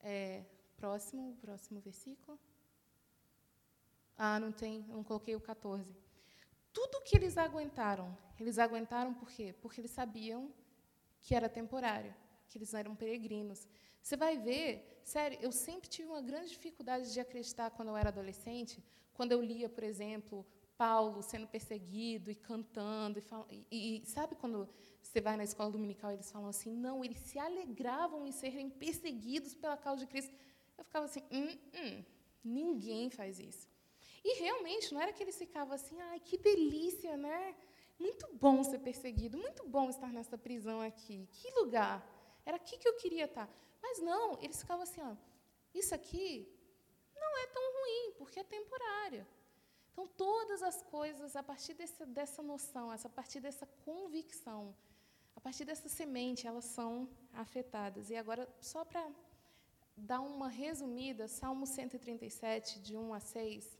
É, 0.00 0.44
próximo, 0.76 1.38
próximo 1.40 1.80
versículo. 1.80 2.38
Ah, 4.18 4.40
não 4.40 4.50
tem, 4.50 4.84
não 4.88 5.04
coloquei 5.04 5.36
o 5.36 5.40
14. 5.40 5.96
Tudo 6.72 7.02
que 7.02 7.16
eles 7.16 7.38
aguentaram, 7.38 8.16
eles 8.38 8.58
aguentaram 8.58 9.14
por 9.14 9.30
quê? 9.30 9.54
Porque 9.62 9.80
eles 9.80 9.92
sabiam 9.92 10.52
que 11.22 11.34
era 11.34 11.48
temporário, 11.48 12.12
que 12.48 12.58
eles 12.58 12.74
eram 12.74 12.96
peregrinos. 12.96 13.66
Você 14.02 14.16
vai 14.16 14.36
ver, 14.36 15.00
sério, 15.04 15.38
eu 15.40 15.52
sempre 15.52 15.88
tive 15.88 16.08
uma 16.08 16.20
grande 16.20 16.50
dificuldade 16.50 17.12
de 17.12 17.20
acreditar 17.20 17.70
quando 17.70 17.88
eu 17.88 17.96
era 17.96 18.08
adolescente, 18.08 18.82
quando 19.12 19.32
eu 19.32 19.40
lia, 19.40 19.68
por 19.68 19.84
exemplo, 19.84 20.44
Paulo 20.76 21.22
sendo 21.22 21.46
perseguido 21.46 22.30
e 22.30 22.34
cantando. 22.34 23.18
E, 23.50 23.66
e, 23.70 24.02
e, 24.02 24.06
sabe 24.06 24.34
quando 24.36 24.68
você 25.02 25.20
vai 25.20 25.36
na 25.36 25.44
escola 25.44 25.70
dominical 25.70 26.10
e 26.10 26.14
eles 26.14 26.30
falam 26.30 26.48
assim, 26.48 26.72
não, 26.72 27.04
eles 27.04 27.18
se 27.18 27.38
alegravam 27.38 28.26
em 28.26 28.32
serem 28.32 28.70
perseguidos 28.70 29.54
pela 29.54 29.76
causa 29.76 30.04
de 30.04 30.10
Cristo. 30.10 30.34
Eu 30.76 30.84
ficava 30.84 31.04
assim, 31.06 31.22
hum, 31.30 31.58
hum, 31.74 32.04
ninguém 32.44 33.10
faz 33.10 33.38
isso. 33.38 33.67
E 34.30 34.40
realmente, 34.40 34.92
não 34.92 35.00
era 35.00 35.10
que 35.10 35.22
eles 35.24 35.38
ficavam 35.38 35.74
assim, 35.74 35.98
ai, 36.10 36.20
que 36.20 36.36
delícia, 36.36 37.16
né? 37.16 37.56
Muito 37.98 38.28
bom 38.34 38.62
ser 38.62 38.80
perseguido, 38.88 39.38
muito 39.38 39.66
bom 39.66 39.88
estar 39.88 40.12
nessa 40.12 40.36
prisão 40.36 40.82
aqui. 40.82 41.26
Que 41.32 41.50
lugar! 41.52 41.96
Era 42.44 42.56
aqui 42.56 42.76
que 42.76 42.86
eu 42.86 42.96
queria 43.02 43.24
estar. 43.24 43.48
Mas 43.80 43.96
não, 44.10 44.38
eles 44.42 44.60
ficavam 44.60 44.82
assim, 44.82 45.00
ó, 45.00 45.14
isso 45.74 45.94
aqui 45.94 46.46
não 47.22 47.38
é 47.38 47.46
tão 47.46 47.66
ruim, 47.78 48.12
porque 48.18 48.40
é 48.40 48.44
temporário. 48.44 49.26
Então, 49.90 50.06
todas 50.06 50.62
as 50.62 50.82
coisas, 50.82 51.34
a 51.34 51.42
partir 51.42 51.72
dessa, 51.72 52.04
dessa 52.04 52.42
noção, 52.42 52.90
a 52.90 53.08
partir 53.08 53.40
dessa 53.40 53.66
convicção, 53.86 54.76
a 55.34 55.40
partir 55.40 55.64
dessa 55.64 55.88
semente, 55.88 56.46
elas 56.46 56.66
são 56.66 57.08
afetadas. 57.32 58.10
E 58.10 58.16
agora, 58.22 58.46
só 58.60 58.84
para 58.84 59.10
dar 59.96 60.20
uma 60.20 60.48
resumida, 60.48 61.26
Salmo 61.26 61.66
137, 61.66 62.78
de 62.80 62.94
1 62.94 63.14
a 63.14 63.20
6, 63.20 63.78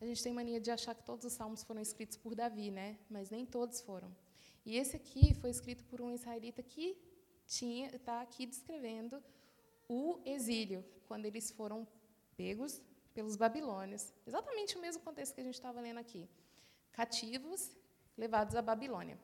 a 0.00 0.06
gente 0.06 0.22
tem 0.22 0.32
mania 0.32 0.60
de 0.60 0.70
achar 0.70 0.94
que 0.94 1.02
todos 1.02 1.24
os 1.24 1.32
salmos 1.32 1.62
foram 1.62 1.80
escritos 1.80 2.16
por 2.16 2.34
Davi, 2.34 2.70
né? 2.70 2.98
Mas 3.10 3.30
nem 3.30 3.44
todos 3.44 3.80
foram. 3.80 4.14
E 4.64 4.76
esse 4.76 4.94
aqui 4.96 5.34
foi 5.34 5.50
escrito 5.50 5.82
por 5.84 6.00
um 6.00 6.12
israelita 6.12 6.62
que 6.62 6.96
tinha 7.46 7.88
está 7.88 8.20
aqui 8.20 8.46
descrevendo 8.46 9.22
o 9.88 10.20
exílio, 10.24 10.84
quando 11.06 11.24
eles 11.24 11.50
foram 11.50 11.86
pegos 12.36 12.80
pelos 13.14 13.34
babilônios. 13.34 14.12
Exatamente 14.26 14.76
o 14.76 14.80
mesmo 14.80 15.02
contexto 15.02 15.34
que 15.34 15.40
a 15.40 15.44
gente 15.44 15.54
estava 15.54 15.80
lendo 15.80 15.98
aqui. 15.98 16.28
Cativos, 16.92 17.74
levados 18.16 18.54
à 18.54 18.62
Babilônia. 18.62 19.18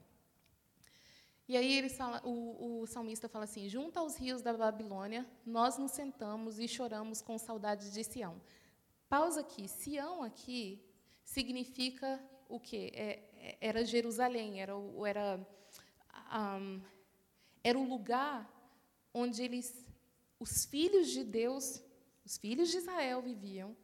E 1.46 1.56
aí 1.56 1.74
ele 1.76 1.90
fala, 1.90 2.22
o, 2.24 2.80
o 2.80 2.86
salmista 2.86 3.28
fala 3.28 3.44
assim: 3.44 3.68
Junto 3.68 3.98
aos 3.98 4.16
rios 4.16 4.40
da 4.40 4.54
Babilônia, 4.54 5.26
nós 5.44 5.76
nos 5.76 5.92
sentamos 5.92 6.58
e 6.58 6.66
choramos 6.66 7.20
com 7.20 7.36
saudades 7.36 7.92
de 7.92 8.02
Sião. 8.02 8.40
Pausa 9.08 9.40
aqui. 9.40 9.68
Sião 9.68 10.22
aqui 10.22 10.84
significa 11.24 12.20
o 12.48 12.58
quê? 12.60 12.90
É, 12.94 13.08
é 13.36 13.58
era 13.60 13.84
Jerusalém, 13.84 14.60
era, 14.60 14.72
era, 15.06 15.46
um, 16.58 16.80
era 17.62 17.78
o 17.78 17.88
lugar 17.88 18.50
onde 19.12 19.42
eles, 19.42 19.86
os 20.40 20.64
filhos 20.64 21.08
de 21.08 21.22
Deus, 21.22 21.82
os 22.24 22.36
filhos 22.36 22.70
de 22.70 22.78
Israel 22.78 23.22
viviam, 23.22 23.76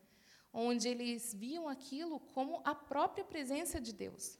onde 0.53 0.89
eles 0.89 1.33
viam 1.33 1.68
aquilo 1.68 2.18
como 2.35 2.61
a 2.64 2.75
própria 2.75 3.25
presença 3.25 3.81
de 3.81 3.93
Deus. 3.93 4.39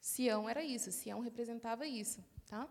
Sião 0.00 0.48
era 0.48 0.64
isso, 0.64 0.90
Sião 0.90 1.20
representava 1.20 1.86
isso. 1.86 2.24
Tá? 2.46 2.68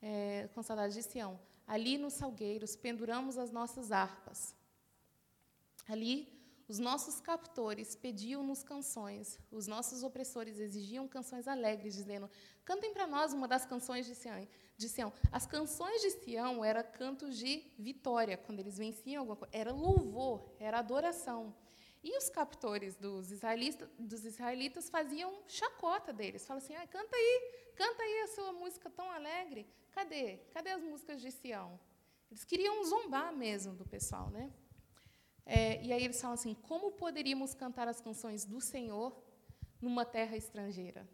É, 0.00 0.48
com 0.54 0.62
saudade 0.62 0.94
de 0.94 1.02
Sião. 1.02 1.38
Ali 1.66 1.98
nos 1.98 2.14
salgueiros 2.14 2.74
penduramos 2.74 3.36
as 3.36 3.50
nossas 3.50 3.92
harpas. 3.92 4.54
Ali 5.86 6.39
os 6.70 6.78
nossos 6.78 7.20
captores 7.20 7.96
pediam-nos 7.96 8.62
canções, 8.62 9.40
os 9.50 9.66
nossos 9.66 10.04
opressores 10.04 10.60
exigiam 10.60 11.08
canções 11.08 11.48
alegres, 11.48 11.94
dizendo: 11.94 12.30
cantem 12.64 12.94
para 12.94 13.08
nós 13.08 13.32
uma 13.32 13.48
das 13.48 13.66
canções 13.66 14.06
de 14.06 14.14
Sião. 14.14 14.46
de 14.76 14.88
Sião. 14.88 15.12
As 15.32 15.44
canções 15.46 16.00
de 16.00 16.10
Sião 16.10 16.64
eram 16.64 16.84
cantos 16.92 17.36
de 17.36 17.64
vitória, 17.76 18.36
quando 18.36 18.60
eles 18.60 18.78
venciam 18.78 19.22
alguma 19.22 19.34
coisa. 19.34 19.52
Era 19.52 19.72
louvor, 19.72 20.48
era 20.60 20.78
adoração. 20.78 21.52
E 22.04 22.16
os 22.16 22.30
captores 22.30 22.94
dos 22.94 23.32
israelitas, 23.32 23.88
dos 23.98 24.24
israelitas 24.24 24.88
faziam 24.88 25.42
chacota 25.48 26.12
deles. 26.12 26.46
Falavam 26.46 26.64
assim, 26.64 26.76
ah, 26.76 26.86
canta 26.86 27.16
aí, 27.16 27.52
canta 27.74 28.00
aí 28.00 28.20
a 28.20 28.28
sua 28.28 28.52
música 28.52 28.88
tão 28.88 29.10
alegre. 29.10 29.66
Cadê? 29.90 30.36
Cadê 30.54 30.70
as 30.70 30.82
músicas 30.84 31.20
de 31.20 31.32
Sião? 31.32 31.80
Eles 32.30 32.44
queriam 32.44 32.84
zombar 32.84 33.34
mesmo 33.34 33.74
do 33.74 33.84
pessoal. 33.84 34.30
Né? 34.30 34.52
É, 35.44 35.82
e 35.82 35.92
aí 35.92 36.04
eles 36.04 36.20
falam 36.20 36.34
assim, 36.34 36.54
como 36.54 36.92
poderíamos 36.92 37.54
cantar 37.54 37.88
as 37.88 38.00
canções 38.00 38.44
do 38.44 38.60
Senhor 38.60 39.16
numa 39.80 40.04
terra 40.04 40.36
estrangeira? 40.36 41.08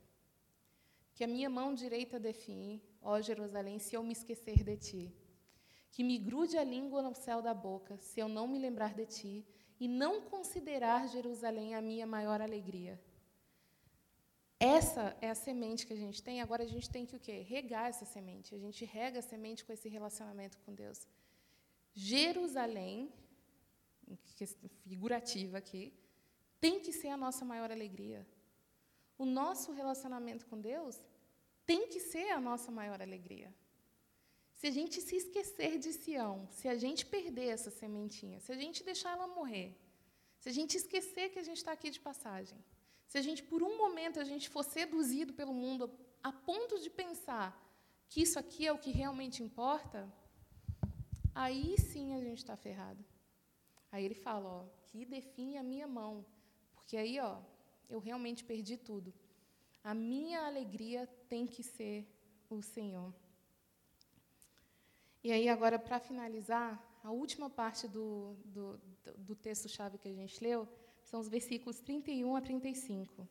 Que 1.15 1.25
a 1.25 1.29
minha 1.29 1.49
mão 1.49 1.75
direita 1.75 2.21
define, 2.21 2.83
ó 3.01 3.21
Jerusalém, 3.21 3.79
se 3.79 3.95
eu 3.95 4.03
me 4.03 4.13
esquecer 4.13 4.63
de 4.63 4.77
ti. 4.77 5.15
Que 5.91 6.05
me 6.05 6.19
grude 6.19 6.59
a 6.59 6.65
língua 6.65 7.01
no 7.01 7.15
céu 7.15 7.41
da 7.41 7.55
boca, 7.55 7.97
se 7.99 8.21
eu 8.21 8.29
não 8.29 8.47
me 8.47 8.59
lembrar 8.59 8.93
de 8.93 9.07
ti, 9.07 9.47
e 9.81 9.89
não 9.89 10.21
considerar 10.21 11.09
Jerusalém 11.09 11.75
a 11.75 11.81
minha 11.81 12.07
maior 12.07 12.41
alegria. 12.41 13.01
Essa 14.59 15.15
é 15.21 15.29
a 15.31 15.35
semente 15.35 15.87
que 15.87 15.93
a 15.93 15.97
gente 16.05 16.23
tem. 16.23 16.41
Agora 16.41 16.63
a 16.63 16.67
gente 16.67 16.89
tem 16.89 17.05
que 17.05 17.15
o 17.15 17.21
quê? 17.21 17.45
Regar 17.47 17.89
essa 17.89 18.07
semente. 18.07 18.55
A 18.55 18.59
gente 18.59 18.85
rega 18.85 19.19
a 19.19 19.23
semente 19.23 19.65
com 19.65 19.73
esse 19.73 19.89
relacionamento 19.89 20.59
com 20.65 20.73
Deus. 20.75 21.07
Jerusalém, 21.93 23.13
figurativa 24.85 25.59
aqui, 25.59 25.93
tem 26.61 26.81
que 26.81 26.93
ser 26.93 27.09
a 27.09 27.17
nossa 27.17 27.45
maior 27.45 27.71
alegria. 27.71 28.27
O 29.19 29.25
nosso 29.25 29.73
relacionamento 29.73 30.47
com 30.47 30.61
Deus 30.61 30.97
tem 31.65 31.89
que 31.89 32.01
ser 32.01 32.31
a 32.31 32.41
nossa 32.41 32.71
maior 32.71 33.01
alegria. 33.01 33.53
Se 34.55 34.67
a 34.69 34.71
gente 34.71 35.01
se 35.01 35.17
esquecer 35.17 35.79
de 35.79 35.93
Sião, 35.93 36.49
se 36.51 36.67
a 36.69 36.77
gente 36.77 37.05
perder 37.05 37.49
essa 37.49 37.71
sementinha, 37.71 38.41
se 38.41 38.51
a 38.53 38.57
gente 38.57 38.83
deixar 38.83 39.13
ela 39.13 39.29
morrer, 39.29 39.77
se 40.41 40.49
a 40.49 40.53
gente 40.53 40.77
esquecer 40.77 41.31
que 41.31 41.39
a 41.39 41.43
gente 41.43 41.59
está 41.59 41.73
aqui 41.73 41.91
de 41.91 42.01
passagem, 42.01 42.59
se 43.07 43.19
a 43.19 43.23
gente, 43.23 43.43
por 43.43 43.63
um 43.63 43.77
momento, 43.77 44.19
a 44.19 44.25
gente 44.25 44.49
for 44.49 44.65
seduzido 44.65 45.33
pelo 45.33 45.53
mundo 45.53 45.91
a 46.23 46.33
ponto 46.33 46.79
de 46.81 46.91
pensar 46.91 47.49
que 48.09 48.23
isso 48.23 48.39
aqui 48.39 48.67
é 48.67 48.73
o 48.73 48.79
que 48.79 48.91
realmente 48.91 49.43
importa, 49.43 50.11
aí 51.35 51.77
sim 51.79 52.15
a 52.15 52.21
gente 52.21 52.39
está 52.39 52.57
ferrado. 52.57 53.05
Aí 53.97 54.05
ele 54.05 54.15
fala, 54.15 54.47
ó, 54.47 54.65
que 54.89 55.07
define 55.07 55.57
a 55.57 55.63
minha 55.63 55.87
mão, 55.87 56.15
porque 56.75 56.99
aí, 56.99 57.19
ó, 57.19 57.39
eu 57.89 57.99
realmente 57.99 58.45
perdi 58.45 58.77
tudo. 58.77 59.11
A 59.83 59.95
minha 59.95 60.41
alegria 60.47 61.07
tem 61.31 61.47
que 61.47 61.63
ser 61.63 62.07
o 62.51 62.61
Senhor. 62.61 63.11
E 65.25 65.33
aí, 65.33 65.49
agora, 65.49 65.79
para 65.79 65.99
finalizar, 65.99 66.71
a 67.03 67.11
última 67.11 67.49
parte 67.49 67.89
do, 67.89 68.37
do, 68.45 68.79
do 69.17 69.35
texto-chave 69.35 69.97
que 69.97 70.09
a 70.09 70.13
gente 70.13 70.45
leu 70.45 70.69
são 71.03 71.19
os 71.19 71.29
versículos 71.37 71.81
31 71.81 72.37
a 72.37 72.43
35. 72.43 73.27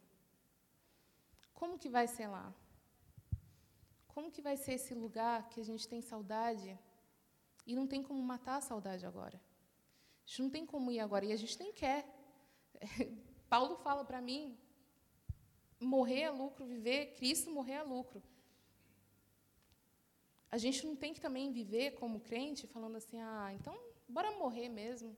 Como 1.53 1.77
que 1.77 1.89
vai 1.89 2.07
ser 2.07 2.27
lá? 2.27 2.51
Como 4.07 4.31
que 4.31 4.41
vai 4.41 4.57
ser 4.57 4.73
esse 4.73 4.95
lugar 4.95 5.47
que 5.49 5.61
a 5.61 5.63
gente 5.63 5.87
tem 5.87 6.01
saudade 6.01 6.75
e 7.67 7.75
não 7.75 7.85
tem 7.85 8.01
como 8.01 8.19
matar 8.23 8.55
a 8.55 8.61
saudade 8.61 9.05
agora? 9.05 9.44
A 10.25 10.27
gente 10.27 10.41
não 10.41 10.49
tem 10.49 10.65
como 10.65 10.91
ir 10.91 10.99
agora 10.99 11.25
e 11.25 11.31
a 11.31 11.35
gente 11.35 11.59
nem 11.59 11.71
quer. 11.71 12.07
Paulo 13.47 13.75
fala 13.77 14.03
para 14.03 14.21
mim: 14.21 14.57
morrer 15.79 16.21
é 16.21 16.29
lucro, 16.29 16.65
viver, 16.65 17.13
Cristo 17.13 17.49
morrer 17.51 17.73
é 17.73 17.83
lucro 17.83 18.21
a 20.55 20.57
gente 20.57 20.85
não 20.87 20.95
tem 20.95 21.13
que 21.13 21.19
também 21.19 21.51
viver 21.51 21.95
como 21.95 22.21
crente 22.21 22.65
falando 22.65 22.95
assim, 22.95 23.19
ah, 23.19 23.51
então 23.53 23.77
bora 24.07 24.31
morrer 24.31 24.69
mesmo, 24.69 25.13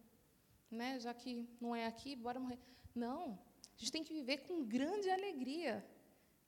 né? 0.72 1.00
Já 1.00 1.14
que 1.14 1.48
não 1.62 1.76
é 1.76 1.86
aqui, 1.86 2.16
bora 2.16 2.40
morrer. 2.40 2.58
Não, 2.96 3.40
a 3.76 3.78
gente 3.78 3.92
tem 3.92 4.04
que 4.04 4.14
viver 4.14 4.38
com 4.48 4.66
grande 4.66 5.08
alegria 5.12 5.86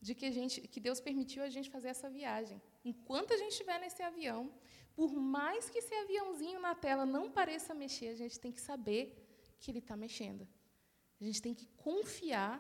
de 0.02 0.16
que 0.16 0.26
a 0.26 0.32
gente, 0.32 0.62
que 0.62 0.80
Deus 0.80 1.00
permitiu 1.00 1.44
a 1.44 1.50
gente 1.50 1.70
fazer 1.70 1.90
essa 1.90 2.10
viagem. 2.10 2.60
Enquanto 2.84 3.32
a 3.32 3.38
gente 3.38 3.52
estiver 3.52 3.80
nesse 3.80 4.02
avião, 4.02 4.52
por 5.00 5.14
mais 5.38 5.70
que 5.70 5.78
esse 5.82 5.94
aviãozinho 6.04 6.60
na 6.60 6.76
tela 6.76 7.06
não 7.06 7.26
pareça 7.32 7.74
mexer, 7.84 8.10
a 8.10 8.20
gente 8.22 8.38
tem 8.44 8.52
que 8.52 8.60
saber 8.60 9.04
que 9.58 9.72
ele 9.72 9.82
está 9.84 9.96
mexendo. 9.96 10.46
A 11.22 11.24
gente 11.24 11.42
tem 11.46 11.54
que 11.60 11.68
confiar 11.88 12.56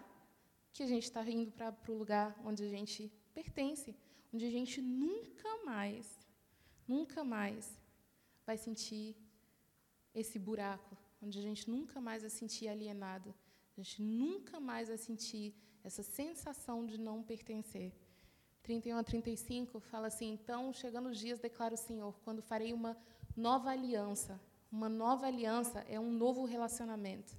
que 0.71 0.81
a 0.81 0.89
gente 0.91 1.03
está 1.09 1.21
indo 1.29 1.51
para 1.51 1.75
o 1.93 1.97
lugar 2.01 2.27
onde 2.49 2.63
a 2.63 2.71
gente 2.75 3.11
pertence, 3.33 3.93
onde 4.33 4.45
a 4.45 4.53
gente 4.57 4.81
nunca 4.81 5.51
mais 5.65 6.05
nunca 6.87 7.25
mais 7.35 7.77
vai 8.47 8.57
sentir 8.57 9.07
esse 10.21 10.37
buraco, 10.39 10.97
onde 11.21 11.37
a 11.41 11.45
gente 11.47 11.69
nunca 11.69 11.99
mais 12.07 12.21
vai 12.25 12.31
sentir 12.39 12.69
alienado, 12.69 13.35
a 13.73 13.81
gente 13.81 14.01
nunca 14.01 14.61
mais 14.61 14.87
vai 14.87 14.97
sentir 14.97 15.47
essa 15.83 16.03
sensação 16.03 16.85
de 16.85 16.97
não 16.97 17.21
pertencer. 17.21 17.91
31 18.69 18.97
a 18.97 19.03
35 19.03 19.79
fala 19.79 20.07
assim: 20.07 20.31
Então, 20.31 20.71
chegando 20.71 21.09
os 21.09 21.17
dias, 21.17 21.39
declara 21.39 21.73
o 21.73 21.77
Senhor, 21.77 22.13
quando 22.23 22.39
farei 22.39 22.71
uma 22.71 22.95
nova 23.35 23.71
aliança. 23.71 24.39
Uma 24.71 24.87
nova 24.87 25.25
aliança 25.25 25.79
é 25.89 25.99
um 25.99 26.11
novo 26.11 26.45
relacionamento 26.45 27.35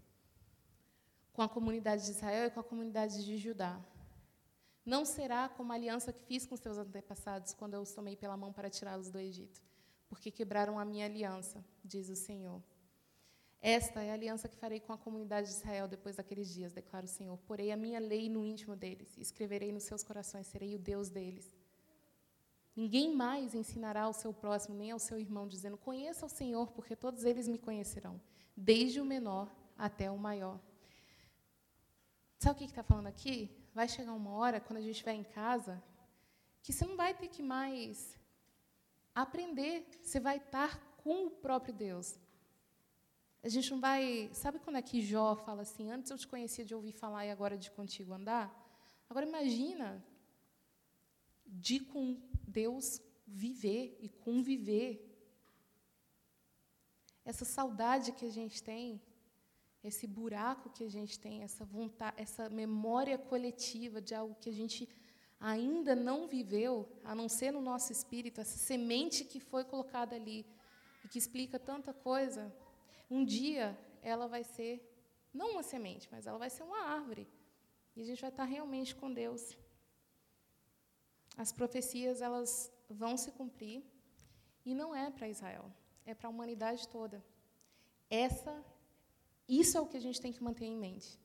com 1.33 1.41
a 1.41 1.49
comunidade 1.49 2.05
de 2.05 2.11
Israel 2.11 2.49
e 2.49 2.51
com 2.51 2.59
a 2.59 2.64
comunidade 2.64 3.24
de 3.24 3.37
Judá. 3.39 3.81
Não 4.85 5.05
será 5.05 5.49
como 5.49 5.70
a 5.70 5.76
aliança 5.76 6.12
que 6.12 6.24
fiz 6.24 6.45
com 6.45 6.57
seus 6.57 6.76
antepassados 6.76 7.55
quando 7.55 7.74
eu 7.74 7.81
os 7.81 7.93
tomei 7.93 8.16
pela 8.16 8.37
mão 8.37 8.53
para 8.53 8.68
tirá-los 8.68 9.09
do 9.09 9.20
Egito, 9.20 9.62
porque 10.09 10.33
quebraram 10.33 10.81
a 10.81 10.85
minha 10.85 11.07
aliança, 11.07 11.64
diz 11.85 12.09
o 12.09 12.16
Senhor. 12.16 12.61
Esta 13.63 14.03
é 14.03 14.11
a 14.11 14.15
aliança 14.15 14.49
que 14.49 14.57
farei 14.57 14.81
com 14.81 14.93
a 14.93 14.99
comunidade 14.99 15.49
de 15.49 15.55
Israel 15.55 15.87
depois 15.87 16.17
daqueles 16.17 16.49
dias, 16.49 16.73
declara 16.73 17.05
o 17.05 17.09
Senhor. 17.09 17.37
Porei 17.47 17.71
a 17.71 17.77
minha 17.77 18.01
lei 18.01 18.29
no 18.29 18.45
íntimo 18.45 18.75
deles, 18.75 19.17
escreverei 19.19 19.71
nos 19.71 19.83
seus 19.85 20.03
corações, 20.03 20.47
serei 20.47 20.75
o 20.75 20.79
Deus 20.79 21.11
deles. 21.11 21.55
Ninguém 22.75 23.15
mais 23.15 23.55
ensinará 23.55 24.03
ao 24.03 24.13
seu 24.13 24.33
próximo, 24.33 24.77
nem 24.77 24.91
ao 24.91 24.99
seu 24.99 25.19
irmão, 25.19 25.47
dizendo: 25.47 25.77
Conheça 25.77 26.25
o 26.25 26.29
Senhor, 26.29 26.73
porque 26.73 26.97
todos 26.97 27.25
eles 27.25 27.47
me 27.47 27.59
conhecerão, 27.59 28.21
desde 28.57 29.01
o 29.01 29.05
menor 29.05 29.55
até 29.77 30.11
o 30.11 30.17
maior. 30.17 30.59
Sabe 32.39 32.55
o 32.55 32.59
que 32.59 32.65
está 32.65 32.83
falando 32.83 33.09
aqui? 33.09 33.61
vai 33.75 33.89
chegar 33.89 34.13
uma 34.13 34.33
hora, 34.33 34.61
quando 34.61 34.79
a 34.79 34.81
gente 34.81 34.93
estiver 34.93 35.15
em 35.15 35.25
casa, 35.25 35.83
que 36.63 36.73
você 36.73 36.85
não 36.85 36.97
vai 36.97 37.15
ter 37.15 37.29
que 37.29 37.43
mais 37.43 38.19
aprender, 39.15 39.87
você 40.03 40.21
vai 40.21 40.37
estar 40.37 40.79
com 40.99 41.27
o 41.27 41.31
próprio 41.31 41.73
Deus. 41.73 42.19
A 43.43 43.49
gente 43.49 43.70
não 43.70 43.80
vai. 43.80 44.30
Sabe 44.32 44.59
quando 44.59 44.76
é 44.76 44.82
que 44.82 45.03
Jó 45.03 45.36
fala 45.36 45.62
assim: 45.62 45.91
Antes 45.91 46.11
eu 46.11 46.18
te 46.18 46.26
conhecia 46.26 46.64
de 46.64 46.74
ouvir 46.74 46.93
falar 46.93 47.26
e 47.26 47.30
agora 47.30 47.57
de 47.57 47.70
contigo 47.70 48.12
andar? 48.12 48.47
Agora 49.09 49.26
imagina 49.26 50.05
de 51.47 51.80
com 51.80 52.20
Deus 52.47 53.01
viver 53.26 53.97
e 54.01 54.09
conviver. 54.09 55.07
Essa 57.24 57.45
saudade 57.45 58.12
que 58.12 58.24
a 58.24 58.30
gente 58.30 58.62
tem 58.62 59.01
esse 59.82 60.07
buraco 60.07 60.70
que 60.70 60.84
a 60.84 60.91
gente 60.91 61.18
tem, 61.18 61.43
essa 61.43 61.64
vontade, 61.64 62.20
essa 62.20 62.49
memória 62.51 63.16
coletiva 63.16 64.01
de 64.01 64.14
algo 64.14 64.34
que 64.34 64.51
a 64.51 64.53
gente 64.53 64.88
ainda 65.38 65.97
não 65.97 66.28
viveu, 66.28 66.86
a 67.03 67.14
não 67.14 67.28
ser 67.28 67.51
no 67.51 67.62
nosso 67.62 67.91
espírito, 67.91 68.41
essa 68.41 68.59
semente 68.59 69.24
que 69.24 69.41
foi 69.41 69.64
colocada 69.64 70.14
ali 70.14 70.45
e 71.03 71.09
que 71.09 71.18
explica 71.18 71.59
tanta 71.59 71.95
coisa, 71.95 72.55
um 73.11 73.25
dia 73.25 73.79
ela 74.03 74.27
vai 74.27 74.45
ser 74.45 74.73
não 75.33 75.53
uma 75.53 75.63
semente, 75.63 76.09
mas 76.11 76.27
ela 76.27 76.39
vai 76.39 76.51
ser 76.51 76.63
uma 76.63 76.81
árvore. 76.99 77.29
E 77.95 78.01
a 78.03 78.05
gente 78.05 78.21
vai 78.21 78.31
estar 78.31 78.45
realmente 78.45 78.95
com 78.95 79.13
Deus. 79.13 79.57
As 81.37 81.53
profecias 81.53 82.21
elas 82.21 82.73
vão 82.89 83.17
se 83.17 83.31
cumprir 83.33 83.85
e 84.65 84.75
não 84.75 84.95
é 84.95 85.11
para 85.11 85.29
Israel, 85.29 85.71
é 86.05 86.15
para 86.15 86.29
a 86.29 86.31
humanidade 86.31 86.89
toda. 86.89 87.25
Essa 88.09 88.65
isso 89.49 89.77
é 89.77 89.81
o 89.81 89.87
que 89.87 89.97
a 89.97 90.01
gente 90.01 90.21
tem 90.21 90.33
que 90.33 90.43
manter 90.43 90.67
em 90.67 90.77
mente. 90.77 91.19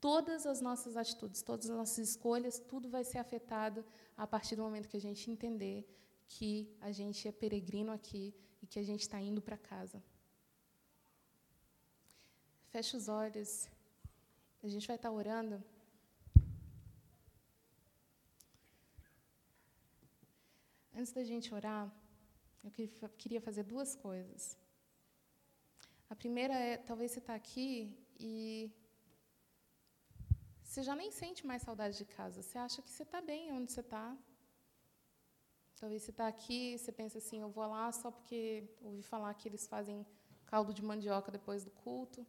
Todas 0.00 0.46
as 0.46 0.62
nossas 0.62 0.96
atitudes, 0.96 1.42
todas 1.42 1.68
as 1.68 1.76
nossas 1.76 2.08
escolhas, 2.08 2.58
tudo 2.58 2.88
vai 2.88 3.04
ser 3.04 3.18
afetado 3.18 3.84
a 4.16 4.26
partir 4.26 4.56
do 4.56 4.62
momento 4.62 4.88
que 4.88 4.96
a 4.96 5.06
gente 5.08 5.30
entender 5.30 5.86
que 6.26 6.74
a 6.80 6.90
gente 6.90 7.28
é 7.28 7.32
peregrino 7.32 7.92
aqui 7.92 8.34
e 8.62 8.66
que 8.66 8.78
a 8.78 8.82
gente 8.82 9.02
está 9.02 9.20
indo 9.20 9.42
para 9.42 9.58
casa. 9.58 10.02
Feche 12.72 12.96
os 12.96 13.06
olhos. 13.06 13.68
A 14.62 14.68
gente 14.72 14.86
vai 14.90 14.96
estar 14.96 15.10
orando. 15.10 15.62
Antes 20.94 21.12
da 21.12 21.22
gente 21.22 21.52
orar, 21.58 21.84
eu 22.64 22.70
queria 23.22 23.42
fazer 23.42 23.64
duas 23.64 23.94
coisas. 23.94 24.56
A 26.08 26.16
primeira 26.16 26.54
é, 26.54 26.78
talvez 26.78 27.10
você 27.10 27.18
está 27.18 27.34
aqui 27.34 27.94
e 28.18 28.72
você 30.62 30.82
já 30.82 30.96
nem 30.96 31.10
sente 31.10 31.46
mais 31.46 31.60
saudade 31.60 31.98
de 31.98 32.06
casa. 32.06 32.40
Você 32.40 32.56
acha 32.56 32.80
que 32.80 32.90
você 32.90 33.02
está 33.02 33.20
bem 33.20 33.52
onde 33.52 33.70
você 33.70 33.80
está. 33.80 34.16
Talvez 35.78 36.00
você 36.02 36.10
está 36.10 36.26
aqui, 36.26 36.78
você 36.78 36.90
pensa 36.90 37.18
assim, 37.18 37.40
eu 37.42 37.50
vou 37.50 37.66
lá 37.66 37.92
só 37.92 38.10
porque 38.10 38.42
ouvi 38.80 39.02
falar 39.02 39.34
que 39.34 39.46
eles 39.46 39.66
fazem 39.66 40.06
caldo 40.46 40.72
de 40.72 40.82
mandioca 40.82 41.30
depois 41.30 41.62
do 41.64 41.70
culto. 41.70 42.26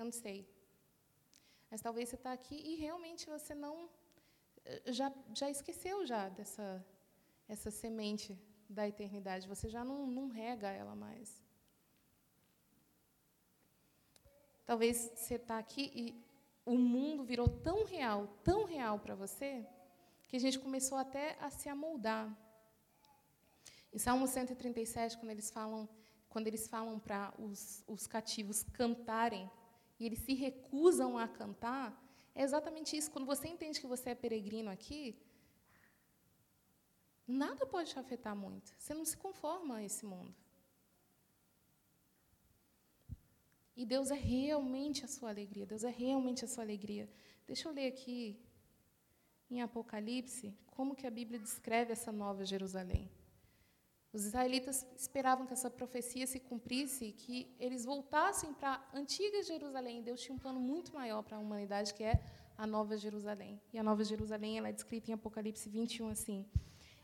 Eu 0.00 0.06
não 0.06 0.12
sei. 0.12 0.48
Mas 1.70 1.82
talvez 1.82 2.08
você 2.08 2.16
está 2.16 2.32
aqui 2.32 2.56
e 2.70 2.76
realmente 2.76 3.28
você 3.28 3.54
não 3.54 3.74
eh, 4.64 4.92
já 4.98 5.12
já 5.40 5.48
esqueceu 5.56 6.06
já 6.12 6.22
dessa 6.30 6.66
essa 7.54 7.70
semente 7.70 8.30
da 8.76 8.88
eternidade. 8.92 9.50
Você 9.54 9.68
já 9.68 9.84
não, 9.84 10.06
não 10.06 10.26
rega 10.28 10.70
ela 10.70 10.94
mais. 10.94 11.28
Talvez 14.64 14.96
você 15.14 15.34
está 15.34 15.58
aqui 15.58 15.84
e 16.02 16.04
o 16.64 16.76
mundo 16.78 17.22
virou 17.22 17.48
tão 17.48 17.84
real, 17.84 18.26
tão 18.42 18.64
real 18.64 18.98
para 19.00 19.14
você, 19.14 19.66
que 20.28 20.36
a 20.36 20.40
gente 20.44 20.58
começou 20.58 20.96
até 20.96 21.36
a 21.46 21.50
se 21.50 21.68
amoldar. 21.68 22.26
Em 23.92 23.98
Salmo 23.98 24.26
137, 24.26 25.18
quando 25.18 25.32
eles 25.32 25.50
falam, 25.50 25.88
quando 26.28 26.46
eles 26.46 26.68
falam 26.68 26.98
para 26.98 27.34
os, 27.38 27.84
os 27.86 28.06
cativos 28.06 28.62
cantarem, 28.62 29.50
e 30.00 30.06
eles 30.06 30.20
se 30.20 30.32
recusam 30.32 31.18
a 31.18 31.28
cantar, 31.28 31.86
é 32.34 32.42
exatamente 32.42 32.96
isso. 32.96 33.10
Quando 33.10 33.26
você 33.26 33.46
entende 33.46 33.80
que 33.80 33.86
você 33.86 34.10
é 34.10 34.14
peregrino 34.14 34.70
aqui, 34.70 35.14
nada 37.28 37.66
pode 37.66 37.90
te 37.90 37.98
afetar 37.98 38.34
muito. 38.34 38.74
Você 38.78 38.94
não 38.94 39.04
se 39.04 39.16
conforma 39.16 39.76
a 39.76 39.84
esse 39.84 40.06
mundo. 40.06 40.34
E 43.76 43.84
Deus 43.84 44.10
é 44.10 44.14
realmente 44.14 45.04
a 45.04 45.08
sua 45.08 45.28
alegria. 45.28 45.66
Deus 45.66 45.84
é 45.84 45.90
realmente 45.90 46.44
a 46.44 46.48
sua 46.48 46.64
alegria. 46.64 47.08
Deixa 47.46 47.68
eu 47.68 47.72
ler 47.72 47.88
aqui 47.88 48.40
em 49.50 49.60
Apocalipse 49.60 50.54
como 50.66 50.94
que 50.94 51.06
a 51.06 51.10
Bíblia 51.10 51.38
descreve 51.38 51.92
essa 51.92 52.10
nova 52.10 52.44
Jerusalém. 52.44 53.10
Os 54.12 54.24
israelitas 54.24 54.84
esperavam 54.96 55.46
que 55.46 55.52
essa 55.52 55.70
profecia 55.70 56.26
se 56.26 56.40
cumprisse 56.40 57.12
que 57.12 57.54
eles 57.60 57.84
voltassem 57.84 58.52
para 58.52 58.82
a 58.92 58.98
antiga 58.98 59.42
Jerusalém. 59.42 60.02
Deus 60.02 60.20
tinha 60.20 60.34
um 60.34 60.38
plano 60.38 60.58
muito 60.58 60.92
maior 60.92 61.22
para 61.22 61.36
a 61.36 61.40
humanidade, 61.40 61.94
que 61.94 62.02
é 62.02 62.20
a 62.58 62.66
nova 62.66 62.96
Jerusalém. 62.96 63.60
E 63.72 63.78
a 63.78 63.82
nova 63.82 64.02
Jerusalém 64.02 64.58
ela 64.58 64.68
é 64.68 64.72
descrita 64.72 65.10
em 65.10 65.14
Apocalipse 65.14 65.68
21 65.68 66.08
assim: 66.08 66.44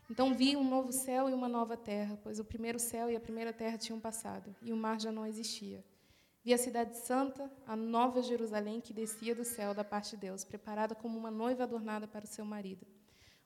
Então 0.09 0.33
vi 0.33 0.57
um 0.57 0.69
novo 0.69 0.91
céu 0.91 1.29
e 1.29 1.33
uma 1.33 1.47
nova 1.47 1.77
terra, 1.77 2.19
pois 2.21 2.39
o 2.39 2.43
primeiro 2.43 2.77
céu 2.77 3.09
e 3.09 3.15
a 3.15 3.19
primeira 3.21 3.53
terra 3.53 3.77
tinham 3.77 3.99
passado, 3.99 4.53
e 4.61 4.73
o 4.73 4.77
mar 4.77 4.99
já 4.99 5.11
não 5.11 5.25
existia. 5.25 5.83
Vi 6.43 6.53
a 6.53 6.57
cidade 6.57 6.97
santa, 6.97 7.51
a 7.65 7.75
nova 7.75 8.21
Jerusalém, 8.21 8.81
que 8.81 8.93
descia 8.93 9.33
do 9.33 9.45
céu 9.45 9.73
da 9.73 9.83
parte 9.83 10.11
de 10.11 10.17
Deus, 10.17 10.43
preparada 10.43 10.93
como 10.93 11.17
uma 11.17 11.31
noiva 11.31 11.63
adornada 11.63 12.07
para 12.07 12.25
o 12.25 12.27
seu 12.27 12.45
marido. 12.45 12.85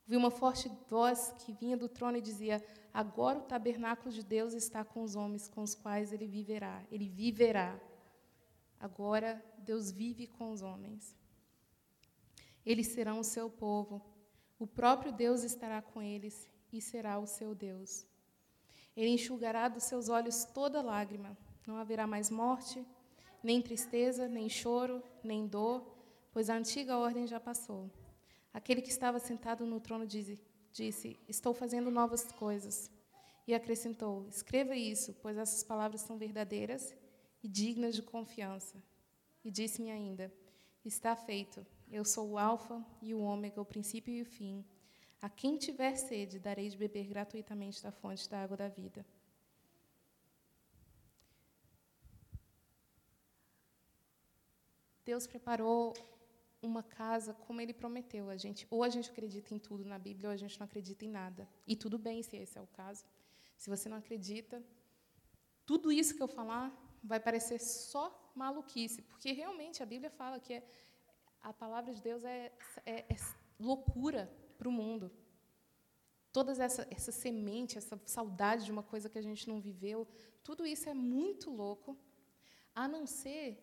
Vi 0.06 0.18
uma 0.18 0.32
forte 0.32 0.70
voz 0.90 1.34
que 1.40 1.54
vinha 1.54 1.78
do 1.78 1.88
trono 1.88 2.18
e 2.18 2.22
dizia: 2.22 2.64
Agora 2.94 3.40
o 3.40 3.44
tabernáculo 3.44 4.12
de 4.12 4.24
Deus 4.24 4.54
está 4.54 4.84
com 4.84 5.02
os 5.04 5.16
homens, 5.16 5.48
com 5.48 5.62
os 5.62 5.76
quais 5.76 6.12
ele 6.12 6.28
viverá. 6.28 6.84
Ele 6.92 7.08
viverá. 7.08 7.80
Agora 8.80 9.44
Deus 9.60 9.92
vive 9.92 10.28
com 10.28 10.52
os 10.52 10.62
homens. 10.62 11.16
Eles 12.66 12.88
serão 12.88 13.20
o 13.20 13.24
seu 13.24 13.50
povo. 13.50 14.02
O 14.60 14.68
próprio 14.68 15.12
Deus 15.12 15.44
estará 15.44 15.82
com 15.82 16.02
eles 16.02 16.50
e 16.72 16.82
será 16.82 17.20
o 17.20 17.26
seu 17.26 17.56
Deus. 17.56 18.06
Ele 18.96 19.10
enxugará 19.10 19.68
dos 19.68 19.84
seus 19.84 20.10
olhos 20.10 20.44
toda 20.44 20.82
lágrima 20.82 21.38
não 21.66 21.78
haverá 21.78 22.08
mais 22.08 22.30
morte, 22.30 22.86
nem 23.44 23.62
tristeza, 23.62 24.28
nem 24.28 24.50
choro, 24.50 25.04
nem 25.24 25.48
dor, 25.48 25.96
pois 26.32 26.50
a 26.50 26.56
antiga 26.56 26.98
ordem 26.98 27.28
já 27.28 27.40
passou. 27.40 27.90
Aquele 28.54 28.82
que 28.82 28.90
estava 28.90 29.20
sentado 29.20 29.66
no 29.66 29.80
trono 29.80 30.06
disse, 30.06 30.40
disse: 30.74 31.20
Estou 31.28 31.54
fazendo 31.54 31.90
novas 31.90 32.32
coisas. 32.32 32.92
E 33.48 33.54
acrescentou: 33.54 34.28
Escreva 34.28 34.76
isso, 34.76 35.14
pois 35.22 35.38
essas 35.38 35.64
palavras 35.64 36.02
são 36.02 36.18
verdadeiras 36.18 36.96
e 37.44 37.48
dignas 37.48 37.96
de 37.96 38.02
confiança. 38.02 38.82
E 39.44 39.50
disse-me 39.50 39.92
ainda: 39.92 40.32
Está 40.84 41.16
feito. 41.16 41.66
Eu 41.90 42.06
sou 42.06 42.30
o 42.30 42.38
Alfa 42.38 42.86
e 43.02 43.14
o 43.14 43.20
Ômega, 43.20 43.60
o 43.60 43.66
princípio 43.66 44.14
e 44.14 44.22
o 44.22 44.26
fim. 44.26 44.64
A 45.22 45.30
quem 45.30 45.58
tiver 45.58 45.96
sede, 45.96 46.40
darei 46.40 46.70
de 46.70 46.78
beber 46.78 47.06
gratuitamente 47.06 47.84
da 47.84 47.92
fonte 47.92 48.30
da 48.30 48.42
água 48.42 48.58
da 48.58 48.68
vida. 48.68 49.06
Deus 55.04 55.28
preparou 55.28 55.94
uma 56.62 56.84
casa 56.84 57.34
como 57.34 57.60
Ele 57.62 57.74
prometeu. 57.74 58.30
A 58.30 58.38
gente, 58.38 58.68
ou 58.70 58.84
a 58.84 58.90
gente 58.90 59.10
acredita 59.10 59.54
em 59.54 59.60
tudo 59.60 59.84
na 59.86 59.98
Bíblia, 59.98 60.30
ou 60.30 60.34
a 60.34 60.38
gente 60.38 60.60
não 60.60 60.66
acredita 60.66 61.06
em 61.06 61.10
nada. 61.10 61.48
E 61.66 61.76
tudo 61.76 61.98
bem 61.98 62.22
se 62.22 62.38
esse 62.38 62.58
é 62.58 62.62
o 62.62 62.68
caso. 62.68 63.04
Se 63.58 63.70
você 63.70 63.90
não 63.90 63.98
acredita, 63.98 64.64
tudo 65.66 65.92
isso 65.92 66.16
que 66.16 66.22
eu 66.22 66.28
falar 66.28 66.72
vai 67.04 67.20
parecer 67.20 67.60
só 67.60 68.32
maluquice, 68.36 69.02
porque 69.02 69.32
realmente 69.32 69.82
a 69.82 69.86
Bíblia 69.86 70.10
fala 70.10 70.40
que 70.40 70.54
é, 70.54 70.64
a 71.42 71.52
palavra 71.52 71.94
de 71.94 72.02
Deus 72.02 72.24
é, 72.24 72.52
é, 72.86 73.06
é 73.14 73.18
loucura 73.60 74.32
para 74.58 74.70
o 74.70 74.72
mundo. 74.72 75.12
Toda 76.32 76.52
essa, 76.52 76.88
essa 76.90 77.12
semente, 77.12 77.78
essa 77.78 78.00
saudade 78.06 78.66
de 78.66 78.72
uma 78.72 78.84
coisa 78.84 79.10
que 79.10 79.18
a 79.18 79.22
gente 79.22 79.50
não 79.50 79.60
viveu, 79.60 80.08
tudo 80.44 80.66
isso 80.66 80.88
é 80.88 80.94
muito 80.94 81.50
louco, 81.50 81.98
a 82.74 82.88
não 82.88 83.06
ser 83.06 83.62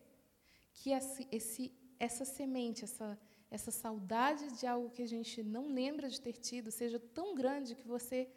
que 0.73 0.91
esse, 0.91 1.27
esse, 1.31 1.73
essa 1.99 2.23
semente, 2.23 2.83
essa, 2.85 3.19
essa 3.51 3.71
saudade 3.71 4.45
de 4.57 4.65
algo 4.65 4.89
que 4.89 5.01
a 5.01 5.07
gente 5.07 5.43
não 5.43 5.67
lembra 5.67 6.09
de 6.09 6.19
ter 6.21 6.33
tido, 6.33 6.71
seja 6.71 6.99
tão 6.99 7.35
grande 7.35 7.75
que 7.75 7.87
você 7.87 8.31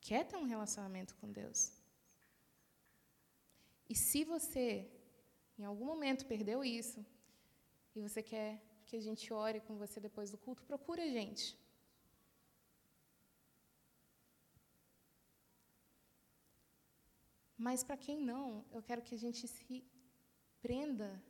quer 0.00 0.24
ter 0.26 0.36
um 0.36 0.44
relacionamento 0.44 1.14
com 1.16 1.30
Deus. 1.30 1.72
E 3.88 3.94
se 3.94 4.24
você, 4.24 4.90
em 5.58 5.64
algum 5.64 5.84
momento, 5.84 6.26
perdeu 6.26 6.64
isso, 6.64 7.04
e 7.94 8.00
você 8.00 8.22
quer 8.22 8.62
que 8.86 8.96
a 8.96 9.00
gente 9.00 9.32
ore 9.32 9.60
com 9.60 9.76
você 9.76 9.98
depois 10.00 10.30
do 10.30 10.38
culto, 10.38 10.62
procure 10.64 11.02
a 11.02 11.10
gente. 11.10 11.58
Mas 17.56 17.84
para 17.84 17.96
quem 17.96 18.18
não, 18.20 18.64
eu 18.72 18.82
quero 18.82 19.02
que 19.02 19.14
a 19.14 19.18
gente 19.18 19.46
se 19.46 19.84
prenda 20.60 21.22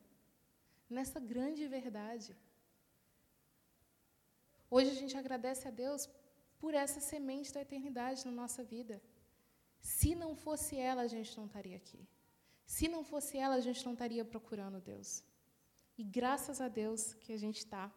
nessa 0.97 1.19
grande 1.19 1.67
verdade. 1.67 2.31
Hoje 4.69 4.89
a 4.91 4.99
gente 5.01 5.15
agradece 5.17 5.67
a 5.67 5.71
Deus 5.83 6.09
por 6.61 6.73
essa 6.73 6.99
semente 6.99 7.53
da 7.53 7.61
eternidade 7.61 8.25
na 8.25 8.31
nossa 8.31 8.63
vida. 8.63 9.01
Se 9.79 10.15
não 10.15 10.31
fosse 10.35 10.77
ela, 10.77 11.01
a 11.03 11.07
gente 11.15 11.37
não 11.37 11.45
estaria 11.45 11.75
aqui. 11.75 12.01
Se 12.65 12.87
não 12.87 13.03
fosse 13.03 13.37
ela, 13.37 13.55
a 13.55 13.59
gente 13.67 13.85
não 13.85 13.93
estaria 13.93 14.23
procurando 14.23 14.79
Deus. 14.79 15.23
E 15.97 16.03
graças 16.03 16.61
a 16.61 16.67
Deus 16.67 17.13
que 17.13 17.33
a 17.33 17.37
gente 17.37 17.59
está. 17.59 17.91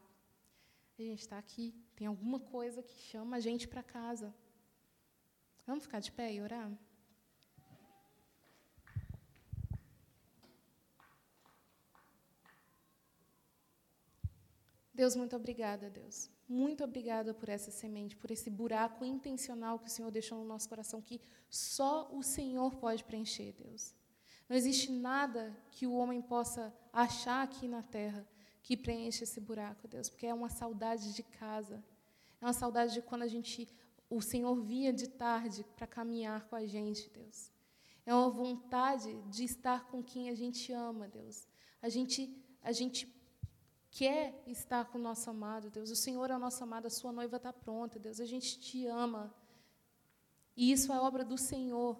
A 0.98 1.02
gente 1.02 1.20
está 1.20 1.38
aqui. 1.38 1.74
Tem 1.94 2.06
alguma 2.06 2.40
coisa 2.40 2.82
que 2.82 2.96
chama 3.10 3.36
a 3.36 3.40
gente 3.40 3.68
para 3.68 3.82
casa. 3.82 4.34
Vamos 5.66 5.84
ficar 5.84 6.00
de 6.00 6.12
pé 6.12 6.32
e 6.34 6.40
orar? 6.40 6.70
Deus, 14.96 15.14
muito 15.14 15.36
obrigada, 15.36 15.90
Deus. 15.90 16.30
Muito 16.48 16.82
obrigada 16.82 17.34
por 17.34 17.50
essa 17.50 17.70
semente, 17.70 18.16
por 18.16 18.30
esse 18.30 18.48
buraco 18.48 19.04
intencional 19.04 19.78
que 19.78 19.88
o 19.88 19.90
Senhor 19.90 20.10
deixou 20.10 20.38
no 20.38 20.44
nosso 20.44 20.66
coração, 20.66 21.02
que 21.02 21.20
só 21.50 22.08
o 22.10 22.22
Senhor 22.22 22.74
pode 22.76 23.04
preencher, 23.04 23.52
Deus. 23.52 23.94
Não 24.48 24.56
existe 24.56 24.90
nada 24.90 25.54
que 25.70 25.86
o 25.86 25.92
homem 25.92 26.22
possa 26.22 26.74
achar 26.90 27.42
aqui 27.42 27.68
na 27.68 27.82
terra 27.82 28.26
que 28.62 28.74
preencha 28.74 29.24
esse 29.24 29.38
buraco, 29.38 29.86
Deus, 29.86 30.08
porque 30.08 30.26
é 30.26 30.32
uma 30.32 30.48
saudade 30.48 31.12
de 31.12 31.22
casa. 31.22 31.84
É 32.40 32.46
uma 32.46 32.54
saudade 32.54 32.94
de 32.94 33.02
quando 33.02 33.22
a 33.22 33.28
gente, 33.28 33.68
o 34.08 34.22
Senhor 34.22 34.54
vinha 34.54 34.94
de 34.94 35.08
tarde 35.08 35.62
para 35.76 35.86
caminhar 35.86 36.48
com 36.48 36.56
a 36.56 36.64
gente, 36.64 37.10
Deus. 37.10 37.52
É 38.06 38.14
uma 38.14 38.30
vontade 38.30 39.14
de 39.28 39.44
estar 39.44 39.88
com 39.88 40.02
quem 40.02 40.30
a 40.30 40.34
gente 40.34 40.72
ama, 40.72 41.06
Deus. 41.06 41.46
A 41.82 41.90
gente, 41.90 42.34
a 42.62 42.72
gente 42.72 43.15
quer 43.98 44.42
estar 44.46 44.84
com 44.84 44.98
o 44.98 45.00
nosso 45.00 45.30
amado, 45.30 45.70
Deus. 45.70 45.90
O 45.90 45.96
Senhor 45.96 46.30
é 46.30 46.36
o 46.36 46.38
nosso 46.38 46.62
amado, 46.62 46.86
a 46.86 46.90
sua 46.90 47.12
noiva 47.12 47.38
está 47.38 47.50
pronta, 47.50 47.98
Deus. 47.98 48.20
A 48.20 48.26
gente 48.26 48.60
te 48.60 48.86
ama. 48.86 49.34
E 50.54 50.70
isso 50.70 50.92
é 50.92 51.00
obra 51.00 51.24
do 51.24 51.38
Senhor. 51.38 51.98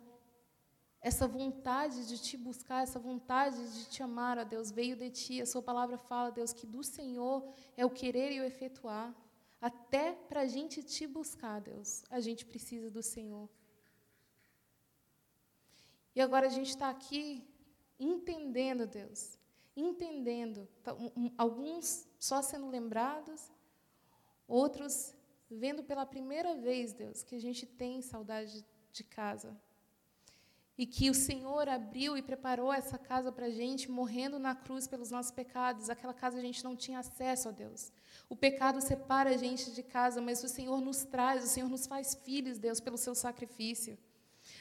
Essa 1.00 1.26
vontade 1.26 2.06
de 2.06 2.18
te 2.18 2.36
buscar, 2.36 2.82
essa 2.82 2.98
vontade 2.98 3.56
de 3.76 3.86
te 3.86 4.02
amar, 4.02 4.36
ó 4.38 4.44
Deus, 4.44 4.70
veio 4.70 4.94
de 4.94 5.08
ti. 5.08 5.40
A 5.40 5.46
sua 5.46 5.62
palavra 5.62 5.96
fala, 5.96 6.30
Deus, 6.30 6.52
que 6.52 6.66
do 6.66 6.82
Senhor 6.82 7.38
é 7.78 7.86
o 7.86 7.90
querer 7.90 8.30
e 8.30 8.40
o 8.40 8.44
efetuar. 8.44 9.14
Até 9.58 10.12
para 10.12 10.42
a 10.42 10.46
gente 10.46 10.82
te 10.82 11.06
buscar, 11.06 11.60
Deus, 11.62 12.04
a 12.10 12.20
gente 12.20 12.44
precisa 12.44 12.90
do 12.90 13.02
Senhor. 13.02 13.48
E 16.14 16.20
agora 16.20 16.46
a 16.46 16.50
gente 16.50 16.68
está 16.68 16.90
aqui 16.90 17.42
entendendo, 17.98 18.86
Deus, 18.86 19.38
entendendo. 19.76 20.66
Tá, 20.82 20.96
alguns 21.36 22.08
só 22.18 22.40
sendo 22.40 22.68
lembrados, 22.68 23.52
outros 24.48 25.14
vendo 25.50 25.84
pela 25.84 26.06
primeira 26.06 26.54
vez, 26.56 26.92
Deus, 26.92 27.22
que 27.22 27.36
a 27.36 27.40
gente 27.40 27.66
tem 27.66 28.00
saudade 28.02 28.64
de 28.92 29.04
casa. 29.04 29.56
E 30.78 30.84
que 30.84 31.08
o 31.08 31.14
Senhor 31.14 31.68
abriu 31.68 32.18
e 32.18 32.22
preparou 32.22 32.70
essa 32.70 32.98
casa 32.98 33.32
para 33.32 33.46
a 33.46 33.50
gente, 33.50 33.90
morrendo 33.90 34.38
na 34.38 34.54
cruz 34.54 34.86
pelos 34.86 35.10
nossos 35.10 35.32
pecados. 35.32 35.88
Aquela 35.88 36.12
casa 36.12 36.36
a 36.36 36.42
gente 36.42 36.62
não 36.62 36.76
tinha 36.76 36.98
acesso 36.98 37.48
a 37.48 37.52
Deus. 37.52 37.90
O 38.28 38.36
pecado 38.36 38.82
separa 38.82 39.30
a 39.30 39.36
gente 39.38 39.70
de 39.70 39.82
casa, 39.82 40.20
mas 40.20 40.44
o 40.44 40.48
Senhor 40.48 40.78
nos 40.82 41.04
traz, 41.04 41.44
o 41.44 41.46
Senhor 41.46 41.68
nos 41.68 41.86
faz 41.86 42.14
filhos, 42.14 42.58
Deus, 42.58 42.78
pelo 42.78 42.98
seu 42.98 43.14
sacrifício. 43.14 43.96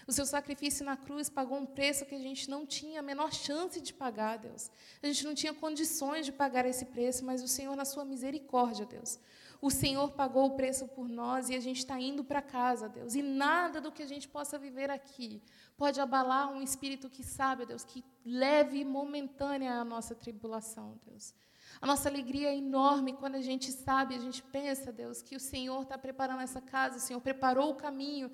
O 0.07 0.11
seu 0.11 0.25
sacrifício 0.25 0.85
na 0.85 0.95
cruz 0.95 1.29
pagou 1.29 1.57
um 1.57 1.65
preço 1.65 2.05
que 2.05 2.13
a 2.13 2.19
gente 2.19 2.49
não 2.49 2.65
tinha 2.65 2.99
a 2.99 3.03
menor 3.03 3.33
chance 3.33 3.81
de 3.81 3.93
pagar, 3.93 4.37
Deus. 4.37 4.69
A 5.01 5.07
gente 5.07 5.25
não 5.25 5.33
tinha 5.33 5.53
condições 5.53 6.25
de 6.25 6.31
pagar 6.31 6.65
esse 6.65 6.85
preço, 6.85 7.25
mas 7.25 7.41
o 7.41 7.47
Senhor, 7.47 7.75
na 7.75 7.85
sua 7.85 8.05
misericórdia, 8.05 8.85
Deus, 8.85 9.19
o 9.59 9.71
Senhor 9.71 10.11
pagou 10.11 10.45
o 10.45 10.55
preço 10.55 10.87
por 10.89 11.07
nós 11.07 11.49
e 11.49 11.55
a 11.55 11.59
gente 11.59 11.79
está 11.79 11.99
indo 11.99 12.23
para 12.23 12.41
casa, 12.41 12.87
Deus. 12.87 13.15
E 13.15 13.23
nada 13.23 13.81
do 13.81 13.91
que 13.91 14.03
a 14.03 14.07
gente 14.07 14.27
possa 14.27 14.59
viver 14.59 14.91
aqui 14.91 15.41
pode 15.75 15.99
abalar 15.99 16.51
um 16.51 16.61
espírito 16.61 17.09
que 17.09 17.23
sabe, 17.23 17.65
Deus, 17.65 17.83
que 17.83 18.03
leve 18.23 18.85
momentânea 18.85 19.73
a 19.73 19.83
nossa 19.83 20.13
tribulação, 20.13 20.99
Deus. 21.05 21.33
A 21.81 21.87
nossa 21.87 22.07
alegria 22.07 22.49
é 22.49 22.57
enorme 22.57 23.13
quando 23.13 23.35
a 23.35 23.41
gente 23.41 23.71
sabe, 23.71 24.15
a 24.15 24.19
gente 24.19 24.41
pensa, 24.43 24.91
Deus, 24.91 25.21
que 25.21 25.35
o 25.35 25.39
Senhor 25.39 25.81
está 25.81 25.97
preparando 25.97 26.41
essa 26.41 26.61
casa, 26.61 26.97
o 26.97 27.01
Senhor 27.01 27.19
preparou 27.19 27.71
o 27.71 27.75
caminho 27.75 28.31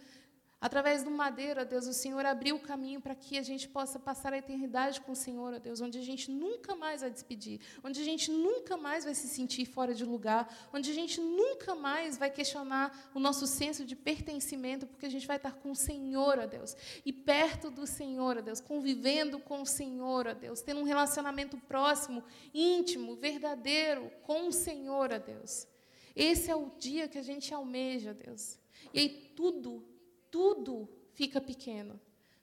Através 0.61 1.03
do 1.03 1.09
madeira, 1.09 1.65
Deus, 1.65 1.87
o 1.87 1.93
Senhor 1.93 2.23
abriu 2.23 2.55
o 2.55 2.59
caminho 2.59 3.01
para 3.01 3.15
que 3.15 3.35
a 3.35 3.41
gente 3.41 3.67
possa 3.67 3.97
passar 3.97 4.31
a 4.31 4.37
eternidade 4.37 5.01
com 5.01 5.13
o 5.13 5.15
Senhor, 5.15 5.59
Deus, 5.59 5.81
onde 5.81 5.97
a 5.97 6.03
gente 6.03 6.29
nunca 6.29 6.75
mais 6.75 7.01
vai 7.01 7.09
despedir, 7.09 7.59
onde 7.83 7.99
a 7.99 8.03
gente 8.03 8.29
nunca 8.29 8.77
mais 8.77 9.03
vai 9.03 9.15
se 9.15 9.27
sentir 9.27 9.65
fora 9.65 9.91
de 9.91 10.05
lugar, 10.05 10.69
onde 10.71 10.91
a 10.91 10.93
gente 10.93 11.19
nunca 11.19 11.73
mais 11.73 12.15
vai 12.15 12.29
questionar 12.29 13.09
o 13.15 13.19
nosso 13.19 13.47
senso 13.47 13.83
de 13.83 13.95
pertencimento, 13.95 14.85
porque 14.85 15.07
a 15.07 15.09
gente 15.09 15.25
vai 15.25 15.37
estar 15.37 15.53
com 15.53 15.71
o 15.71 15.75
Senhor, 15.75 16.45
Deus, 16.45 16.77
e 17.03 17.11
perto 17.11 17.71
do 17.71 17.87
Senhor, 17.87 18.39
Deus, 18.43 18.61
convivendo 18.61 19.39
com 19.39 19.63
o 19.63 19.65
Senhor, 19.65 20.35
Deus, 20.35 20.61
tendo 20.61 20.81
um 20.81 20.83
relacionamento 20.83 21.57
próximo, 21.57 22.23
íntimo, 22.53 23.15
verdadeiro 23.15 24.11
com 24.21 24.49
o 24.49 24.51
Senhor, 24.51 25.09
Deus. 25.17 25.67
Esse 26.15 26.51
é 26.51 26.55
o 26.55 26.69
dia 26.77 27.07
que 27.07 27.17
a 27.17 27.23
gente 27.23 27.51
almeja, 27.51 28.13
Deus. 28.13 28.59
E 28.93 28.99
aí 28.99 29.09
tudo 29.35 29.90
tudo 30.31 30.89
fica 31.13 31.39
pequeno. 31.39 31.99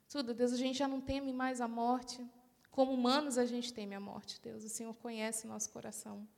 Tudo, 0.09 0.32
Deus, 0.32 0.53
a 0.53 0.57
gente 0.57 0.78
já 0.78 0.86
não 0.86 1.01
teme 1.01 1.32
mais 1.32 1.61
a 1.61 1.66
morte. 1.66 2.24
Como 2.70 2.93
humanos, 2.93 3.36
a 3.36 3.45
gente 3.45 3.72
teme 3.72 3.95
a 3.95 4.01
morte, 4.01 4.41
Deus. 4.41 4.62
O 4.62 4.68
Senhor 4.68 4.95
conhece 4.95 5.47
nosso 5.47 5.70
coração. 5.70 6.28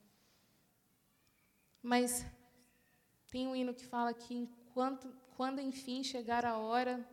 Mas 1.83 2.25
tem 3.29 3.47
um 3.47 3.55
hino 3.55 3.73
que 3.73 3.85
fala 3.85 4.13
que 4.13 4.33
enquanto, 4.33 5.13
quando 5.35 5.59
enfim 5.59 6.03
chegar 6.03 6.45
a 6.45 6.57
hora 6.57 7.07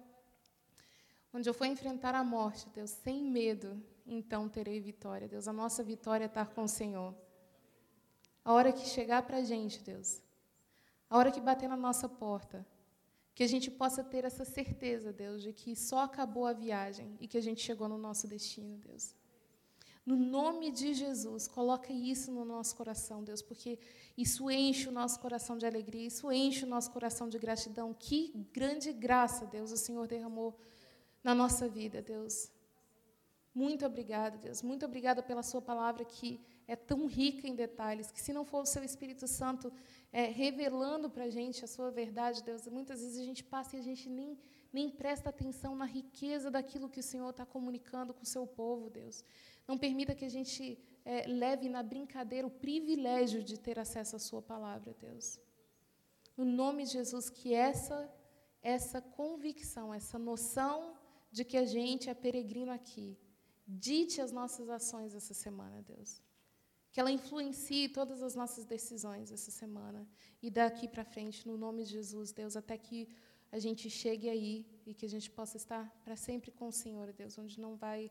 onde 1.32 1.48
eu 1.48 1.54
for 1.54 1.66
enfrentar 1.66 2.14
a 2.14 2.24
morte, 2.24 2.68
Deus, 2.70 2.90
sem 2.90 3.22
medo, 3.22 3.82
então 4.06 4.48
terei 4.48 4.80
vitória, 4.80 5.28
Deus. 5.28 5.46
A 5.46 5.52
nossa 5.52 5.82
vitória 5.82 6.24
estar 6.24 6.48
com 6.48 6.64
o 6.64 6.68
Senhor. 6.68 7.14
A 8.44 8.52
hora 8.52 8.72
que 8.72 8.86
chegar 8.86 9.22
para 9.22 9.38
a 9.38 9.44
gente, 9.44 9.82
Deus, 9.82 10.22
a 11.10 11.18
hora 11.18 11.30
que 11.30 11.40
bater 11.40 11.68
na 11.68 11.76
nossa 11.76 12.08
porta, 12.08 12.66
que 13.38 13.44
a 13.44 13.46
gente 13.54 13.70
possa 13.70 14.02
ter 14.02 14.24
essa 14.24 14.44
certeza, 14.44 15.12
Deus, 15.12 15.44
de 15.44 15.52
que 15.52 15.76
só 15.76 16.00
acabou 16.00 16.44
a 16.44 16.52
viagem 16.52 17.16
e 17.20 17.28
que 17.28 17.38
a 17.38 17.40
gente 17.40 17.60
chegou 17.62 17.88
no 17.88 17.96
nosso 17.96 18.26
destino, 18.26 18.76
Deus. 18.78 19.14
No 20.04 20.16
nome 20.16 20.72
de 20.72 20.92
Jesus, 20.92 21.46
coloca 21.46 21.92
isso 21.92 22.32
no 22.32 22.44
nosso 22.44 22.74
coração, 22.74 23.22
Deus, 23.22 23.40
porque 23.40 23.78
isso 24.16 24.50
enche 24.50 24.88
o 24.88 24.90
nosso 24.90 25.20
coração 25.20 25.56
de 25.56 25.64
alegria, 25.64 26.08
isso 26.08 26.32
enche 26.32 26.64
o 26.64 26.68
nosso 26.68 26.90
coração 26.90 27.28
de 27.28 27.38
gratidão. 27.38 27.94
Que 27.96 28.32
grande 28.52 28.92
graça, 28.92 29.46
Deus, 29.46 29.70
o 29.70 29.76
Senhor 29.76 30.08
derramou 30.08 30.58
na 31.22 31.32
nossa 31.32 31.68
vida, 31.68 32.02
Deus. 32.02 32.50
Muito 33.54 33.86
obrigada, 33.86 34.36
Deus. 34.36 34.62
Muito 34.62 34.84
obrigada 34.84 35.22
pela 35.22 35.44
Sua 35.44 35.62
palavra 35.62 36.04
que 36.04 36.40
é 36.68 36.76
tão 36.76 37.06
rica 37.06 37.48
em 37.48 37.54
detalhes, 37.54 38.10
que 38.10 38.20
se 38.20 38.30
não 38.30 38.44
for 38.44 38.60
o 38.60 38.66
Seu 38.66 38.84
Espírito 38.84 39.26
Santo 39.26 39.72
é, 40.12 40.24
revelando 40.26 41.08
para 41.08 41.24
a 41.24 41.30
gente 41.30 41.64
a 41.64 41.66
sua 41.66 41.90
verdade, 41.90 42.42
Deus. 42.42 42.68
Muitas 42.68 43.00
vezes 43.00 43.18
a 43.18 43.24
gente 43.24 43.42
passa 43.42 43.74
e 43.74 43.80
a 43.80 43.82
gente 43.82 44.06
nem, 44.10 44.38
nem 44.70 44.90
presta 44.90 45.30
atenção 45.30 45.74
na 45.74 45.86
riqueza 45.86 46.50
daquilo 46.50 46.90
que 46.90 47.00
o 47.00 47.02
Senhor 47.02 47.30
está 47.30 47.46
comunicando 47.46 48.12
com 48.12 48.22
o 48.22 48.26
seu 48.26 48.46
povo, 48.46 48.90
Deus. 48.90 49.24
Não 49.66 49.78
permita 49.78 50.14
que 50.14 50.26
a 50.26 50.28
gente 50.28 50.78
é, 51.06 51.26
leve 51.26 51.70
na 51.70 51.82
brincadeira 51.82 52.46
o 52.46 52.50
privilégio 52.50 53.42
de 53.42 53.58
ter 53.58 53.78
acesso 53.78 54.16
à 54.16 54.18
Sua 54.18 54.42
palavra, 54.42 54.94
Deus. 55.00 55.40
No 56.36 56.44
nome 56.44 56.84
de 56.84 56.92
Jesus, 56.92 57.30
que 57.30 57.54
essa, 57.54 58.14
essa 58.62 59.00
convicção, 59.00 59.92
essa 59.92 60.18
noção 60.18 60.94
de 61.32 61.46
que 61.46 61.56
a 61.56 61.64
gente 61.64 62.10
é 62.10 62.14
peregrino 62.14 62.72
aqui, 62.72 63.18
dite 63.66 64.20
as 64.20 64.32
nossas 64.32 64.68
ações 64.68 65.14
essa 65.14 65.32
semana, 65.32 65.82
Deus 65.82 66.27
que 66.90 67.00
ela 67.00 67.10
influencie 67.10 67.88
todas 67.88 68.22
as 68.22 68.34
nossas 68.34 68.64
decisões 68.64 69.30
essa 69.30 69.50
semana 69.50 70.06
e 70.42 70.50
daqui 70.50 70.88
para 70.88 71.04
frente, 71.04 71.46
no 71.46 71.56
nome 71.56 71.84
de 71.84 71.92
Jesus, 71.92 72.32
Deus, 72.32 72.56
até 72.56 72.76
que 72.78 73.08
a 73.50 73.58
gente 73.58 73.88
chegue 73.88 74.28
aí 74.28 74.66
e 74.86 74.94
que 74.94 75.06
a 75.06 75.08
gente 75.08 75.30
possa 75.30 75.56
estar 75.56 75.90
para 76.04 76.16
sempre 76.16 76.50
com 76.50 76.68
o 76.68 76.72
Senhor, 76.72 77.12
Deus, 77.12 77.38
onde 77.38 77.60
não 77.60 77.76
vai 77.76 78.10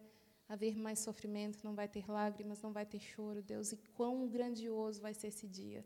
haver 0.49 0.75
mais 0.75 0.99
sofrimento, 0.99 1.59
não 1.63 1.75
vai 1.75 1.88
ter 1.88 2.09
lágrimas, 2.09 2.61
não 2.61 2.71
vai 2.71 2.86
ter 2.86 2.99
choro, 2.99 3.41
Deus, 3.41 3.71
e 3.71 3.78
quão 3.95 4.28
grandioso 4.28 5.01
vai 5.01 5.13
ser 5.13 5.28
esse 5.28 5.47
dia. 5.47 5.86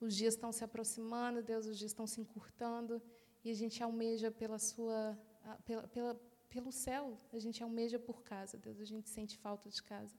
Os 0.00 0.14
dias 0.14 0.34
estão 0.34 0.52
se 0.52 0.62
aproximando, 0.62 1.42
Deus, 1.42 1.66
os 1.66 1.76
dias 1.76 1.90
estão 1.90 2.06
se 2.06 2.20
encurtando 2.20 3.02
e 3.44 3.50
a 3.50 3.54
gente 3.54 3.82
almeja 3.82 4.30
pela 4.30 4.58
sua 4.58 5.18
pela, 5.64 5.88
pela, 5.88 6.20
pelo 6.50 6.70
céu, 6.70 7.18
a 7.32 7.38
gente 7.38 7.62
almeja 7.62 7.98
por 7.98 8.22
casa, 8.22 8.58
Deus, 8.58 8.80
a 8.80 8.84
gente 8.84 9.08
sente 9.08 9.36
falta 9.38 9.68
de 9.68 9.82
casa. 9.82 10.14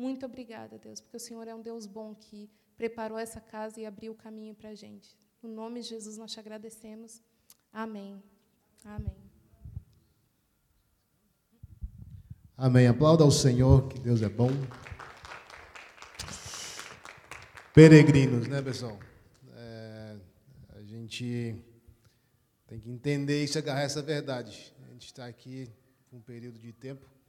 Muito 0.00 0.24
obrigada, 0.24 0.78
Deus, 0.78 0.98
porque 0.98 1.18
o 1.18 1.20
Senhor 1.20 1.46
é 1.46 1.54
um 1.54 1.60
Deus 1.60 1.84
bom 1.84 2.14
que 2.14 2.48
preparou 2.74 3.18
essa 3.18 3.38
casa 3.38 3.78
e 3.78 3.84
abriu 3.84 4.12
o 4.12 4.14
caminho 4.14 4.54
para 4.54 4.70
a 4.70 4.74
gente. 4.74 5.14
No 5.42 5.50
nome 5.50 5.82
de 5.82 5.88
Jesus 5.88 6.16
nós 6.16 6.32
te 6.32 6.40
agradecemos. 6.40 7.20
Amém. 7.70 8.22
Amém. 8.82 9.18
Amém. 12.56 12.86
Aplauda 12.86 13.24
ao 13.24 13.30
Senhor, 13.30 13.88
que 13.88 14.00
Deus 14.00 14.22
é 14.22 14.28
bom. 14.30 14.48
Peregrinos, 17.74 18.48
né, 18.48 18.62
pessoal? 18.62 18.98
É, 19.54 20.16
a 20.70 20.82
gente 20.82 21.54
tem 22.66 22.80
que 22.80 22.90
entender 22.90 23.44
isso 23.44 23.58
e 23.58 23.60
agarrar 23.60 23.82
essa 23.82 24.00
verdade. 24.00 24.74
A 24.82 24.92
gente 24.92 25.04
está 25.04 25.26
aqui 25.26 25.70
por 26.08 26.16
um 26.16 26.22
período 26.22 26.58
de 26.58 26.72
tempo 26.72 27.19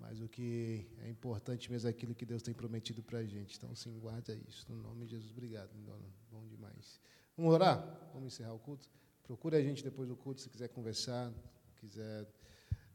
mas 0.00 0.20
o 0.20 0.28
que 0.28 0.86
é 1.02 1.10
importante 1.10 1.70
mesmo 1.70 1.88
é 1.88 1.90
aquilo 1.90 2.14
que 2.14 2.24
Deus 2.24 2.42
tem 2.42 2.54
prometido 2.54 3.02
para 3.02 3.18
a 3.18 3.24
gente. 3.24 3.56
Então, 3.56 3.74
sim, 3.76 3.98
guarda 3.98 4.34
isso. 4.48 4.64
No 4.72 4.82
nome 4.82 5.04
de 5.04 5.12
Jesus, 5.12 5.30
obrigado, 5.30 5.70
dona. 5.84 6.08
Bom 6.30 6.46
demais. 6.46 7.00
Vamos 7.36 7.52
orar? 7.52 8.10
Vamos 8.12 8.32
encerrar 8.32 8.54
o 8.54 8.58
culto? 8.58 8.88
Procure 9.22 9.56
a 9.56 9.62
gente 9.62 9.84
depois 9.84 10.08
do 10.08 10.16
culto, 10.16 10.40
se 10.40 10.48
quiser 10.48 10.68
conversar, 10.68 11.32
quiser 11.76 12.26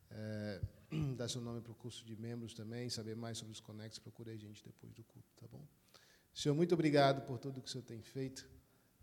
é, 0.10 0.62
dar 1.16 1.30
seu 1.30 1.42
nome 1.42 1.62
para 1.62 1.72
o 1.72 1.76
curso 1.76 2.04
de 2.04 2.16
membros 2.16 2.54
também, 2.54 2.90
saber 2.90 3.16
mais 3.16 3.38
sobre 3.38 3.54
os 3.54 3.60
conexos, 3.60 4.00
procure 4.00 4.32
a 4.32 4.36
gente 4.36 4.64
depois 4.64 4.94
do 4.94 5.04
culto, 5.04 5.30
tá 5.40 5.48
bom? 5.48 5.66
Senhor, 6.34 6.56
muito 6.56 6.74
obrigado 6.74 7.26
por 7.26 7.40
tudo 7.40 7.62
que 7.62 7.70
o 7.70 7.72
Senhor 7.72 7.86
tem 7.86 8.02
feito. 8.02 8.46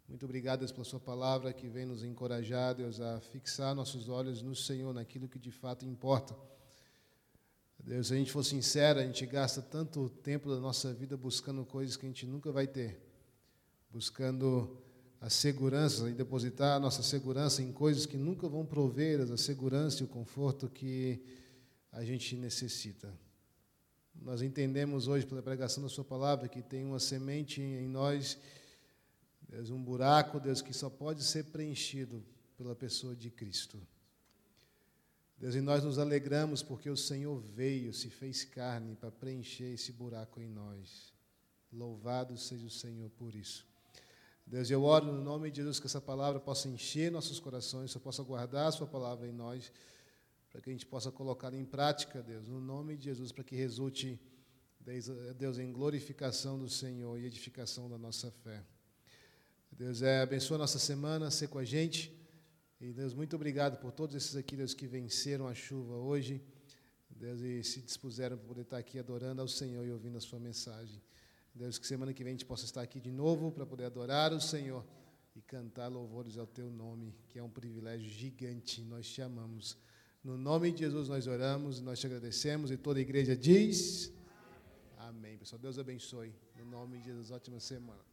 Muito 0.08 0.26
obrigado, 0.26 0.70
pela 0.70 0.84
sua 0.84 1.00
palavra 1.00 1.52
que 1.52 1.68
vem 1.68 1.86
nos 1.86 2.04
encorajar, 2.04 2.74
Deus, 2.74 3.00
a 3.00 3.20
fixar 3.20 3.74
nossos 3.74 4.08
olhos 4.08 4.42
no 4.42 4.54
Senhor, 4.54 4.92
naquilo 4.92 5.28
que 5.28 5.38
de 5.38 5.50
fato 5.50 5.86
importa. 5.86 6.36
Deus, 7.92 8.06
se 8.06 8.14
a 8.14 8.16
gente 8.16 8.32
for 8.32 8.42
sincero, 8.42 9.00
a 9.00 9.02
gente 9.02 9.26
gasta 9.26 9.60
tanto 9.60 10.08
tempo 10.08 10.48
da 10.48 10.58
nossa 10.58 10.94
vida 10.94 11.14
buscando 11.14 11.62
coisas 11.62 11.94
que 11.94 12.06
a 12.06 12.08
gente 12.08 12.24
nunca 12.24 12.50
vai 12.50 12.66
ter, 12.66 12.98
buscando 13.90 14.78
a 15.20 15.28
segurança 15.28 16.08
e 16.08 16.14
depositar 16.14 16.74
a 16.74 16.80
nossa 16.80 17.02
segurança 17.02 17.62
em 17.62 17.70
coisas 17.70 18.06
que 18.06 18.16
nunca 18.16 18.48
vão 18.48 18.64
prover 18.64 19.20
a 19.20 19.36
segurança 19.36 20.00
e 20.00 20.04
o 20.06 20.08
conforto 20.08 20.70
que 20.70 21.22
a 21.92 22.02
gente 22.02 22.34
necessita. 22.34 23.12
Nós 24.14 24.40
entendemos 24.40 25.06
hoje, 25.06 25.26
pela 25.26 25.42
pregação 25.42 25.82
da 25.82 25.90
Sua 25.90 26.02
palavra, 26.02 26.48
que 26.48 26.62
tem 26.62 26.86
uma 26.86 26.98
semente 26.98 27.60
em 27.60 27.88
nós, 27.88 28.38
Deus, 29.46 29.68
um 29.68 29.84
buraco, 29.84 30.40
Deus, 30.40 30.62
que 30.62 30.72
só 30.72 30.88
pode 30.88 31.22
ser 31.22 31.44
preenchido 31.44 32.24
pela 32.56 32.74
pessoa 32.74 33.14
de 33.14 33.28
Cristo. 33.30 33.78
Deus, 35.42 35.56
e 35.56 35.60
nós 35.60 35.82
nos 35.82 35.98
alegramos 35.98 36.62
porque 36.62 36.88
o 36.88 36.96
Senhor 36.96 37.36
veio, 37.40 37.92
se 37.92 38.08
fez 38.08 38.44
carne 38.44 38.94
para 38.94 39.10
preencher 39.10 39.74
esse 39.74 39.90
buraco 39.90 40.40
em 40.40 40.48
nós. 40.48 41.12
Louvado 41.72 42.38
seja 42.38 42.64
o 42.64 42.70
Senhor 42.70 43.10
por 43.10 43.34
isso. 43.34 43.66
Deus, 44.46 44.70
eu 44.70 44.84
oro 44.84 45.06
no 45.06 45.20
nome 45.20 45.50
de 45.50 45.56
Jesus 45.56 45.80
que 45.80 45.86
essa 45.88 46.00
palavra 46.00 46.38
possa 46.38 46.68
encher 46.68 47.10
nossos 47.10 47.40
corações, 47.40 47.92
que 47.92 47.98
possa 47.98 48.22
guardar 48.22 48.68
a 48.68 48.70
sua 48.70 48.86
palavra 48.86 49.26
em 49.26 49.32
nós, 49.32 49.72
para 50.48 50.60
que 50.60 50.70
a 50.70 50.72
gente 50.72 50.86
possa 50.86 51.10
colocar 51.10 51.52
em 51.52 51.64
prática, 51.64 52.22
Deus, 52.22 52.46
no 52.46 52.60
nome 52.60 52.96
de 52.96 53.06
Jesus, 53.06 53.32
para 53.32 53.42
que 53.42 53.56
resulte, 53.56 54.20
Deus, 55.36 55.58
em 55.58 55.72
glorificação 55.72 56.56
do 56.56 56.68
Senhor 56.68 57.18
e 57.18 57.26
edificação 57.26 57.90
da 57.90 57.98
nossa 57.98 58.30
fé. 58.30 58.62
Deus, 59.72 60.02
é, 60.02 60.20
abençoa 60.20 60.56
nossa 60.56 60.78
semana, 60.78 61.32
ser 61.32 61.48
com 61.48 61.58
a 61.58 61.64
gente. 61.64 62.21
E 62.84 62.92
Deus, 62.92 63.14
muito 63.14 63.36
obrigado 63.36 63.78
por 63.78 63.92
todos 63.92 64.16
esses 64.16 64.34
aqui, 64.34 64.56
Deus, 64.56 64.74
que 64.74 64.88
venceram 64.88 65.46
a 65.46 65.54
chuva 65.54 65.94
hoje. 65.94 66.42
Deus, 67.08 67.40
e 67.40 67.62
se 67.62 67.80
dispuseram 67.80 68.36
para 68.36 68.44
poder 68.48 68.62
estar 68.62 68.76
aqui 68.76 68.98
adorando 68.98 69.40
ao 69.40 69.46
Senhor 69.46 69.86
e 69.86 69.92
ouvindo 69.92 70.18
a 70.18 70.20
sua 70.20 70.40
mensagem. 70.40 71.00
Deus, 71.54 71.78
que 71.78 71.86
semana 71.86 72.12
que 72.12 72.24
vem 72.24 72.32
a 72.32 72.34
gente 72.34 72.44
possa 72.44 72.64
estar 72.64 72.82
aqui 72.82 72.98
de 72.98 73.12
novo 73.12 73.52
para 73.52 73.64
poder 73.64 73.84
adorar 73.84 74.32
o 74.32 74.40
Senhor 74.40 74.84
e 75.36 75.40
cantar 75.40 75.86
louvores 75.86 76.36
ao 76.36 76.44
teu 76.44 76.72
nome, 76.72 77.14
que 77.28 77.38
é 77.38 77.42
um 77.42 77.48
privilégio 77.48 78.10
gigante. 78.10 78.82
Nós 78.82 79.06
te 79.06 79.22
amamos. 79.22 79.78
No 80.24 80.36
nome 80.36 80.72
de 80.72 80.80
Jesus 80.80 81.08
nós 81.08 81.28
oramos, 81.28 81.80
nós 81.80 82.00
te 82.00 82.06
agradecemos 82.08 82.72
e 82.72 82.76
toda 82.76 82.98
a 82.98 83.02
igreja 83.02 83.36
diz: 83.36 84.12
Amém. 84.96 85.18
Amém. 85.18 85.38
Pessoal, 85.38 85.60
Deus 85.60 85.78
abençoe. 85.78 86.34
No 86.58 86.64
nome 86.64 86.98
de 86.98 87.04
Jesus, 87.04 87.30
ótima 87.30 87.60
semana. 87.60 88.11